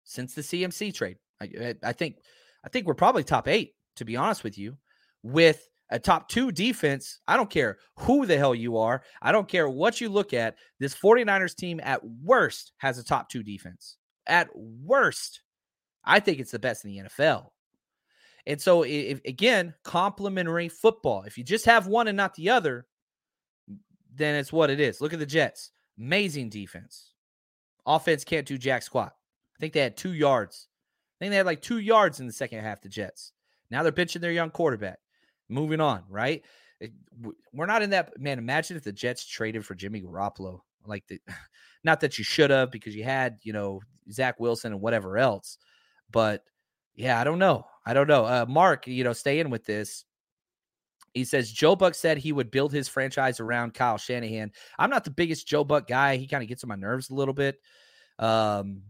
since 0.04 0.34
the 0.34 0.42
CMC 0.42 0.94
trade, 0.94 1.18
I, 1.40 1.74
I 1.82 1.92
think 1.92 2.16
I 2.64 2.68
think 2.68 2.86
we're 2.86 2.94
probably 2.94 3.22
top 3.22 3.46
eight, 3.46 3.74
to 3.96 4.04
be 4.04 4.16
honest 4.16 4.42
with 4.42 4.58
you, 4.58 4.76
with 5.22 5.68
a 5.90 5.98
top 5.98 6.28
two 6.28 6.50
defense. 6.50 7.20
I 7.28 7.36
don't 7.36 7.50
care 7.50 7.78
who 7.98 8.26
the 8.26 8.38
hell 8.38 8.54
you 8.54 8.78
are. 8.78 9.02
I 9.22 9.32
don't 9.32 9.48
care 9.48 9.68
what 9.68 10.00
you 10.00 10.08
look 10.08 10.32
at. 10.32 10.56
This 10.80 10.94
49ers 10.94 11.54
team 11.54 11.80
at 11.82 12.00
worst 12.04 12.72
has 12.78 12.98
a 12.98 13.04
top 13.04 13.28
two 13.28 13.42
defense. 13.42 13.96
At 14.26 14.48
worst, 14.54 15.42
I 16.04 16.18
think 16.18 16.40
it's 16.40 16.50
the 16.50 16.58
best 16.58 16.84
in 16.84 16.90
the 16.90 16.98
NFL. 17.08 17.50
And 18.46 18.60
so, 18.60 18.84
if, 18.84 19.20
again, 19.24 19.74
complementary 19.82 20.68
football. 20.68 21.22
If 21.22 21.36
you 21.36 21.44
just 21.44 21.64
have 21.64 21.88
one 21.88 22.06
and 22.06 22.16
not 22.16 22.34
the 22.34 22.50
other, 22.50 22.86
then 24.14 24.36
it's 24.36 24.52
what 24.52 24.70
it 24.70 24.80
is. 24.80 25.00
Look 25.00 25.12
at 25.12 25.18
the 25.18 25.26
Jets. 25.26 25.72
Amazing 25.98 26.50
defense. 26.50 27.12
Offense 27.86 28.24
can't 28.24 28.46
do 28.46 28.58
jack 28.58 28.82
squat. 28.82 29.14
I 29.56 29.58
think 29.58 29.72
they 29.72 29.80
had 29.80 29.96
two 29.96 30.12
yards. 30.12 30.68
I 31.16 31.24
think 31.24 31.30
they 31.30 31.36
had 31.36 31.46
like 31.46 31.62
two 31.62 31.78
yards 31.78 32.20
in 32.20 32.26
the 32.26 32.32
second 32.32 32.62
half, 32.62 32.82
the 32.82 32.88
Jets. 32.88 33.32
Now 33.70 33.82
they're 33.82 33.92
benching 33.92 34.20
their 34.20 34.32
young 34.32 34.50
quarterback. 34.50 34.98
Moving 35.48 35.80
on, 35.80 36.02
right? 36.08 36.42
We're 37.52 37.66
not 37.66 37.82
in 37.82 37.90
that. 37.90 38.18
Man, 38.20 38.38
imagine 38.38 38.76
if 38.76 38.82
the 38.82 38.92
Jets 38.92 39.24
traded 39.24 39.64
for 39.64 39.74
Jimmy 39.74 40.02
Garoppolo. 40.02 40.60
Like, 40.84 41.06
the, 41.08 41.20
not 41.84 42.00
that 42.00 42.18
you 42.18 42.24
should 42.24 42.50
have 42.50 42.70
because 42.70 42.94
you 42.94 43.04
had, 43.04 43.38
you 43.42 43.52
know, 43.52 43.80
Zach 44.10 44.38
Wilson 44.38 44.72
and 44.72 44.80
whatever 44.80 45.16
else. 45.16 45.58
But 46.10 46.44
yeah, 46.94 47.20
I 47.20 47.24
don't 47.24 47.38
know. 47.38 47.66
I 47.86 47.94
don't 47.94 48.08
know. 48.08 48.24
Uh, 48.24 48.44
Mark, 48.48 48.86
you 48.88 49.04
know, 49.04 49.12
stay 49.12 49.38
in 49.38 49.48
with 49.48 49.64
this. 49.64 50.04
He 51.14 51.24
says 51.24 51.50
Joe 51.50 51.76
Buck 51.76 51.94
said 51.94 52.18
he 52.18 52.32
would 52.32 52.50
build 52.50 52.72
his 52.72 52.88
franchise 52.88 53.40
around 53.40 53.72
Kyle 53.72 53.96
Shanahan. 53.96 54.52
I'm 54.78 54.90
not 54.90 55.04
the 55.04 55.10
biggest 55.10 55.46
Joe 55.46 55.64
Buck 55.64 55.86
guy. 55.86 56.16
He 56.16 56.26
kind 56.26 56.42
of 56.42 56.48
gets 56.48 56.62
on 56.64 56.68
my 56.68 56.74
nerves 56.74 57.08
a 57.08 57.14
little 57.14 57.32
bit. 57.32 57.58
Um, 58.18 58.82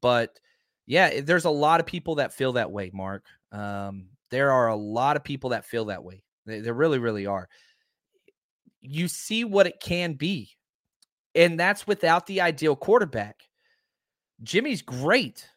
but 0.00 0.38
yeah, 0.86 1.20
there's 1.22 1.46
a 1.46 1.50
lot 1.50 1.80
of 1.80 1.86
people 1.86 2.16
that 2.16 2.34
feel 2.34 2.52
that 2.52 2.70
way, 2.70 2.90
Mark. 2.92 3.24
Um, 3.50 4.10
there 4.30 4.52
are 4.52 4.68
a 4.68 4.76
lot 4.76 5.16
of 5.16 5.24
people 5.24 5.50
that 5.50 5.64
feel 5.64 5.86
that 5.86 6.04
way. 6.04 6.22
There 6.46 6.74
really, 6.74 6.98
really 6.98 7.26
are. 7.26 7.48
You 8.80 9.08
see 9.08 9.44
what 9.44 9.66
it 9.66 9.80
can 9.80 10.14
be. 10.14 10.50
And 11.34 11.58
that's 11.58 11.86
without 11.86 12.26
the 12.26 12.42
ideal 12.42 12.76
quarterback. 12.76 13.48
Jimmy's 14.42 14.82
great 14.82 15.48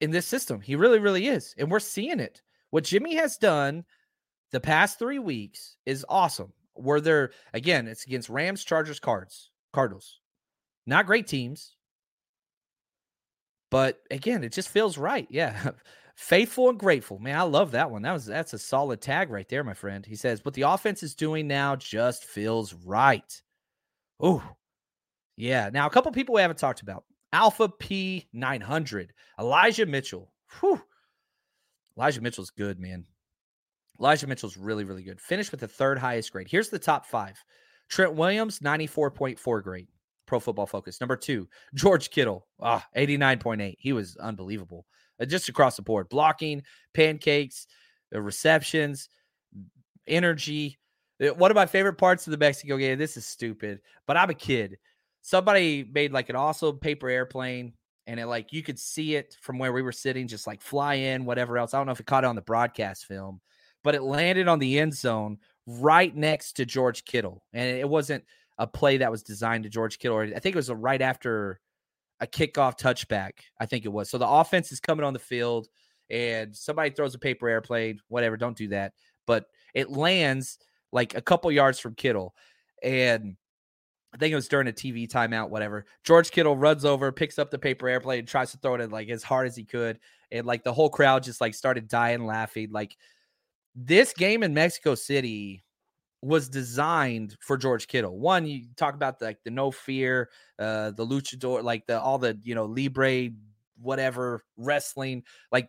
in 0.00 0.10
this 0.10 0.26
system. 0.26 0.60
He 0.60 0.76
really, 0.76 0.98
really 0.98 1.28
is. 1.28 1.54
And 1.58 1.70
we're 1.70 1.80
seeing 1.80 2.20
it. 2.20 2.42
What 2.70 2.84
Jimmy 2.84 3.14
has 3.16 3.36
done 3.36 3.84
the 4.50 4.60
past 4.60 4.98
three 4.98 5.18
weeks 5.18 5.76
is 5.86 6.06
awesome. 6.08 6.52
Where 6.74 7.00
they're 7.00 7.32
again, 7.52 7.88
it's 7.88 8.06
against 8.06 8.28
Rams, 8.28 8.64
Chargers, 8.64 9.00
Cards, 9.00 9.50
Cardinals. 9.72 10.20
Not 10.86 11.06
great 11.06 11.26
teams. 11.26 11.74
But 13.70 13.98
again, 14.10 14.44
it 14.44 14.52
just 14.52 14.68
feels 14.68 14.96
right. 14.96 15.26
Yeah. 15.30 15.70
Faithful 16.16 16.68
and 16.68 16.78
grateful. 16.78 17.18
Man, 17.18 17.38
I 17.38 17.42
love 17.42 17.72
that 17.72 17.90
one. 17.90 18.02
That 18.02 18.12
was 18.12 18.26
that's 18.26 18.52
a 18.52 18.58
solid 18.58 19.00
tag 19.00 19.30
right 19.30 19.48
there, 19.48 19.62
my 19.62 19.74
friend. 19.74 20.04
He 20.04 20.16
says, 20.16 20.44
what 20.44 20.54
the 20.54 20.62
offense 20.62 21.02
is 21.02 21.14
doing 21.14 21.46
now 21.46 21.76
just 21.76 22.24
feels 22.24 22.74
right. 22.74 23.40
Oh, 24.18 24.42
yeah. 25.36 25.70
Now, 25.72 25.86
a 25.86 25.90
couple 25.90 26.10
people 26.10 26.34
we 26.34 26.40
haven't 26.40 26.58
talked 26.58 26.80
about. 26.82 27.04
Alpha 27.32 27.68
P900, 27.68 29.08
Elijah 29.38 29.86
Mitchell. 29.86 30.32
Whew. 30.60 30.80
Elijah 31.96 32.20
Mitchell's 32.20 32.50
good, 32.50 32.78
man. 32.78 33.04
Elijah 34.00 34.26
Mitchell's 34.26 34.56
really, 34.56 34.84
really 34.84 35.02
good. 35.02 35.20
Finished 35.20 35.50
with 35.50 35.60
the 35.60 35.68
third 35.68 35.98
highest 35.98 36.32
grade. 36.32 36.48
Here's 36.48 36.68
the 36.68 36.78
top 36.78 37.06
five 37.06 37.36
Trent 37.88 38.14
Williams, 38.14 38.60
94.4 38.60 39.62
grade. 39.62 39.88
Pro 40.28 40.38
Football 40.38 40.66
Focus. 40.66 41.00
Number 41.00 41.16
two, 41.16 41.48
George 41.74 42.10
Kittle, 42.10 42.46
ah, 42.60 42.86
89.8. 42.96 43.76
He 43.78 43.92
was 43.92 44.16
unbelievable. 44.18 44.86
Uh, 45.20 45.24
just 45.24 45.48
across 45.48 45.76
the 45.76 45.82
board. 45.82 46.08
Blocking, 46.10 46.62
pancakes, 46.94 47.66
uh, 48.14 48.20
receptions, 48.20 49.08
energy. 50.06 50.78
Uh, 51.20 51.28
one 51.28 51.50
of 51.50 51.54
my 51.54 51.66
favorite 51.66 51.98
parts 51.98 52.26
of 52.26 52.30
the 52.30 52.36
Mexico 52.36 52.76
game, 52.76 52.98
this 52.98 53.16
is 53.16 53.26
stupid, 53.26 53.80
but 54.06 54.16
I'm 54.16 54.30
a 54.30 54.34
kid. 54.34 54.76
Somebody 55.28 55.86
made 55.92 56.10
like 56.10 56.30
an 56.30 56.36
awesome 56.36 56.78
paper 56.78 57.06
airplane 57.06 57.74
and 58.06 58.18
it 58.18 58.24
like 58.24 58.50
you 58.50 58.62
could 58.62 58.78
see 58.78 59.14
it 59.14 59.36
from 59.42 59.58
where 59.58 59.74
we 59.74 59.82
were 59.82 59.92
sitting, 59.92 60.26
just 60.26 60.46
like 60.46 60.62
fly 60.62 60.94
in, 60.94 61.26
whatever 61.26 61.58
else. 61.58 61.74
I 61.74 61.76
don't 61.76 61.84
know 61.84 61.92
if 61.92 62.00
it 62.00 62.06
caught 62.06 62.24
it 62.24 62.28
on 62.28 62.34
the 62.34 62.40
broadcast 62.40 63.04
film, 63.04 63.42
but 63.84 63.94
it 63.94 64.00
landed 64.00 64.48
on 64.48 64.58
the 64.58 64.78
end 64.78 64.94
zone 64.94 65.36
right 65.66 66.16
next 66.16 66.54
to 66.54 66.64
George 66.64 67.04
Kittle. 67.04 67.44
And 67.52 67.76
it 67.76 67.86
wasn't 67.86 68.24
a 68.56 68.66
play 68.66 68.96
that 68.96 69.10
was 69.10 69.22
designed 69.22 69.64
to 69.64 69.68
George 69.68 69.98
Kittle. 69.98 70.18
I 70.18 70.38
think 70.38 70.54
it 70.54 70.56
was 70.56 70.70
right 70.70 71.02
after 71.02 71.60
a 72.20 72.26
kickoff 72.26 72.78
touchback. 72.78 73.32
I 73.60 73.66
think 73.66 73.84
it 73.84 73.92
was. 73.92 74.08
So 74.08 74.16
the 74.16 74.26
offense 74.26 74.72
is 74.72 74.80
coming 74.80 75.04
on 75.04 75.12
the 75.12 75.18
field 75.18 75.68
and 76.08 76.56
somebody 76.56 76.88
throws 76.88 77.14
a 77.14 77.18
paper 77.18 77.50
airplane, 77.50 78.00
whatever, 78.08 78.38
don't 78.38 78.56
do 78.56 78.68
that. 78.68 78.94
But 79.26 79.44
it 79.74 79.90
lands 79.90 80.58
like 80.90 81.14
a 81.14 81.20
couple 81.20 81.52
yards 81.52 81.78
from 81.78 81.96
Kittle. 81.96 82.34
And 82.82 83.36
I 84.14 84.16
think 84.16 84.32
it 84.32 84.36
was 84.36 84.48
during 84.48 84.68
a 84.68 84.72
TV 84.72 85.06
timeout, 85.08 85.50
whatever. 85.50 85.84
George 86.02 86.30
Kittle 86.30 86.56
runs 86.56 86.84
over, 86.84 87.12
picks 87.12 87.38
up 87.38 87.50
the 87.50 87.58
paper 87.58 87.88
airplane, 87.88 88.20
and 88.20 88.28
tries 88.28 88.52
to 88.52 88.58
throw 88.58 88.74
it 88.74 88.90
like 88.90 89.08
as 89.10 89.22
hard 89.22 89.46
as 89.46 89.56
he 89.56 89.64
could. 89.64 89.98
And 90.32 90.46
like 90.46 90.64
the 90.64 90.72
whole 90.72 90.88
crowd 90.88 91.22
just 91.22 91.40
like 91.40 91.54
started 91.54 91.88
dying 91.88 92.24
laughing. 92.24 92.70
Like 92.70 92.96
this 93.74 94.12
game 94.12 94.42
in 94.42 94.54
Mexico 94.54 94.94
City 94.94 95.64
was 96.22 96.48
designed 96.48 97.36
for 97.40 97.56
George 97.56 97.86
Kittle. 97.86 98.18
One, 98.18 98.46
you 98.46 98.66
talk 98.76 98.94
about 98.94 99.18
the, 99.18 99.26
like 99.26 99.42
the 99.44 99.50
no 99.50 99.70
fear, 99.70 100.30
uh, 100.58 100.90
the 100.92 101.06
luchador, 101.06 101.62
like 101.62 101.86
the 101.86 102.00
all 102.00 102.18
the 102.18 102.38
you 102.42 102.54
know 102.54 102.64
libre, 102.64 103.30
whatever 103.80 104.42
wrestling. 104.56 105.22
Like 105.52 105.68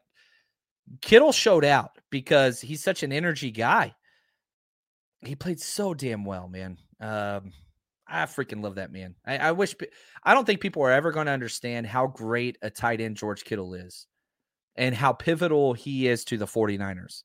Kittle 1.02 1.32
showed 1.32 1.66
out 1.66 1.92
because 2.10 2.62
he's 2.62 2.84
such 2.84 3.04
an 3.04 3.12
energy 3.12 3.52
guy. 3.52 3.96
He 5.22 5.36
played 5.36 5.60
so 5.60 5.94
damn 5.94 6.24
well, 6.24 6.48
man. 6.48 6.78
Um, 7.02 7.52
I 8.10 8.24
freaking 8.24 8.64
love 8.64 8.76
that 8.76 8.92
man. 8.92 9.16
I, 9.26 9.38
I 9.38 9.52
wish 9.52 9.76
I 10.24 10.34
don't 10.34 10.46
think 10.46 10.62
people 10.62 10.84
are 10.84 10.92
ever 10.92 11.12
going 11.12 11.28
to 11.28 11.32
understand 11.32 11.86
how 11.86 12.08
great 12.08 12.58
a 12.62 12.70
tight 12.70 13.02
end 13.02 13.18
George 13.18 13.44
Kittle 13.44 13.74
is 13.74 14.08
and 14.76 14.96
how 14.96 15.14
pivotal 15.14 15.74
he 15.74 16.08
is 16.08 16.26
to 16.26 16.38
the 16.38 16.46
49ers 16.46 17.24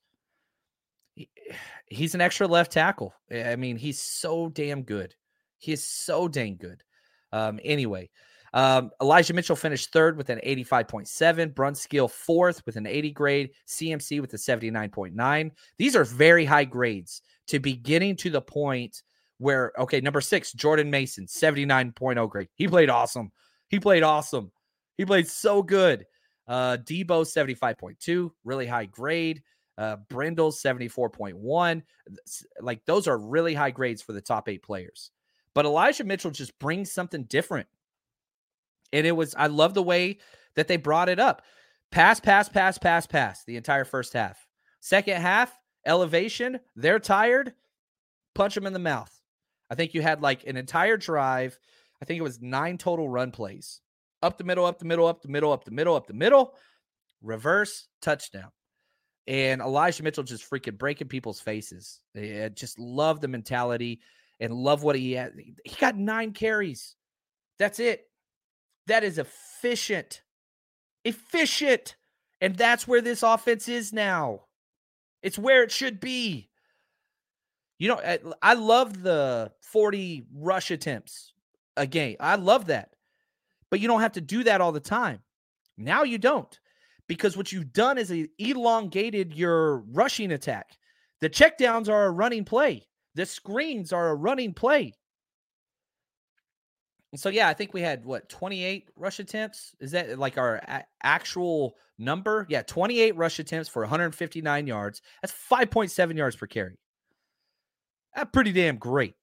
he's 1.87 2.15
an 2.15 2.21
extra 2.21 2.47
left 2.47 2.71
tackle. 2.71 3.13
I 3.31 3.55
mean, 3.55 3.77
he's 3.77 4.01
so 4.01 4.49
damn 4.49 4.83
good. 4.83 5.15
He 5.57 5.71
is 5.71 5.85
so 5.85 6.27
dang 6.27 6.57
good. 6.57 6.83
Um, 7.31 7.59
anyway, 7.63 8.09
um, 8.53 8.91
Elijah 9.01 9.33
Mitchell 9.33 9.55
finished 9.55 9.91
third 9.91 10.17
with 10.17 10.29
an 10.29 10.39
85.7, 10.45 11.53
Brunskill 11.53 12.09
fourth 12.09 12.65
with 12.65 12.77
an 12.77 12.87
80 12.87 13.11
grade, 13.11 13.49
CMC 13.67 14.21
with 14.21 14.33
a 14.33 14.37
79.9. 14.37 15.51
These 15.77 15.95
are 15.95 16.05
very 16.05 16.45
high 16.45 16.63
grades 16.63 17.21
to 17.47 17.59
be 17.59 17.73
getting 17.73 18.15
to 18.17 18.29
the 18.29 18.41
point 18.41 19.03
where, 19.37 19.71
okay, 19.77 20.01
number 20.01 20.21
six, 20.21 20.53
Jordan 20.53 20.89
Mason, 20.89 21.25
79.0 21.25 22.29
grade. 22.29 22.49
He 22.55 22.67
played 22.67 22.89
awesome. 22.89 23.31
He 23.67 23.79
played 23.79 24.03
awesome. 24.03 24.51
He 24.97 25.05
played 25.05 25.27
so 25.27 25.61
good. 25.61 26.05
Uh, 26.47 26.77
Deebo, 26.77 27.25
75.2, 27.25 28.31
really 28.43 28.67
high 28.67 28.85
grade. 28.85 29.41
Uh, 29.77 29.97
Brendel 30.09 30.51
74.1. 30.51 31.81
Like 32.61 32.85
those 32.85 33.07
are 33.07 33.17
really 33.17 33.53
high 33.53 33.71
grades 33.71 34.01
for 34.01 34.13
the 34.13 34.21
top 34.21 34.47
eight 34.47 34.63
players. 34.63 35.11
But 35.53 35.65
Elijah 35.65 36.03
Mitchell 36.03 36.31
just 36.31 36.57
brings 36.59 36.91
something 36.91 37.23
different. 37.23 37.67
And 38.93 39.05
it 39.05 39.11
was, 39.11 39.35
I 39.35 39.47
love 39.47 39.73
the 39.73 39.83
way 39.83 40.19
that 40.55 40.67
they 40.67 40.77
brought 40.77 41.09
it 41.09 41.19
up. 41.19 41.41
Pass, 41.91 42.19
pass, 42.19 42.47
pass, 42.47 42.77
pass, 42.77 43.05
pass 43.05 43.43
the 43.43 43.57
entire 43.57 43.85
first 43.85 44.13
half. 44.13 44.47
Second 44.79 45.21
half, 45.21 45.57
elevation, 45.85 46.59
they're 46.75 46.99
tired, 46.99 47.53
punch 48.33 48.55
them 48.55 48.65
in 48.65 48.73
the 48.73 48.79
mouth. 48.79 49.11
I 49.69 49.75
think 49.75 49.93
you 49.93 50.01
had 50.01 50.21
like 50.21 50.45
an 50.45 50.57
entire 50.57 50.97
drive. 50.97 51.57
I 52.01 52.05
think 52.05 52.19
it 52.19 52.23
was 52.23 52.41
nine 52.41 52.77
total 52.77 53.09
run 53.09 53.31
plays 53.31 53.81
up 54.21 54.37
the 54.37 54.43
middle, 54.43 54.65
up 54.65 54.79
the 54.79 54.85
middle, 54.85 55.05
up 55.05 55.21
the 55.21 55.29
middle, 55.29 55.51
up 55.51 55.65
the 55.65 55.71
middle, 55.71 55.95
up 55.95 56.07
the 56.07 56.13
middle, 56.13 56.55
reverse, 57.21 57.87
touchdown. 58.01 58.51
And 59.27 59.61
Elijah 59.61 60.03
Mitchell 60.03 60.23
just 60.23 60.49
freaking 60.49 60.77
breaking 60.77 61.07
people's 61.07 61.39
faces. 61.39 62.01
Eh, 62.15 62.45
I 62.45 62.49
just 62.49 62.77
love 62.79 63.21
the 63.21 63.27
mentality 63.27 64.01
and 64.39 64.53
love 64.53 64.83
what 64.83 64.95
he 64.95 65.13
had. 65.13 65.33
He 65.63 65.75
got 65.79 65.95
nine 65.95 66.31
carries. 66.31 66.95
That's 67.57 67.79
it. 67.79 68.07
That 68.87 69.03
is 69.03 69.17
efficient. 69.17 70.21
Efficient. 71.03 71.95
And 72.41 72.55
that's 72.55 72.87
where 72.87 73.01
this 73.01 73.23
offense 73.23 73.67
is 73.67 73.93
now. 73.93 74.41
It's 75.23 75.39
where 75.39 75.63
it 75.63 75.71
should 75.71 75.99
be. 75.99 76.49
You 77.77 77.89
know, 77.89 78.35
I 78.41 78.53
love 78.53 79.01
the 79.01 79.51
40 79.61 80.25
rush 80.33 80.71
attempts 80.71 81.33
a 81.75 81.85
game. 81.85 82.15
I 82.19 82.35
love 82.35 82.67
that. 82.67 82.89
But 83.69 83.79
you 83.79 83.87
don't 83.87 84.01
have 84.01 84.13
to 84.13 84.21
do 84.21 84.43
that 84.45 84.61
all 84.61 84.71
the 84.71 84.79
time. 84.79 85.19
Now 85.77 86.03
you 86.03 86.17
don't 86.17 86.57
because 87.07 87.35
what 87.35 87.51
you've 87.51 87.73
done 87.73 87.97
is 87.97 88.13
elongated 88.39 89.33
your 89.33 89.79
rushing 89.91 90.31
attack. 90.31 90.77
The 91.21 91.29
checkdowns 91.29 91.89
are 91.89 92.05
a 92.05 92.11
running 92.11 92.45
play. 92.45 92.87
The 93.15 93.25
screens 93.25 93.91
are 93.91 94.09
a 94.09 94.15
running 94.15 94.53
play. 94.53 94.93
So 97.15 97.29
yeah, 97.29 97.47
I 97.47 97.53
think 97.53 97.73
we 97.73 97.81
had 97.81 98.05
what 98.05 98.27
28 98.29 98.89
rush 98.95 99.19
attempts. 99.19 99.73
Is 99.79 99.91
that 99.91 100.19
like 100.19 100.37
our 100.37 100.55
a- 100.55 100.85
actual 101.01 101.75
number? 101.97 102.45
Yeah, 102.49 102.61
28 102.63 103.15
rush 103.15 103.39
attempts 103.39 103.69
for 103.69 103.83
159 103.83 104.67
yards. 104.67 105.01
That's 105.21 105.33
5.7 105.33 106.17
yards 106.17 106.35
per 106.35 106.47
carry. 106.47 106.77
That's 108.15 108.29
pretty 108.31 108.51
damn 108.51 108.77
great. 108.77 109.15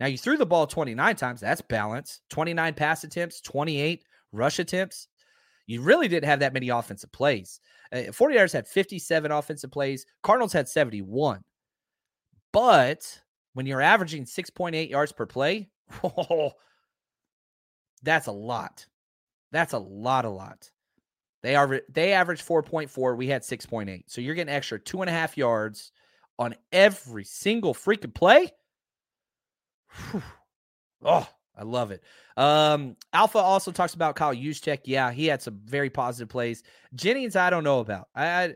Now 0.00 0.06
you 0.06 0.18
threw 0.18 0.36
the 0.36 0.46
ball 0.46 0.66
29 0.66 1.16
times. 1.16 1.40
That's 1.40 1.60
balance. 1.60 2.20
29 2.30 2.74
pass 2.74 3.04
attempts, 3.04 3.40
28 3.40 4.04
rush 4.32 4.58
attempts. 4.58 5.08
You 5.66 5.82
really 5.82 6.08
didn't 6.08 6.28
have 6.28 6.40
that 6.40 6.52
many 6.52 6.70
offensive 6.70 7.12
plays. 7.12 7.60
Uh, 7.92 7.98
49ers 8.08 8.52
had 8.52 8.66
57 8.66 9.30
offensive 9.30 9.70
plays. 9.70 10.04
Cardinals 10.22 10.52
had 10.52 10.68
71. 10.68 11.44
But 12.52 13.20
when 13.52 13.66
you're 13.66 13.80
averaging 13.80 14.24
6.8 14.24 14.90
yards 14.90 15.12
per 15.12 15.26
play, 15.26 15.68
that's 18.02 18.26
a 18.26 18.32
lot. 18.32 18.86
That's 19.52 19.74
a 19.74 19.78
lot, 19.78 20.24
a 20.24 20.30
lot. 20.30 20.70
They 21.42 21.54
are 21.56 21.80
they 21.88 22.12
averaged 22.12 22.46
4.4. 22.46 23.16
We 23.16 23.28
had 23.28 23.42
6.8. 23.42 24.04
So 24.08 24.20
you're 24.20 24.34
getting 24.34 24.54
extra 24.54 24.78
two 24.78 25.02
and 25.02 25.08
a 25.08 25.12
half 25.12 25.36
yards 25.36 25.92
on 26.40 26.54
every 26.72 27.22
single 27.22 27.74
freaking 27.74 28.14
play. 28.14 28.50
Whew. 30.10 30.22
Oh, 31.04 31.28
I 31.56 31.62
love 31.62 31.90
it. 31.90 32.02
Um, 32.36 32.96
Alpha 33.12 33.38
also 33.38 33.70
talks 33.70 33.92
about 33.92 34.16
Kyle 34.16 34.34
Juszczyk. 34.34 34.80
Yeah, 34.84 35.12
he 35.12 35.26
had 35.26 35.42
some 35.42 35.60
very 35.64 35.90
positive 35.90 36.30
plays. 36.30 36.62
Jennings, 36.94 37.36
I 37.36 37.50
don't 37.50 37.64
know 37.64 37.80
about. 37.80 38.08
I, 38.14 38.26
I 38.26 38.54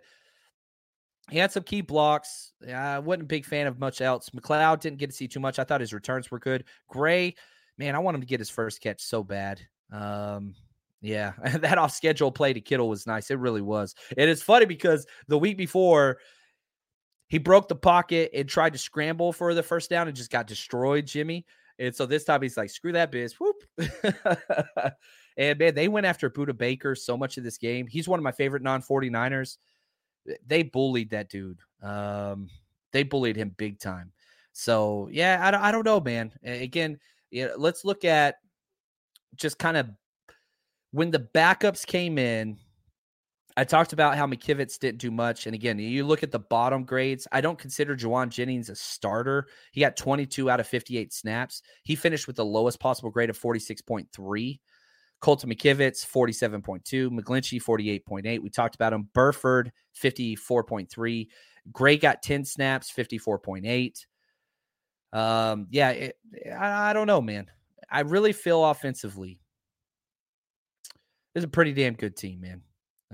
he 1.30 1.38
had 1.38 1.52
some 1.52 1.62
key 1.62 1.80
blocks. 1.80 2.52
I 2.66 2.98
wasn't 2.98 3.22
a 3.22 3.26
big 3.26 3.44
fan 3.44 3.66
of 3.66 3.78
much 3.78 4.00
else. 4.00 4.30
McLeod 4.30 4.80
didn't 4.80 4.98
get 4.98 5.10
to 5.10 5.16
see 5.16 5.28
too 5.28 5.40
much. 5.40 5.58
I 5.58 5.64
thought 5.64 5.80
his 5.80 5.94
returns 5.94 6.30
were 6.30 6.38
good. 6.38 6.64
Gray, 6.88 7.34
man, 7.78 7.94
I 7.94 7.98
want 7.98 8.14
him 8.14 8.20
to 8.20 8.26
get 8.26 8.40
his 8.40 8.50
first 8.50 8.80
catch 8.80 9.02
so 9.02 9.22
bad. 9.22 9.60
Um, 9.90 10.54
yeah, 11.00 11.32
that 11.58 11.78
off 11.78 11.92
schedule 11.92 12.32
play 12.32 12.52
to 12.52 12.60
Kittle 12.60 12.88
was 12.88 13.06
nice. 13.06 13.30
It 13.30 13.38
really 13.38 13.62
was. 13.62 13.94
And 14.16 14.28
it's 14.28 14.42
funny 14.42 14.66
because 14.66 15.06
the 15.28 15.38
week 15.38 15.56
before, 15.56 16.18
he 17.28 17.38
broke 17.38 17.68
the 17.68 17.76
pocket 17.76 18.30
and 18.34 18.48
tried 18.48 18.72
to 18.72 18.78
scramble 18.78 19.32
for 19.32 19.54
the 19.54 19.62
first 19.62 19.90
down 19.90 20.08
and 20.08 20.16
just 20.16 20.30
got 20.30 20.46
destroyed, 20.46 21.06
Jimmy. 21.06 21.46
And 21.78 21.94
so 21.94 22.06
this 22.06 22.24
time 22.24 22.42
he's 22.42 22.56
like, 22.56 22.70
screw 22.70 22.92
that 22.92 23.10
biz. 23.10 23.34
Whoop. 23.40 23.56
and 25.36 25.58
man, 25.58 25.74
they 25.74 25.88
went 25.88 26.06
after 26.06 26.30
Budda 26.30 26.56
Baker 26.56 26.94
so 26.94 27.16
much 27.16 27.36
of 27.36 27.44
this 27.44 27.58
game. 27.58 27.86
He's 27.86 28.08
one 28.08 28.18
of 28.18 28.22
my 28.22 28.32
favorite 28.32 28.62
non 28.62 28.82
49ers. 28.82 29.56
They 30.46 30.62
bullied 30.62 31.10
that 31.10 31.28
dude. 31.28 31.58
Um, 31.82 32.48
they 32.92 33.02
bullied 33.02 33.36
him 33.36 33.54
big 33.56 33.80
time. 33.80 34.12
So 34.52 35.08
yeah, 35.10 35.40
I 35.42 35.50
don't, 35.50 35.62
I 35.62 35.72
don't 35.72 35.84
know, 35.84 36.00
man. 36.00 36.32
Again, 36.44 36.98
yeah, 37.30 37.48
let's 37.56 37.84
look 37.84 38.04
at 38.04 38.36
just 39.34 39.58
kind 39.58 39.76
of 39.76 39.90
when 40.92 41.10
the 41.10 41.28
backups 41.34 41.84
came 41.84 42.18
in. 42.18 42.58
I 43.56 43.62
talked 43.62 43.92
about 43.92 44.16
how 44.16 44.26
McKivitz 44.26 44.78
didn't 44.80 44.98
do 44.98 45.12
much. 45.12 45.46
And 45.46 45.54
again, 45.54 45.78
you 45.78 46.04
look 46.04 46.24
at 46.24 46.32
the 46.32 46.40
bottom 46.40 46.84
grades. 46.84 47.28
I 47.30 47.40
don't 47.40 47.58
consider 47.58 47.96
Jauan 47.96 48.28
Jennings 48.28 48.68
a 48.68 48.74
starter. 48.74 49.46
He 49.70 49.80
got 49.80 49.96
22 49.96 50.50
out 50.50 50.58
of 50.58 50.66
58 50.66 51.12
snaps. 51.12 51.62
He 51.84 51.94
finished 51.94 52.26
with 52.26 52.36
the 52.36 52.44
lowest 52.44 52.80
possible 52.80 53.10
grade 53.10 53.30
of 53.30 53.38
46.3. 53.38 54.58
Colton 55.20 55.50
McKivitz, 55.50 56.04
47.2. 56.04 57.10
McGlinchey, 57.10 57.62
48.8. 57.62 58.42
We 58.42 58.50
talked 58.50 58.74
about 58.74 58.92
him. 58.92 59.08
Burford, 59.14 59.72
54.3. 60.02 61.28
Gray 61.72 61.96
got 61.96 62.22
10 62.22 62.44
snaps, 62.44 62.92
54.8. 62.92 64.04
Um, 65.12 65.68
yeah, 65.70 65.90
it, 65.90 66.18
I, 66.58 66.90
I 66.90 66.92
don't 66.92 67.06
know, 67.06 67.22
man. 67.22 67.46
I 67.88 68.00
really 68.00 68.32
feel 68.32 68.64
offensively. 68.64 69.38
It's 71.36 71.44
a 71.44 71.48
pretty 71.48 71.72
damn 71.72 71.94
good 71.94 72.16
team, 72.16 72.40
man. 72.40 72.62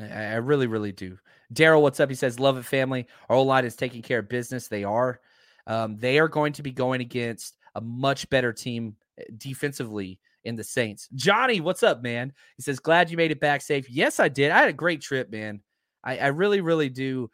I, 0.01 0.33
I 0.33 0.35
really, 0.37 0.67
really 0.67 0.93
do. 0.93 1.19
Daryl, 1.53 1.83
what's 1.83 2.01
up? 2.01 2.09
He 2.09 2.15
says, 2.15 2.41
Love 2.41 2.59
it, 2.59 2.65
family. 2.65 3.07
Our 3.29 3.37
whole 3.37 3.47
line 3.47 3.65
is 3.65 3.77
taking 3.77 4.03
care 4.03 4.21
of 4.21 4.29
business. 4.29 4.69
They 4.69 4.85
are. 4.85 5.21
Um, 5.67 5.97
they 5.97 6.19
are 6.19 6.29
going 6.29 6.53
to 6.55 6.63
be 6.63 6.73
going 6.73 7.01
against 7.01 7.57
a 7.75 7.81
much 7.81 8.29
better 8.31 8.53
team 8.53 8.97
eh, 9.19 9.25
defensively 9.37 10.19
in 10.45 10.57
the 10.57 10.65
Saints. 10.65 11.09
Johnny, 11.15 11.61
what's 11.61 11.83
up, 11.83 12.03
man? 12.03 12.33
He 12.57 12.63
says, 12.63 12.79
Glad 12.79 13.11
you 13.11 13.17
made 13.17 13.31
it 13.31 13.41
back 13.41 13.63
safe. 13.63 13.91
Yes, 13.91 14.21
I 14.21 14.29
did. 14.29 14.51
I 14.51 14.61
had 14.61 14.69
a 14.69 14.75
great 14.75 15.01
trip, 15.01 15.31
man. 15.31 15.61
I, 16.05 16.19
I 16.19 16.27
really, 16.29 16.61
really 16.61 16.89
do. 16.89 17.31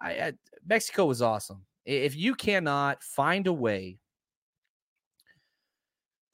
I, 0.00 0.10
I, 0.10 0.32
Mexico 0.66 1.06
was 1.06 1.22
awesome. 1.22 1.64
If 1.84 2.16
you 2.16 2.34
cannot 2.34 3.02
find 3.02 3.46
a 3.46 3.52
way 3.52 3.98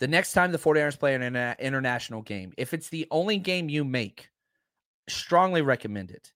the 0.01 0.09
next 0.09 0.33
time 0.33 0.51
the 0.51 0.59
49ers 0.59 0.99
play 0.99 1.15
an 1.15 1.37
international 1.61 2.23
game, 2.23 2.53
if 2.57 2.75
it's 2.75 2.89
the 2.89 3.07
only 3.11 3.39
game 3.39 3.69
you 3.69 3.85
make, 3.85 4.29
strongly 5.09 5.63
recommend 5.63 6.11
it. 6.11 6.33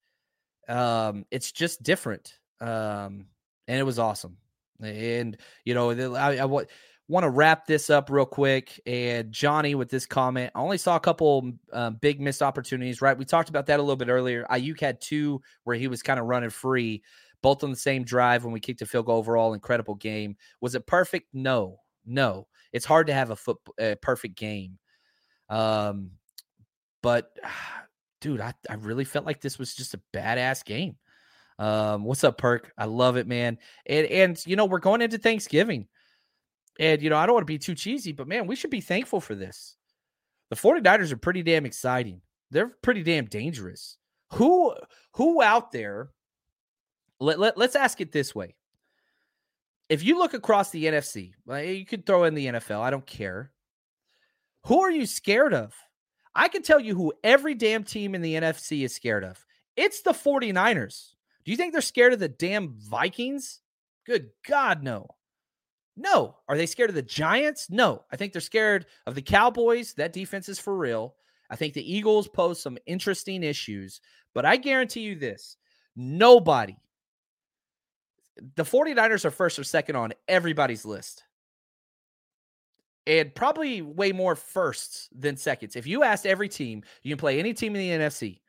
Um, 0.72 1.24
it's 1.30 1.52
just 1.52 1.82
different. 1.82 2.34
Um, 2.60 3.26
and 3.66 3.78
it 3.78 3.84
was 3.84 3.98
awesome. 3.98 4.36
And, 4.82 5.36
you 5.64 5.74
know, 5.74 5.90
I, 6.14 6.44
want 7.08 7.24
to 7.24 7.30
wrap 7.30 7.66
this 7.66 7.90
up 7.90 8.10
real 8.10 8.26
quick. 8.26 8.80
And 8.86 9.32
Johnny, 9.32 9.74
with 9.74 9.88
this 9.88 10.06
comment, 10.06 10.52
I 10.54 10.60
only 10.60 10.78
saw 10.78 10.96
a 10.96 11.00
couple 11.00 11.52
um, 11.72 11.94
big 12.00 12.20
missed 12.20 12.42
opportunities, 12.42 13.00
right? 13.00 13.16
We 13.16 13.24
talked 13.24 13.48
about 13.48 13.66
that 13.66 13.80
a 13.80 13.82
little 13.82 13.96
bit 13.96 14.08
earlier. 14.08 14.46
Aiyuk 14.50 14.80
had 14.80 15.00
two 15.00 15.40
where 15.64 15.76
he 15.76 15.88
was 15.88 16.02
kind 16.02 16.20
of 16.20 16.26
running 16.26 16.50
free, 16.50 17.02
both 17.42 17.64
on 17.64 17.70
the 17.70 17.76
same 17.76 18.04
drive 18.04 18.44
when 18.44 18.52
we 18.52 18.60
kicked 18.60 18.82
a 18.82 18.86
field 18.86 19.06
goal 19.06 19.18
overall. 19.18 19.54
Incredible 19.54 19.94
game. 19.94 20.36
Was 20.60 20.74
it 20.74 20.86
perfect? 20.86 21.28
No, 21.32 21.78
no. 22.04 22.46
It's 22.72 22.84
hard 22.84 23.06
to 23.06 23.14
have 23.14 23.30
a 23.30 23.36
foot 23.36 23.56
a 23.80 23.96
perfect 23.96 24.36
game. 24.36 24.78
Um, 25.48 26.10
but 27.02 27.30
dude, 28.20 28.40
I, 28.40 28.54
I 28.68 28.74
really 28.74 29.04
felt 29.04 29.26
like 29.26 29.40
this 29.40 29.58
was 29.58 29.74
just 29.74 29.94
a 29.94 30.00
badass 30.12 30.64
game. 30.64 30.96
Um, 31.58 32.04
what's 32.04 32.24
up, 32.24 32.38
Perk? 32.38 32.72
I 32.78 32.84
love 32.84 33.16
it, 33.16 33.26
man. 33.26 33.58
And 33.86 34.06
and 34.06 34.46
you 34.46 34.56
know, 34.56 34.66
we're 34.66 34.78
going 34.78 35.02
into 35.02 35.18
Thanksgiving. 35.18 35.88
And 36.78 37.02
you 37.02 37.10
know, 37.10 37.16
I 37.16 37.26
don't 37.26 37.34
want 37.34 37.46
to 37.46 37.52
be 37.52 37.58
too 37.58 37.74
cheesy, 37.74 38.12
but 38.12 38.28
man, 38.28 38.46
we 38.46 38.56
should 38.56 38.70
be 38.70 38.80
thankful 38.80 39.20
for 39.20 39.34
this. 39.34 39.76
The 40.50 40.56
49ers 40.56 41.12
are 41.12 41.16
pretty 41.16 41.42
damn 41.42 41.66
exciting. 41.66 42.20
They're 42.50 42.72
pretty 42.82 43.02
damn 43.02 43.26
dangerous. 43.26 43.96
Who 44.34 44.74
who 45.12 45.42
out 45.42 45.72
there? 45.72 46.10
Let, 47.20 47.40
let, 47.40 47.58
let's 47.58 47.74
ask 47.74 48.00
it 48.00 48.12
this 48.12 48.32
way. 48.32 48.54
If 49.88 50.04
you 50.04 50.18
look 50.18 50.34
across 50.34 50.70
the 50.70 50.84
NFC, 50.84 51.32
you 51.48 51.84
could 51.84 52.06
throw 52.06 52.24
in 52.24 52.34
the 52.34 52.46
NFL, 52.46 52.80
I 52.80 52.90
don't 52.90 53.06
care. 53.06 53.50
Who 54.66 54.82
are 54.82 54.90
you 54.90 55.06
scared 55.06 55.52
of? 55.54 55.74
I 56.38 56.46
can 56.46 56.62
tell 56.62 56.78
you 56.78 56.94
who 56.94 57.12
every 57.24 57.56
damn 57.56 57.82
team 57.82 58.14
in 58.14 58.22
the 58.22 58.34
NFC 58.34 58.84
is 58.84 58.94
scared 58.94 59.24
of. 59.24 59.44
It's 59.76 60.02
the 60.02 60.12
49ers. 60.12 61.14
Do 61.44 61.50
you 61.50 61.56
think 61.56 61.72
they're 61.72 61.82
scared 61.82 62.12
of 62.12 62.20
the 62.20 62.28
damn 62.28 62.76
Vikings? 62.78 63.60
Good 64.06 64.28
God, 64.46 64.84
no. 64.84 65.08
No. 65.96 66.36
Are 66.48 66.56
they 66.56 66.66
scared 66.66 66.90
of 66.90 66.94
the 66.94 67.02
Giants? 67.02 67.68
No. 67.70 68.04
I 68.12 68.16
think 68.16 68.32
they're 68.32 68.40
scared 68.40 68.86
of 69.04 69.16
the 69.16 69.22
Cowboys. 69.22 69.94
That 69.94 70.12
defense 70.12 70.48
is 70.48 70.60
for 70.60 70.76
real. 70.76 71.16
I 71.50 71.56
think 71.56 71.74
the 71.74 71.92
Eagles 71.92 72.28
pose 72.28 72.62
some 72.62 72.78
interesting 72.86 73.42
issues, 73.42 74.00
but 74.32 74.44
I 74.44 74.58
guarantee 74.58 75.00
you 75.00 75.16
this 75.16 75.56
nobody, 75.96 76.76
the 78.54 78.62
49ers 78.62 79.24
are 79.24 79.32
first 79.32 79.58
or 79.58 79.64
second 79.64 79.96
on 79.96 80.12
everybody's 80.28 80.84
list 80.84 81.24
and 83.08 83.34
probably 83.34 83.80
way 83.80 84.12
more 84.12 84.36
firsts 84.36 85.08
than 85.18 85.36
seconds. 85.36 85.74
If 85.74 85.86
you 85.86 86.04
asked 86.04 86.26
every 86.26 86.48
team, 86.48 86.82
you 87.02 87.10
can 87.10 87.18
play 87.18 87.38
any 87.38 87.54
team 87.54 87.74
in 87.74 87.80
the 87.80 88.04
NFC, 88.04 88.40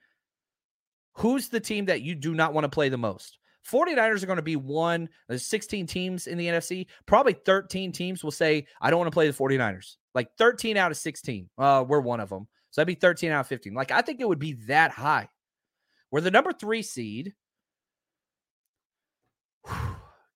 who's 1.14 1.48
the 1.48 1.62
team 1.62 1.86
that 1.86 2.02
you 2.02 2.14
do 2.14 2.36
not 2.36 2.54
want 2.54 2.66
to 2.66 2.70
play 2.70 2.90
the 2.90 2.98
most? 2.98 3.40
49ers 3.70 4.22
are 4.22 4.26
going 4.26 4.36
to 4.38 4.42
be 4.42 4.58
one. 4.58 5.08
There's 5.28 5.46
16 5.46 5.88
teams 5.88 6.28
in 6.28 6.38
the 6.38 6.48
NFC. 6.48 6.88
Probably 7.06 7.34
13 7.34 7.92
teams 7.92 8.24
will 8.24 8.32
say, 8.32 8.66
I 8.82 8.90
don't 8.90 9.00
want 9.00 9.08
to 9.08 9.16
play 9.16 9.30
the 9.30 9.38
49ers. 9.38 9.96
Like 10.14 10.30
13 10.38 10.76
out 10.76 10.92
of 10.92 10.98
16. 10.98 11.50
Uh, 11.58 11.86
we're 11.88 12.00
one 12.00 12.20
of 12.20 12.30
them. 12.30 12.48
So 12.72 12.82
that'd 12.82 12.88
be 12.88 13.00
13 13.00 13.32
out 13.32 13.42
of 13.42 13.48
15. 13.48 13.74
Like 13.74 13.92
I 13.92 14.02
think 14.02 14.20
it 14.20 14.28
would 14.28 14.40
be 14.40 14.54
that 14.68 14.92
high. 14.92 15.30
We're 16.12 16.22
the 16.22 16.32
number 16.32 16.52
three 16.52 16.82
seed. 16.82 17.34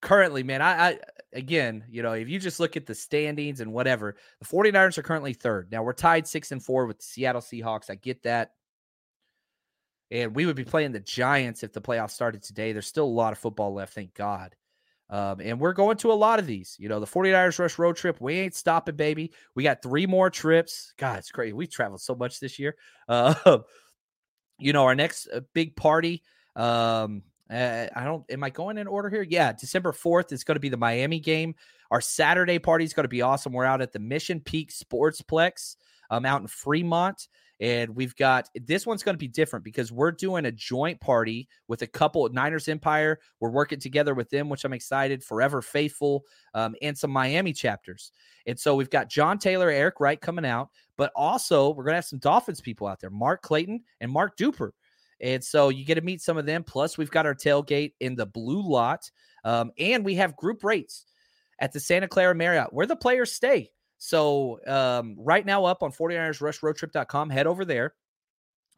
Currently, 0.03 0.43
man, 0.43 0.61
I, 0.61 0.89
I 0.89 0.99
again, 1.31 1.85
you 1.89 2.03
know, 2.03 2.11
if 2.11 2.27
you 2.27 2.39
just 2.39 2.59
look 2.59 2.75
at 2.75 2.85
the 2.85 2.93
standings 2.93 3.61
and 3.61 3.71
whatever, 3.71 4.17
the 4.39 4.45
49ers 4.45 4.97
are 4.97 5.03
currently 5.03 5.33
third. 5.33 5.71
Now 5.71 5.81
we're 5.81 5.93
tied 5.93 6.27
six 6.27 6.51
and 6.51 6.61
four 6.61 6.85
with 6.85 6.97
the 6.97 7.05
Seattle 7.05 7.41
Seahawks. 7.41 7.89
I 7.89 7.95
get 7.95 8.23
that. 8.23 8.51
And 10.11 10.35
we 10.35 10.45
would 10.45 10.57
be 10.57 10.65
playing 10.65 10.91
the 10.91 10.99
Giants 10.99 11.63
if 11.63 11.71
the 11.71 11.81
playoffs 11.81 12.11
started 12.11 12.43
today. 12.43 12.73
There's 12.73 12.85
still 12.85 13.05
a 13.05 13.07
lot 13.07 13.31
of 13.31 13.39
football 13.39 13.73
left, 13.73 13.93
thank 13.93 14.13
God. 14.13 14.55
Um, 15.09 15.39
and 15.39 15.57
we're 15.57 15.73
going 15.73 15.95
to 15.97 16.11
a 16.11 16.13
lot 16.13 16.39
of 16.39 16.47
these. 16.47 16.75
You 16.77 16.89
know, 16.89 16.99
the 16.99 17.07
49ers 17.07 17.59
Rush 17.59 17.79
road 17.79 17.95
trip, 17.95 18.19
we 18.19 18.33
ain't 18.39 18.55
stopping, 18.55 18.97
baby. 18.97 19.31
We 19.55 19.63
got 19.63 19.81
three 19.81 20.05
more 20.05 20.29
trips. 20.29 20.93
God, 20.97 21.19
it's 21.19 21.31
crazy. 21.31 21.53
We 21.53 21.65
traveled 21.65 22.01
so 22.01 22.13
much 22.13 22.41
this 22.41 22.59
year. 22.59 22.75
Uh, 23.07 23.59
you 24.59 24.73
know, 24.73 24.83
our 24.83 24.95
next 24.95 25.27
uh, 25.33 25.41
big 25.53 25.75
party, 25.75 26.23
um, 26.55 27.23
uh, 27.49 27.87
I 27.95 28.03
don't. 28.05 28.23
Am 28.29 28.43
I 28.43 28.49
going 28.49 28.77
in 28.77 28.87
order 28.87 29.09
here? 29.09 29.23
Yeah, 29.23 29.51
December 29.53 29.91
fourth 29.91 30.31
is 30.31 30.43
going 30.43 30.55
to 30.55 30.61
be 30.61 30.69
the 30.69 30.77
Miami 30.77 31.19
game. 31.19 31.55
Our 31.91 32.01
Saturday 32.01 32.59
party 32.59 32.85
is 32.85 32.93
going 32.93 33.03
to 33.03 33.09
be 33.09 33.21
awesome. 33.21 33.53
We're 33.53 33.65
out 33.65 33.81
at 33.81 33.91
the 33.91 33.99
Mission 33.99 34.39
Peak 34.39 34.71
Sportsplex. 34.71 35.75
um, 36.13 36.25
out 36.25 36.41
in 36.41 36.47
Fremont. 36.47 37.27
And 37.59 37.95
we've 37.95 38.15
got 38.15 38.49
this 38.55 38.85
one's 38.85 39.03
going 39.03 39.13
to 39.13 39.19
be 39.19 39.27
different 39.27 39.63
because 39.63 39.91
we're 39.91 40.11
doing 40.11 40.45
a 40.45 40.51
joint 40.51 40.99
party 40.99 41.47
with 41.67 41.81
a 41.81 41.87
couple 41.87 42.27
Niners 42.29 42.67
Empire. 42.67 43.19
We're 43.39 43.51
working 43.51 43.79
together 43.79 44.13
with 44.13 44.29
them, 44.29 44.49
which 44.49 44.65
I'm 44.65 44.73
excited. 44.73 45.23
Forever 45.23 45.61
Faithful 45.61 46.23
um, 46.53 46.75
and 46.81 46.97
some 46.97 47.11
Miami 47.11 47.53
chapters. 47.53 48.11
And 48.47 48.59
so 48.59 48.75
we've 48.75 48.89
got 48.89 49.07
John 49.07 49.37
Taylor, 49.37 49.69
Eric 49.69 49.99
Wright 49.99 50.19
coming 50.19 50.45
out, 50.45 50.69
but 50.97 51.11
also 51.15 51.69
we're 51.69 51.83
going 51.85 51.93
to 51.93 51.97
have 51.97 52.05
some 52.05 52.19
Dolphins 52.19 52.59
people 52.59 52.87
out 52.87 52.99
there, 52.99 53.11
Mark 53.11 53.41
Clayton 53.43 53.81
and 54.01 54.11
Mark 54.11 54.35
Duper. 54.35 54.71
And 55.23 55.43
so 55.43 55.69
you 55.69 55.85
get 55.85 55.95
to 55.95 56.01
meet 56.01 56.21
some 56.21 56.37
of 56.37 56.45
them. 56.45 56.63
Plus, 56.63 56.97
we've 56.97 57.09
got 57.09 57.25
our 57.25 57.33
tailgate 57.33 57.93
in 58.01 58.15
the 58.15 58.25
blue 58.25 58.61
lot. 58.61 59.09
Um, 59.45 59.71
and 59.79 60.05
we 60.05 60.15
have 60.15 60.35
group 60.35 60.63
rates 60.63 61.05
at 61.59 61.71
the 61.71 61.79
Santa 61.79 62.07
Clara 62.07 62.35
Marriott 62.35 62.73
where 62.73 62.85
the 62.85 62.95
players 62.95 63.31
stay. 63.31 63.71
So 63.97 64.59
um, 64.67 65.15
right 65.17 65.45
now 65.45 65.63
up 65.63 65.81
on 65.81 65.93
49ersrushroadtrip.com, 65.93 67.29
head 67.29 67.47
over 67.47 67.63
there. 67.63 67.93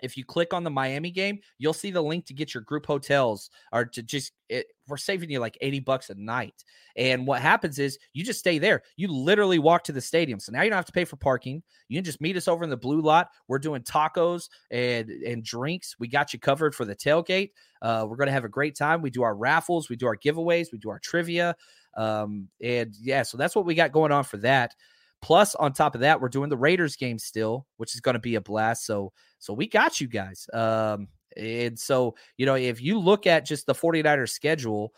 If 0.01 0.17
you 0.17 0.25
click 0.25 0.53
on 0.53 0.63
the 0.63 0.69
Miami 0.69 1.11
game, 1.11 1.39
you'll 1.57 1.73
see 1.73 1.91
the 1.91 2.01
link 2.01 2.25
to 2.25 2.33
get 2.33 2.53
your 2.53 2.61
group 2.61 2.85
hotels 2.85 3.49
or 3.71 3.85
to 3.85 4.03
just 4.03 4.33
it, 4.49 4.67
we're 4.87 4.97
saving 4.97 5.31
you 5.31 5.39
like 5.39 5.57
80 5.61 5.79
bucks 5.79 6.09
a 6.09 6.15
night. 6.15 6.63
And 6.95 7.25
what 7.25 7.41
happens 7.41 7.79
is 7.79 7.97
you 8.13 8.23
just 8.23 8.39
stay 8.39 8.59
there. 8.59 8.83
You 8.97 9.07
literally 9.07 9.57
walk 9.57 9.83
to 9.85 9.91
the 9.91 10.01
stadium. 10.01 10.39
So 10.39 10.51
now 10.51 10.61
you 10.61 10.69
don't 10.69 10.77
have 10.77 10.85
to 10.85 10.91
pay 10.91 11.05
for 11.05 11.15
parking. 11.15 11.63
You 11.87 11.97
can 11.97 12.05
just 12.05 12.21
meet 12.21 12.37
us 12.37 12.47
over 12.47 12.63
in 12.63 12.69
the 12.69 12.77
blue 12.77 13.01
lot. 13.01 13.29
We're 13.47 13.59
doing 13.59 13.81
tacos 13.81 14.49
and 14.69 15.09
and 15.09 15.43
drinks. 15.43 15.95
We 15.99 16.07
got 16.07 16.33
you 16.33 16.39
covered 16.39 16.75
for 16.75 16.85
the 16.85 16.95
tailgate. 16.95 17.51
Uh, 17.81 18.05
we're 18.07 18.17
going 18.17 18.27
to 18.27 18.33
have 18.33 18.45
a 18.45 18.49
great 18.49 18.75
time. 18.75 19.01
We 19.01 19.09
do 19.09 19.23
our 19.23 19.35
raffles, 19.35 19.89
we 19.89 19.95
do 19.95 20.07
our 20.07 20.17
giveaways, 20.17 20.67
we 20.71 20.79
do 20.79 20.89
our 20.89 20.99
trivia. 20.99 21.55
Um, 21.95 22.49
and 22.61 22.93
yeah, 22.99 23.23
so 23.23 23.37
that's 23.37 23.55
what 23.55 23.65
we 23.65 23.75
got 23.75 23.91
going 23.91 24.11
on 24.11 24.23
for 24.23 24.37
that. 24.37 24.75
Plus, 25.21 25.55
on 25.55 25.73
top 25.73 25.95
of 25.95 26.01
that, 26.01 26.21
we're 26.21 26.29
doing 26.29 26.49
the 26.49 26.57
Raiders 26.57 26.95
game 26.95 27.17
still, 27.17 27.65
which 27.77 27.95
is 27.95 28.01
going 28.01 28.13
to 28.13 28.19
be 28.19 28.35
a 28.35 28.41
blast. 28.41 28.85
So, 28.85 29.11
so 29.45 29.53
we 29.53 29.67
got 29.67 30.01
you 30.01 30.07
guys. 30.07 30.49
Um, 30.53 31.07
and 31.37 31.77
so, 31.77 32.15
you 32.37 32.45
know, 32.45 32.55
if 32.55 32.81
you 32.81 32.99
look 32.99 33.27
at 33.27 33.45
just 33.45 33.67
the 33.67 33.75
49ers 33.75 34.29
schedule, 34.29 34.93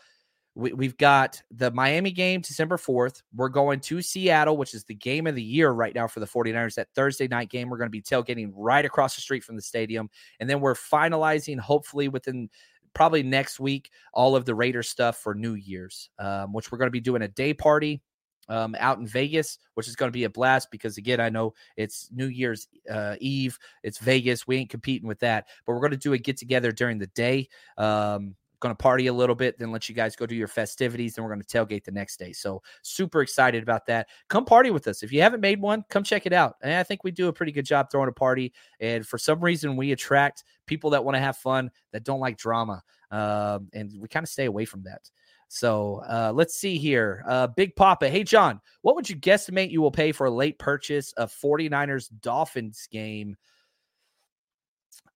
we, 0.54 0.86
have 0.86 0.96
got 0.96 1.40
the 1.52 1.70
Miami 1.70 2.10
game 2.10 2.40
December 2.40 2.78
4th. 2.78 3.22
We're 3.34 3.48
going 3.48 3.78
to 3.80 4.02
Seattle, 4.02 4.56
which 4.56 4.74
is 4.74 4.82
the 4.84 4.94
game 4.94 5.26
of 5.26 5.36
the 5.36 5.42
year 5.42 5.70
right 5.70 5.94
now 5.94 6.08
for 6.08 6.18
the 6.18 6.26
49ers. 6.26 6.74
That 6.74 6.88
Thursday 6.94 7.28
night 7.28 7.50
game, 7.50 7.68
we're 7.68 7.76
going 7.76 7.86
to 7.86 7.90
be 7.90 8.02
tailgating 8.02 8.50
right 8.54 8.84
across 8.84 9.14
the 9.14 9.20
street 9.20 9.44
from 9.44 9.54
the 9.54 9.62
stadium. 9.62 10.08
And 10.40 10.50
then 10.50 10.60
we're 10.60 10.74
finalizing, 10.74 11.60
hopefully 11.60 12.08
within 12.08 12.48
probably 12.92 13.22
next 13.22 13.60
week, 13.60 13.90
all 14.12 14.34
of 14.34 14.46
the 14.46 14.54
Raiders 14.54 14.88
stuff 14.88 15.18
for 15.18 15.34
New 15.34 15.54
Year's, 15.54 16.10
um, 16.18 16.52
which 16.52 16.72
we're 16.72 16.78
going 16.78 16.88
to 16.88 16.92
be 16.92 17.00
doing 17.00 17.22
a 17.22 17.28
day 17.28 17.54
party 17.54 18.02
um, 18.48 18.76
out 18.78 18.98
in 18.98 19.06
Vegas, 19.06 19.58
which 19.74 19.88
is 19.88 19.96
going 19.96 20.08
to 20.08 20.16
be 20.16 20.24
a 20.24 20.30
blast 20.30 20.70
because 20.70 20.98
again, 20.98 21.20
I 21.20 21.28
know 21.28 21.54
it's 21.76 22.08
New 22.12 22.26
Year's 22.26 22.68
uh, 22.90 23.16
Eve, 23.20 23.58
it's 23.82 23.98
Vegas, 23.98 24.46
we 24.46 24.56
ain't 24.56 24.70
competing 24.70 25.08
with 25.08 25.20
that, 25.20 25.46
but 25.66 25.72
we're 25.72 25.80
going 25.80 25.92
to 25.92 25.96
do 25.96 26.12
a 26.12 26.18
get 26.18 26.36
together 26.36 26.72
during 26.72 26.98
the 26.98 27.06
day. 27.08 27.48
Um, 27.76 28.34
going 28.60 28.74
to 28.74 28.82
party 28.82 29.06
a 29.06 29.12
little 29.12 29.34
bit, 29.34 29.58
then 29.58 29.70
let 29.70 29.88
you 29.88 29.94
guys 29.94 30.16
go 30.16 30.26
do 30.26 30.34
your 30.34 30.48
festivities. 30.48 31.14
Then 31.14 31.24
we're 31.24 31.34
going 31.34 31.42
to 31.42 31.46
tailgate 31.46 31.84
the 31.84 31.92
next 31.92 32.18
day. 32.18 32.32
So 32.32 32.62
super 32.82 33.22
excited 33.22 33.62
about 33.62 33.86
that. 33.86 34.08
Come 34.28 34.44
party 34.44 34.70
with 34.70 34.88
us. 34.88 35.02
If 35.02 35.12
you 35.12 35.22
haven't 35.22 35.40
made 35.40 35.60
one, 35.60 35.84
come 35.88 36.02
check 36.02 36.26
it 36.26 36.32
out. 36.32 36.56
And 36.62 36.72
I 36.72 36.82
think 36.82 37.04
we 37.04 37.10
do 37.10 37.28
a 37.28 37.32
pretty 37.32 37.52
good 37.52 37.66
job 37.66 37.90
throwing 37.90 38.08
a 38.08 38.12
party. 38.12 38.52
And 38.80 39.06
for 39.06 39.18
some 39.18 39.40
reason, 39.40 39.76
we 39.76 39.92
attract 39.92 40.44
people 40.66 40.90
that 40.90 41.04
want 41.04 41.16
to 41.16 41.20
have 41.20 41.36
fun 41.36 41.70
that 41.92 42.04
don't 42.04 42.20
like 42.20 42.36
drama. 42.36 42.82
Um, 43.10 43.68
and 43.72 43.92
we 43.98 44.08
kind 44.08 44.24
of 44.24 44.30
stay 44.30 44.44
away 44.44 44.64
from 44.64 44.82
that. 44.84 45.10
So 45.48 46.02
uh, 46.06 46.32
let's 46.34 46.54
see 46.54 46.76
here. 46.76 47.24
Uh, 47.26 47.46
Big 47.46 47.74
Papa. 47.74 48.10
Hey, 48.10 48.22
John, 48.22 48.60
what 48.82 48.96
would 48.96 49.08
you 49.08 49.16
guesstimate 49.16 49.70
you 49.70 49.80
will 49.80 49.90
pay 49.90 50.12
for 50.12 50.26
a 50.26 50.30
late 50.30 50.58
purchase 50.58 51.12
of 51.12 51.32
49ers 51.32 52.10
Dolphins 52.20 52.86
game? 52.90 53.36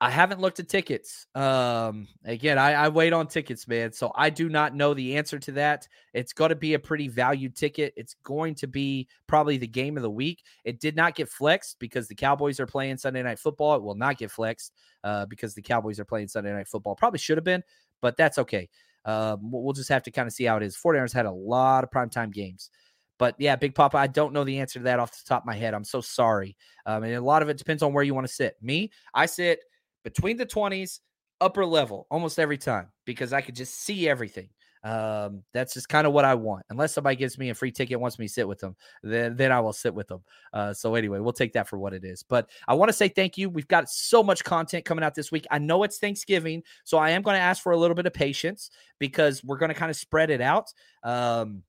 I 0.03 0.11
haven't 0.11 0.41
looked 0.41 0.59
at 0.59 0.69
tickets. 0.69 1.29
Um, 1.33 2.09
again, 2.25 2.59
I, 2.59 2.73
I, 2.73 2.89
wait 2.89 3.13
on 3.13 3.29
tickets, 3.29 3.69
man. 3.69 3.93
So 3.93 4.11
I 4.17 4.31
do 4.31 4.49
not 4.49 4.75
know 4.75 4.95
the 4.95 5.17
answer 5.17 5.39
to 5.39 5.53
that. 5.53 5.87
It's 6.13 6.33
going 6.33 6.49
to 6.49 6.57
be 6.57 6.75
a 6.75 6.79
pretty 6.81 7.07
valued 7.07 7.55
ticket. 7.55 7.95
It's 7.97 8.17
going 8.25 8.57
to 8.57 8.67
be 8.67 9.07
probably 9.29 9.59
the 9.59 9.69
game 9.69 9.97
of 9.97 10.03
the 10.03 10.11
week. 10.11 10.43
It 10.65 10.81
did 10.81 10.97
not 10.97 11.15
get 11.15 11.29
flexed 11.29 11.79
because 11.79 12.09
the 12.09 12.17
Cowboys 12.17 12.59
are 12.59 12.67
playing 12.67 12.97
Sunday 12.97 13.23
night 13.23 13.39
football. 13.39 13.77
It 13.77 13.83
will 13.85 13.95
not 13.95 14.19
get 14.19 14.33
flexed 14.33 14.73
uh, 15.05 15.27
because 15.27 15.55
the 15.55 15.63
Cowboys 15.63 16.01
are 16.01 16.05
playing 16.05 16.27
Sunday 16.27 16.53
night 16.53 16.67
football. 16.67 16.97
Probably 16.97 17.21
should 17.21 17.39
have 17.39 17.45
been, 17.45 17.63
but 18.01 18.17
that's 18.17 18.39
okay. 18.39 18.69
Um, 19.05 19.53
we'll 19.53 19.73
just 19.73 19.91
have 19.91 20.03
to 20.03 20.11
kind 20.11 20.27
of 20.27 20.33
see 20.33 20.43
how 20.43 20.57
it 20.57 20.65
is. 20.65 20.77
49ers 20.77 21.13
had 21.13 21.27
a 21.27 21.31
lot 21.31 21.85
of 21.85 21.93
primetime 21.93 22.33
games. 22.33 22.71
But 23.19 23.37
yeah, 23.39 23.55
Big 23.55 23.77
Papa, 23.77 23.99
I 23.99 24.09
don't 24.09 24.33
know 24.33 24.43
the 24.43 24.59
answer 24.59 24.81
to 24.81 24.85
that 24.87 24.99
off 24.99 25.13
the 25.13 25.29
top 25.29 25.43
of 25.43 25.47
my 25.47 25.55
head. 25.55 25.75
I'm 25.75 25.85
so 25.85 26.01
sorry. 26.01 26.57
Um, 26.87 27.05
and 27.05 27.15
a 27.15 27.21
lot 27.21 27.43
of 27.43 27.49
it 27.49 27.57
depends 27.57 27.85
on 27.85 27.93
where 27.93 28.03
you 28.03 28.15
want 28.15 28.27
to 28.27 28.33
sit. 28.33 28.57
Me, 28.61 28.91
I 29.15 29.27
sit 29.27 29.61
between 30.05 30.37
the 30.37 30.47
20s, 30.47 31.01
upper 31.41 31.67
level 31.67 32.07
almost 32.11 32.39
every 32.39 32.59
time 32.59 32.89
because 33.05 33.33
I 33.33 33.41
could 33.41 33.57
just 33.57 33.81
see 33.81 34.09
everything. 34.09 34.49
Um, 34.85 35.45
that's 35.53 35.75
just 35.75 35.89
kind 35.89 36.07
of 36.07 36.13
what 36.13 36.25
I 36.25 36.35
want. 36.35 36.65
Unless 36.71 36.95
somebody 36.95 37.15
gives 37.15 37.39
me 37.39 37.51
a 37.51 37.55
free 37.55 37.71
ticket, 37.71 38.01
wants 38.01 38.19
me 38.19 38.27
to 38.27 38.33
sit 38.33 38.49
with 38.49 38.59
them, 38.59 38.75
then 39.03 39.37
then 39.37 39.53
I 39.53 39.61
will 39.61 39.73
sit 39.73 39.95
with 39.95 40.09
them. 40.09 40.23
Uh, 40.53 40.73
so 40.73 40.97
anyway, 40.97 41.21
we'll 41.21 41.33
take 41.33 41.53
that 41.53 41.69
for 41.69 41.79
what 41.79 41.95
it 41.95 42.05
is. 42.05 42.25
But 42.25 42.51
I 42.67 42.75
want 42.75 42.89
to 42.89 42.93
say 42.93 43.09
thank 43.09 43.39
you. 43.39 43.49
We've 43.49 43.69
got 43.69 43.89
so 43.89 44.25
much 44.25 44.43
content 44.43 44.85
coming 44.85 45.05
out 45.05 45.15
this 45.15 45.31
week. 45.31 45.47
I 45.51 45.59
know 45.59 45.85
it's 45.85 45.99
Thanksgiving, 45.99 46.65
so 46.83 46.99
I 46.99 47.11
am 47.11 47.23
going 47.23 47.37
to 47.37 47.41
ask 47.41 47.63
for 47.63 47.73
a 47.73 47.77
little 47.77 47.95
bit 47.95 48.07
of 48.07 48.13
patience 48.13 48.71
because 48.99 49.45
we're 49.45 49.59
going 49.59 49.69
to 49.69 49.75
kind 49.75 49.91
of 49.91 49.97
spread 49.97 50.31
it 50.31 50.41
out. 50.41 50.73
Um, 51.05 51.63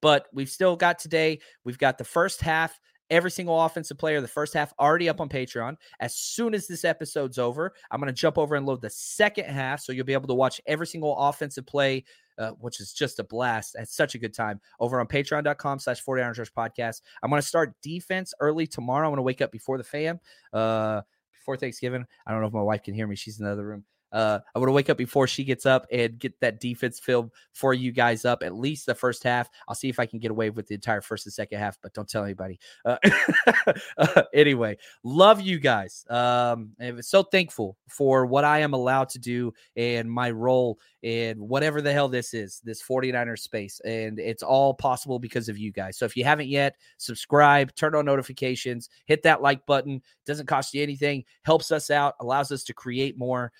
but 0.00 0.26
we've 0.32 0.50
still 0.50 0.74
got 0.74 0.98
today. 0.98 1.38
We've 1.62 1.78
got 1.78 1.98
the 1.98 2.04
first 2.04 2.40
half 2.40 2.80
every 3.10 3.30
single 3.30 3.60
offensive 3.60 3.98
player 3.98 4.20
the 4.20 4.28
first 4.28 4.54
half 4.54 4.72
already 4.78 5.08
up 5.08 5.20
on 5.20 5.28
Patreon. 5.28 5.76
As 6.00 6.14
soon 6.14 6.54
as 6.54 6.66
this 6.66 6.84
episode's 6.84 7.38
over, 7.38 7.74
I'm 7.90 8.00
going 8.00 8.12
to 8.12 8.20
jump 8.20 8.38
over 8.38 8.54
and 8.54 8.66
load 8.66 8.82
the 8.82 8.90
second 8.90 9.46
half. 9.46 9.80
So 9.80 9.92
you'll 9.92 10.04
be 10.04 10.12
able 10.12 10.28
to 10.28 10.34
watch 10.34 10.60
every 10.66 10.86
single 10.86 11.16
offensive 11.16 11.66
play, 11.66 12.04
uh, 12.38 12.50
which 12.52 12.80
is 12.80 12.92
just 12.92 13.18
a 13.18 13.24
blast. 13.24 13.76
It's 13.78 13.96
such 13.96 14.14
a 14.14 14.18
good 14.18 14.34
time 14.34 14.60
over 14.80 15.00
on 15.00 15.06
patreon.com 15.06 15.78
slash 15.78 16.00
49 16.00 16.34
Rush 16.38 16.52
podcast. 16.52 17.02
I'm 17.22 17.30
going 17.30 17.42
to 17.42 17.46
start 17.46 17.74
defense 17.82 18.34
early 18.40 18.66
tomorrow. 18.66 19.06
I'm 19.06 19.12
going 19.12 19.18
to 19.18 19.22
wake 19.22 19.42
up 19.42 19.52
before 19.52 19.78
the 19.78 19.84
fam, 19.84 20.20
uh, 20.52 21.02
before 21.32 21.56
Thanksgiving. 21.56 22.04
I 22.26 22.32
don't 22.32 22.40
know 22.40 22.48
if 22.48 22.54
my 22.54 22.62
wife 22.62 22.82
can 22.82 22.94
hear 22.94 23.06
me. 23.06 23.16
She's 23.16 23.38
in 23.38 23.46
the 23.46 23.52
other 23.52 23.66
room. 23.66 23.84
Uh, 24.14 24.38
I'm 24.54 24.60
going 24.60 24.68
to 24.68 24.72
wake 24.72 24.88
up 24.88 24.96
before 24.96 25.26
she 25.26 25.42
gets 25.42 25.66
up 25.66 25.86
and 25.92 26.18
get 26.18 26.38
that 26.40 26.60
defense 26.60 27.00
film 27.00 27.32
for 27.52 27.74
you 27.74 27.90
guys 27.90 28.24
up 28.24 28.44
at 28.44 28.54
least 28.54 28.86
the 28.86 28.94
first 28.94 29.24
half. 29.24 29.50
I'll 29.66 29.74
see 29.74 29.88
if 29.88 29.98
I 29.98 30.06
can 30.06 30.20
get 30.20 30.30
away 30.30 30.50
with 30.50 30.68
the 30.68 30.74
entire 30.74 31.00
first 31.00 31.26
and 31.26 31.32
second 31.32 31.58
half, 31.58 31.76
but 31.82 31.92
don't 31.94 32.08
tell 32.08 32.22
anybody. 32.22 32.60
Uh, 32.84 32.96
uh, 33.98 34.22
anyway, 34.32 34.78
love 35.02 35.40
you 35.40 35.58
guys. 35.58 36.04
Um, 36.08 36.70
I'm 36.80 37.02
so 37.02 37.24
thankful 37.24 37.76
for 37.88 38.24
what 38.24 38.44
I 38.44 38.60
am 38.60 38.72
allowed 38.72 39.08
to 39.10 39.18
do 39.18 39.52
and 39.76 40.10
my 40.10 40.30
role 40.30 40.78
in 41.02 41.36
whatever 41.36 41.82
the 41.82 41.92
hell 41.92 42.08
this 42.08 42.32
is, 42.32 42.60
this 42.64 42.82
49er 42.82 43.38
space. 43.38 43.80
And 43.84 44.18
it's 44.18 44.42
all 44.42 44.72
possible 44.72 45.18
because 45.18 45.48
of 45.48 45.58
you 45.58 45.72
guys. 45.72 45.98
So 45.98 46.06
if 46.06 46.16
you 46.16 46.24
haven't 46.24 46.48
yet, 46.48 46.76
subscribe, 46.98 47.74
turn 47.74 47.94
on 47.94 48.06
notifications, 48.06 48.88
hit 49.06 49.24
that 49.24 49.42
like 49.42 49.66
button. 49.66 50.00
Doesn't 50.24 50.46
cost 50.46 50.72
you 50.72 50.82
anything, 50.82 51.24
helps 51.42 51.72
us 51.72 51.90
out, 51.90 52.14
allows 52.20 52.52
us 52.52 52.64
to 52.64 52.74
create 52.74 53.18
more. 53.18 53.52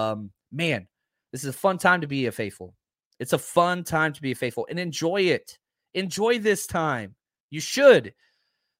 Um, 0.00 0.30
man, 0.52 0.86
this 1.32 1.44
is 1.44 1.50
a 1.50 1.58
fun 1.58 1.78
time 1.78 2.00
to 2.00 2.06
be 2.06 2.26
a 2.26 2.32
faithful. 2.32 2.74
It's 3.18 3.32
a 3.32 3.38
fun 3.38 3.84
time 3.84 4.12
to 4.12 4.22
be 4.22 4.32
a 4.32 4.34
faithful 4.34 4.66
and 4.70 4.78
enjoy 4.78 5.22
it. 5.22 5.58
Enjoy 5.94 6.38
this 6.38 6.66
time. 6.66 7.14
You 7.50 7.60
should. 7.60 8.14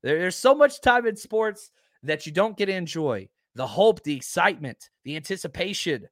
There, 0.03 0.18
there's 0.18 0.37
so 0.37 0.55
much 0.55 0.81
time 0.81 1.07
in 1.07 1.16
sports 1.16 1.71
that 2.03 2.27
you 2.27 2.33
don't 2.33 2.57
get 2.57 2.66
to 2.66 2.75
enjoy. 2.75 3.29
The 3.55 3.66
hope, 3.66 4.03
the 4.03 4.16
excitement, 4.16 4.91
the 5.05 5.16
anticipation, 5.16 6.09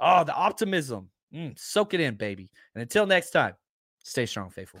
oh, 0.00 0.24
the 0.24 0.34
optimism. 0.34 1.08
Mm, 1.32 1.58
soak 1.58 1.94
it 1.94 2.00
in, 2.00 2.14
baby. 2.16 2.50
And 2.74 2.82
until 2.82 3.06
next 3.06 3.30
time, 3.30 3.54
stay 4.02 4.26
strong, 4.26 4.50
faithful. 4.50 4.80